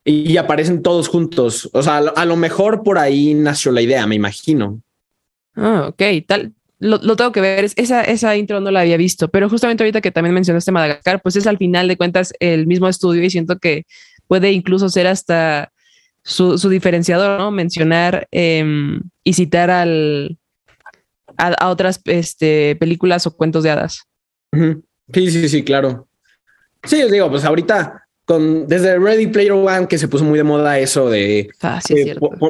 y, 0.05 0.37
aparecen 0.37 0.83
todos 0.83 1.07
juntos. 1.07 1.69
O 1.73 1.81
sea, 1.81 1.97
a 1.97 2.25
lo, 2.25 2.35
mejor 2.35 2.83
por 2.83 2.99
ahí 2.99 3.33
nació 3.33 3.71
la 3.71 3.81
idea, 3.81 4.05
me 4.05 4.15
imagino. 4.15 4.81
Ah, 5.55 5.87
ok, 5.89 6.01
tal. 6.27 6.53
Lo, 6.79 6.97
lo, 6.97 7.15
tengo 7.15 7.31
que 7.31 7.41
ver. 7.41 7.65
Esa, 7.75 8.01
esa 8.03 8.35
intro 8.35 8.59
no 8.59 8.71
la 8.71 8.81
había 8.81 8.97
visto, 8.97 9.29
pero 9.29 9.49
justamente 9.49 9.83
ahorita 9.83 10.01
que 10.01 10.11
también 10.11 10.33
mencionaste 10.33 10.71
Madagascar, 10.71 11.21
pues 11.21 11.35
es 11.35 11.47
al 11.47 11.57
final 11.57 11.87
de 11.87 11.97
cuentas 11.97 12.33
el 12.39 12.67
mismo 12.67 12.87
estudio 12.87 13.23
y 13.23 13.29
siento 13.29 13.59
que 13.59 13.85
puede 14.27 14.51
incluso 14.51 14.89
ser 14.89 15.07
hasta 15.07 15.71
su, 16.23 16.57
diferenciador, 16.69 17.39
¿no? 17.39 17.51
Mencionar 17.51 18.27
em, 18.31 19.01
y 19.23 19.33
citar 19.33 19.69
al, 19.69 20.37
a, 21.37 21.69
otras 21.69 22.01
este, 22.05 22.75
películas 22.77 23.27
o 23.27 23.35
cuentos 23.35 23.63
de 23.63 23.69
hadas. 23.69 24.03
Sí, 24.51 25.31
sí, 25.31 25.49
sí, 25.49 25.63
claro. 25.63 26.07
Sí, 26.83 27.01
os 27.03 27.11
digo, 27.11 27.29
pues 27.29 27.45
ahorita 27.45 28.05
con 28.25 28.67
desde 28.67 28.97
Ready 28.97 29.27
Player 29.27 29.51
One 29.51 29.87
que 29.87 29.99
se 29.99 30.07
puso 30.07 30.23
muy 30.23 30.37
de 30.37 30.43
moda 30.43 30.79
eso 30.79 31.09
de 31.09 31.47
ah, 31.61 31.79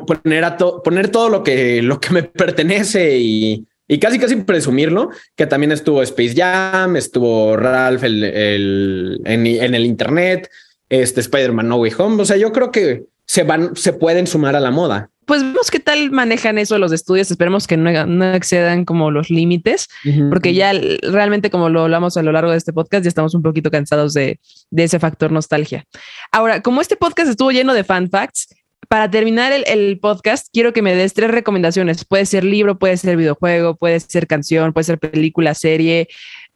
poner 0.08 0.46
a 0.46 0.58
poner 0.58 1.10
todo 1.10 1.28
lo 1.28 1.44
que 1.44 1.82
lo 1.82 2.00
que 2.00 2.14
me 2.14 2.24
pertenece 2.24 3.18
y, 3.18 3.68
y 3.88 4.00
casi 4.00 4.20
casi 4.20 4.36
presumirlo 4.38 5.10
que 5.36 5.48
también 5.48 5.72
estuvo 5.72 6.02
Space 6.02 6.34
Jam 6.36 6.96
estuvo 6.96 7.56
Ralph 7.56 8.04
el, 8.04 8.24
el 8.24 9.22
en, 9.26 9.46
en, 9.46 9.76
el 9.76 9.86
internet 9.86 10.50
este 10.90 11.22
Spider-Man 11.22 11.68
No 11.68 11.78
Way 11.78 11.94
Home. 11.98 12.22
O 12.22 12.26
sea, 12.26 12.38
yo 12.38 12.52
creo 12.52 12.72
que 12.72 13.06
se 13.26 13.44
van, 13.44 13.76
se 13.76 13.94
pueden 13.94 14.28
sumar 14.28 14.56
a 14.56 14.60
la 14.60 14.72
moda. 14.72 15.10
Pues 15.26 15.42
vemos 15.42 15.72
qué 15.72 15.80
tal 15.80 16.12
manejan 16.12 16.60
eso 16.60 16.78
los 16.78 16.92
estudios. 16.92 17.32
Esperemos 17.32 17.66
que 17.66 17.78
no, 17.78 18.06
no 18.06 18.34
excedan 18.34 18.86
como 18.86 19.10
los 19.10 19.32
límites, 19.32 19.88
porque 20.30 20.54
ya 20.54 20.72
realmente, 21.02 21.50
como 21.50 21.70
lo 21.70 21.82
hablamos 21.82 22.16
a 22.16 22.22
lo 22.22 22.32
largo 22.32 22.52
de 22.52 22.58
este 22.58 22.74
podcast, 22.74 23.04
ya 23.04 23.08
estamos 23.08 23.34
un 23.34 23.42
poquito 23.42 23.72
cansados 23.72 24.14
de, 24.14 24.40
de 24.70 24.84
ese 24.84 25.00
factor 25.00 25.32
nostalgia. 25.32 25.84
Ahora, 26.32 26.62
como 26.62 26.80
este 26.80 26.96
podcast 26.96 27.32
estuvo 27.32 27.50
lleno 27.50 27.74
de 27.74 27.84
fan 27.84 28.12
facts, 28.12 28.50
para 28.88 29.10
terminar 29.10 29.52
el, 29.52 29.64
el, 29.68 30.00
podcast, 30.00 30.48
quiero 30.52 30.74
que 30.74 30.82
me 30.82 30.96
des 30.96 31.14
tres 31.14 31.32
recomendaciones. 31.32 32.06
Puede 32.06 32.26
ser 32.26 32.44
libro, 32.44 32.78
puede 32.78 32.98
ser 32.98 33.18
videojuego, 33.18 33.76
puede 33.76 34.00
ser 34.00 34.28
canción, 34.28 34.74
puede 34.74 34.86
ser 34.86 35.00
película, 35.00 35.54
serie, 35.54 36.08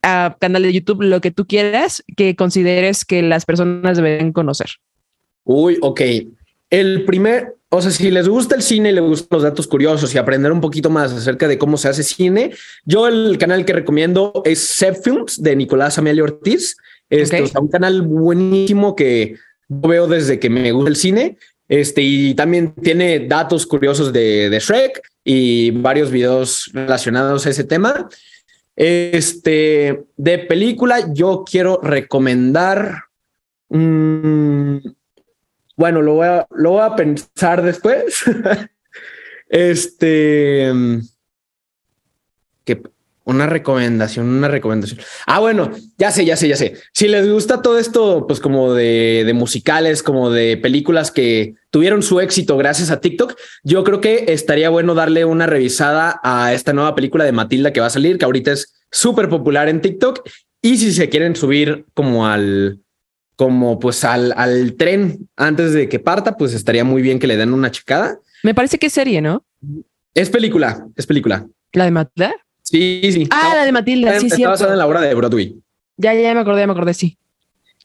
a 0.01 0.35
canal 0.39 0.63
de 0.63 0.73
YouTube, 0.73 1.01
lo 1.03 1.21
que 1.21 1.31
tú 1.31 1.45
quieras 1.45 2.03
que 2.15 2.35
consideres 2.35 3.05
que 3.05 3.21
las 3.21 3.45
personas 3.45 3.97
deben 3.97 4.31
conocer. 4.31 4.69
Uy, 5.43 5.77
ok. 5.81 6.01
El 6.69 7.05
primer, 7.05 7.55
o 7.69 7.81
sea, 7.81 7.91
si 7.91 8.11
les 8.11 8.27
gusta 8.27 8.55
el 8.55 8.61
cine 8.61 8.89
y 8.89 8.93
les 8.93 9.03
gustan 9.03 9.27
los 9.31 9.43
datos 9.43 9.67
curiosos 9.67 10.13
y 10.13 10.17
aprender 10.17 10.51
un 10.51 10.61
poquito 10.61 10.89
más 10.89 11.11
acerca 11.11 11.47
de 11.47 11.57
cómo 11.57 11.77
se 11.77 11.89
hace 11.89 12.03
cine, 12.03 12.51
yo 12.85 13.07
el 13.07 13.37
canal 13.37 13.65
que 13.65 13.73
recomiendo 13.73 14.41
es 14.45 14.59
Seb 14.59 15.01
Films 15.01 15.41
de 15.41 15.55
Nicolás 15.55 15.97
Amelio 15.97 16.25
Ortiz. 16.25 16.77
Este, 17.09 17.41
es 17.41 17.55
un 17.55 17.69
canal 17.69 18.03
buenísimo 18.03 18.95
que 18.95 19.35
veo 19.67 20.07
desde 20.07 20.39
que 20.39 20.49
me 20.49 20.71
gusta 20.71 20.89
el 20.89 20.95
cine. 20.95 21.37
Este, 21.69 22.01
y 22.01 22.33
también 22.33 22.73
tiene 22.73 23.27
datos 23.27 23.67
curiosos 23.67 24.11
de, 24.11 24.57
Shrek 24.59 25.01
y 25.23 25.69
varios 25.69 26.09
videos 26.09 26.71
relacionados 26.73 27.45
a 27.45 27.51
ese 27.51 27.63
tema. 27.63 28.09
Este, 28.75 30.05
de 30.17 30.39
película, 30.39 31.13
yo 31.13 31.43
quiero 31.49 31.79
recomendar. 31.83 33.03
Mm, 33.69 34.77
bueno, 35.77 36.01
lo 36.01 36.15
voy, 36.15 36.27
a, 36.27 36.47
lo 36.55 36.71
voy 36.71 36.81
a 36.81 36.95
pensar 36.95 37.61
después. 37.61 38.23
este. 39.49 40.71
Que 42.65 42.81
una 43.29 43.45
recomendación, 43.45 44.27
una 44.27 44.47
recomendación. 44.47 44.99
Ah, 45.25 45.39
bueno, 45.39 45.71
ya 45.97 46.11
sé, 46.11 46.25
ya 46.25 46.35
sé, 46.35 46.47
ya 46.47 46.55
sé. 46.55 46.75
Si 46.93 47.07
les 47.07 47.29
gusta 47.29 47.61
todo 47.61 47.77
esto, 47.77 48.25
pues 48.27 48.39
como 48.39 48.73
de, 48.73 49.23
de, 49.25 49.33
musicales, 49.33 50.03
como 50.03 50.29
de 50.29 50.57
películas 50.57 51.11
que 51.11 51.55
tuvieron 51.69 52.03
su 52.03 52.19
éxito 52.19 52.57
gracias 52.57 52.91
a 52.91 52.99
TikTok, 52.99 53.35
yo 53.63 53.83
creo 53.83 54.01
que 54.01 54.25
estaría 54.29 54.69
bueno 54.69 54.95
darle 54.95 55.25
una 55.25 55.45
revisada 55.45 56.19
a 56.23 56.53
esta 56.53 56.73
nueva 56.73 56.95
película 56.95 57.23
de 57.23 57.31
Matilda 57.31 57.71
que 57.71 57.79
va 57.79 57.87
a 57.87 57.91
salir, 57.91 58.17
que 58.17 58.25
ahorita 58.25 58.51
es 58.51 58.73
súper 58.91 59.29
popular 59.29 59.69
en 59.69 59.81
TikTok. 59.81 60.27
Y 60.61 60.77
si 60.77 60.91
se 60.91 61.09
quieren 61.09 61.35
subir 61.35 61.85
como 61.93 62.27
al, 62.27 62.79
como 63.35 63.79
pues 63.79 64.03
al, 64.03 64.33
al 64.35 64.75
tren 64.75 65.29
antes 65.37 65.71
de 65.71 65.87
que 65.87 65.99
parta, 65.99 66.35
pues 66.35 66.53
estaría 66.53 66.83
muy 66.83 67.01
bien 67.01 67.19
que 67.19 67.27
le 67.27 67.37
den 67.37 67.53
una 67.53 67.71
checada. 67.71 68.19
Me 68.43 68.53
parece 68.53 68.77
que 68.77 68.87
es 68.87 68.93
serie, 68.93 69.21
¿no? 69.21 69.45
Es 70.13 70.29
película, 70.29 70.85
es 70.95 71.05
película. 71.05 71.47
¿La 71.71 71.85
de 71.85 71.91
Matilda? 71.91 72.33
Sí, 72.69 73.01
sí. 73.11 73.27
Ah, 73.31 73.53
la 73.55 73.65
de 73.65 73.71
Matilda, 73.71 74.19
sí, 74.19 74.29
sí. 74.29 74.41
Está 74.41 74.49
basada 74.49 74.73
en 74.73 74.79
la 74.79 74.85
obra 74.85 75.01
de 75.01 75.15
Broadway. 75.15 75.55
Ya, 75.97 76.13
ya 76.13 76.33
me 76.35 76.41
acordé, 76.41 76.67
me 76.67 76.73
acordé, 76.73 76.93
sí. 76.93 77.17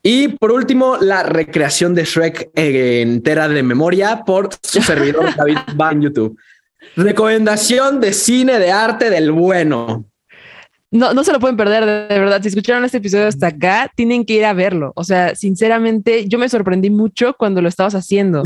Y 0.02 0.28
por 0.28 0.52
último, 0.52 0.98
la 1.00 1.22
recreación 1.22 1.94
de 1.94 2.04
Shrek 2.04 2.50
entera 2.54 3.48
de 3.48 3.62
memoria 3.62 4.22
por 4.26 4.50
su 4.62 4.82
servidor 4.82 5.34
David 5.34 5.56
va 5.80 5.92
en 5.92 6.02
YouTube. 6.02 6.38
Recomendación 6.96 8.00
de 8.00 8.12
cine 8.12 8.58
de 8.58 8.70
arte 8.70 9.08
del 9.08 9.32
bueno. 9.32 10.04
No, 10.90 11.14
no 11.14 11.24
se 11.24 11.32
lo 11.32 11.40
pueden 11.40 11.56
perder, 11.56 11.86
de 11.86 12.18
verdad. 12.20 12.42
Si 12.42 12.48
escucharon 12.48 12.84
este 12.84 12.98
episodio 12.98 13.26
hasta 13.26 13.48
acá, 13.48 13.90
tienen 13.96 14.26
que 14.26 14.34
ir 14.34 14.44
a 14.44 14.52
verlo. 14.52 14.92
O 14.94 15.02
sea, 15.02 15.34
sinceramente, 15.34 16.28
yo 16.28 16.38
me 16.38 16.50
sorprendí 16.50 16.90
mucho 16.90 17.34
cuando 17.38 17.62
lo 17.62 17.68
estabas 17.68 17.94
haciendo. 17.94 18.42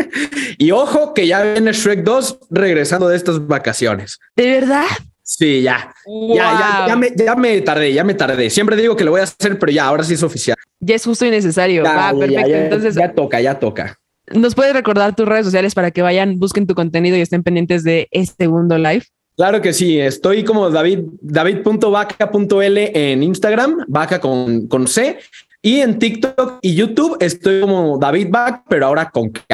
y 0.58 0.72
ojo 0.72 1.14
que 1.14 1.28
ya 1.28 1.42
viene 1.42 1.72
Shrek 1.72 2.02
2 2.02 2.40
regresando 2.50 3.08
de 3.08 3.16
estas 3.16 3.46
vacaciones. 3.46 4.18
¿De 4.34 4.50
verdad? 4.50 4.84
Sí, 5.26 5.60
ya. 5.60 5.92
Ya, 6.06 6.84
ya, 6.86 6.96
me, 6.96 7.10
ya, 7.16 7.34
me, 7.34 7.60
tardé, 7.60 7.92
ya 7.92 8.04
me 8.04 8.14
tardé. 8.14 8.48
Siempre 8.48 8.76
digo 8.76 8.94
que 8.94 9.02
lo 9.02 9.10
voy 9.10 9.20
a 9.20 9.24
hacer, 9.24 9.58
pero 9.58 9.72
ya, 9.72 9.86
ahora 9.86 10.04
sí 10.04 10.14
es 10.14 10.22
oficial. 10.22 10.56
Ya 10.78 10.94
es 10.94 11.04
justo 11.04 11.26
y 11.26 11.30
necesario. 11.30 11.82
Va, 11.82 12.14
perfecto. 12.16 12.52
Entonces, 12.52 12.94
ya 12.94 13.12
toca, 13.12 13.40
ya 13.40 13.58
toca. 13.58 13.98
¿Nos 14.32 14.54
puedes 14.54 14.72
recordar 14.72 15.16
tus 15.16 15.26
redes 15.26 15.44
sociales 15.44 15.74
para 15.74 15.90
que 15.90 16.00
vayan, 16.00 16.38
busquen 16.38 16.68
tu 16.68 16.76
contenido 16.76 17.16
y 17.16 17.22
estén 17.22 17.42
pendientes 17.42 17.82
de 17.82 18.06
este 18.12 18.44
segundo 18.44 18.78
live? 18.78 19.02
Claro 19.36 19.60
que 19.60 19.72
sí, 19.72 19.98
estoy 19.98 20.44
como 20.44 20.70
David, 20.70 21.00
david.vaca.l 21.20 22.90
en 22.94 23.22
Instagram, 23.22 23.84
vaca 23.88 24.20
con, 24.20 24.68
con 24.68 24.86
C, 24.86 25.18
y 25.60 25.80
en 25.80 25.98
TikTok 25.98 26.60
y 26.62 26.74
YouTube 26.76 27.16
estoy 27.20 27.62
como 27.62 27.98
David 27.98 28.28
Vac, 28.30 28.62
pero 28.68 28.86
ahora 28.86 29.10
con 29.10 29.30
K. 29.30 29.44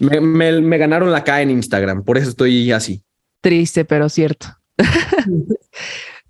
Me, 0.00 0.20
me, 0.20 0.60
me 0.60 0.78
ganaron 0.78 1.12
la 1.12 1.22
K 1.22 1.42
en 1.42 1.50
Instagram, 1.50 2.02
por 2.02 2.18
eso 2.18 2.30
estoy 2.30 2.72
así. 2.72 3.02
Triste, 3.40 3.84
pero 3.84 4.08
cierto. 4.08 4.48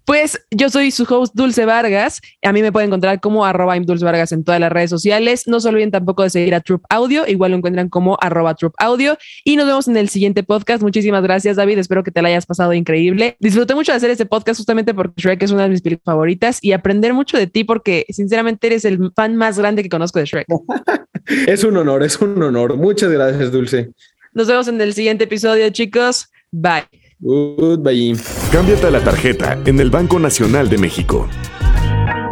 Pues 0.07 0.41
yo 0.53 0.71
soy 0.71 0.93
su 0.93 1.03
host 1.03 1.35
Dulce 1.35 1.65
Vargas. 1.65 2.21
A 2.43 2.53
mí 2.53 2.63
me 2.63 2.71
pueden 2.71 2.91
encontrar 2.91 3.21
como 3.21 3.45
arroba 3.45 3.77
Dulce 3.81 4.05
Vargas 4.05 4.31
en 4.31 4.45
todas 4.45 4.61
las 4.61 4.71
redes 4.71 4.89
sociales. 4.89 5.49
No 5.49 5.59
se 5.59 5.69
olviden 5.69 5.91
tampoco 5.91 6.23
de 6.23 6.31
seguir 6.31 6.55
a 6.55 6.61
Troop 6.61 6.85
Audio. 6.89 7.27
Igual 7.27 7.51
lo 7.51 7.57
encuentran 7.57 7.89
como 7.89 8.17
arroba 8.21 8.55
Troop 8.55 8.73
Audio. 8.79 9.19
Y 9.43 9.57
nos 9.57 9.67
vemos 9.67 9.89
en 9.89 9.97
el 9.97 10.09
siguiente 10.09 10.45
podcast. 10.45 10.81
Muchísimas 10.81 11.25
gracias, 11.25 11.57
David. 11.57 11.79
Espero 11.79 12.05
que 12.05 12.13
te 12.13 12.23
la 12.23 12.29
hayas 12.29 12.47
pasado 12.47 12.73
increíble. 12.73 13.37
Disfruté 13.41 13.75
mucho 13.75 13.91
de 13.91 13.97
hacer 13.97 14.11
este 14.11 14.27
podcast 14.27 14.61
justamente 14.61 14.95
porque 14.95 15.21
Shrek 15.21 15.43
es 15.43 15.51
una 15.51 15.65
de 15.65 15.71
mis 15.71 15.83
películas 15.83 16.05
favoritas 16.05 16.61
y 16.63 16.71
aprender 16.71 17.13
mucho 17.13 17.37
de 17.37 17.49
ti 17.49 17.65
porque 17.65 18.07
sinceramente 18.11 18.69
eres 18.69 18.85
el 18.85 19.11
fan 19.17 19.35
más 19.35 19.59
grande 19.59 19.83
que 19.83 19.89
conozco 19.89 20.21
de 20.21 20.27
Shrek. 20.27 20.47
es 21.49 21.65
un 21.65 21.77
honor, 21.79 22.05
es 22.05 22.21
un 22.21 22.41
honor. 22.41 22.77
Muchas 22.77 23.11
gracias, 23.11 23.51
Dulce. 23.51 23.91
Nos 24.35 24.47
vemos 24.47 24.69
en 24.69 24.81
el 24.81 24.95
siguiente 24.95 25.25
episodio, 25.25 25.69
chicos. 25.71 26.29
Bye. 26.53 27.06
Goodbye. 27.19 28.15
Cámbiate 28.53 28.91
la 28.91 29.03
tarjeta 29.03 29.59
en 29.65 29.81
el 29.81 29.91
Banco 29.91 30.19
Nacional 30.19 30.69
de 30.69 30.79
México. 30.79 31.29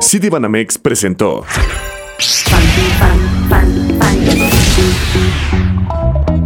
Citibanamex 0.03 0.79
presentó. 0.79 1.45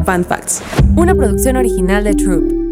Fan 0.05 0.25
Facts, 0.25 0.63
una 0.97 1.15
producción 1.15 1.57
original 1.57 2.05
de 2.05 2.15
Troop. 2.15 2.68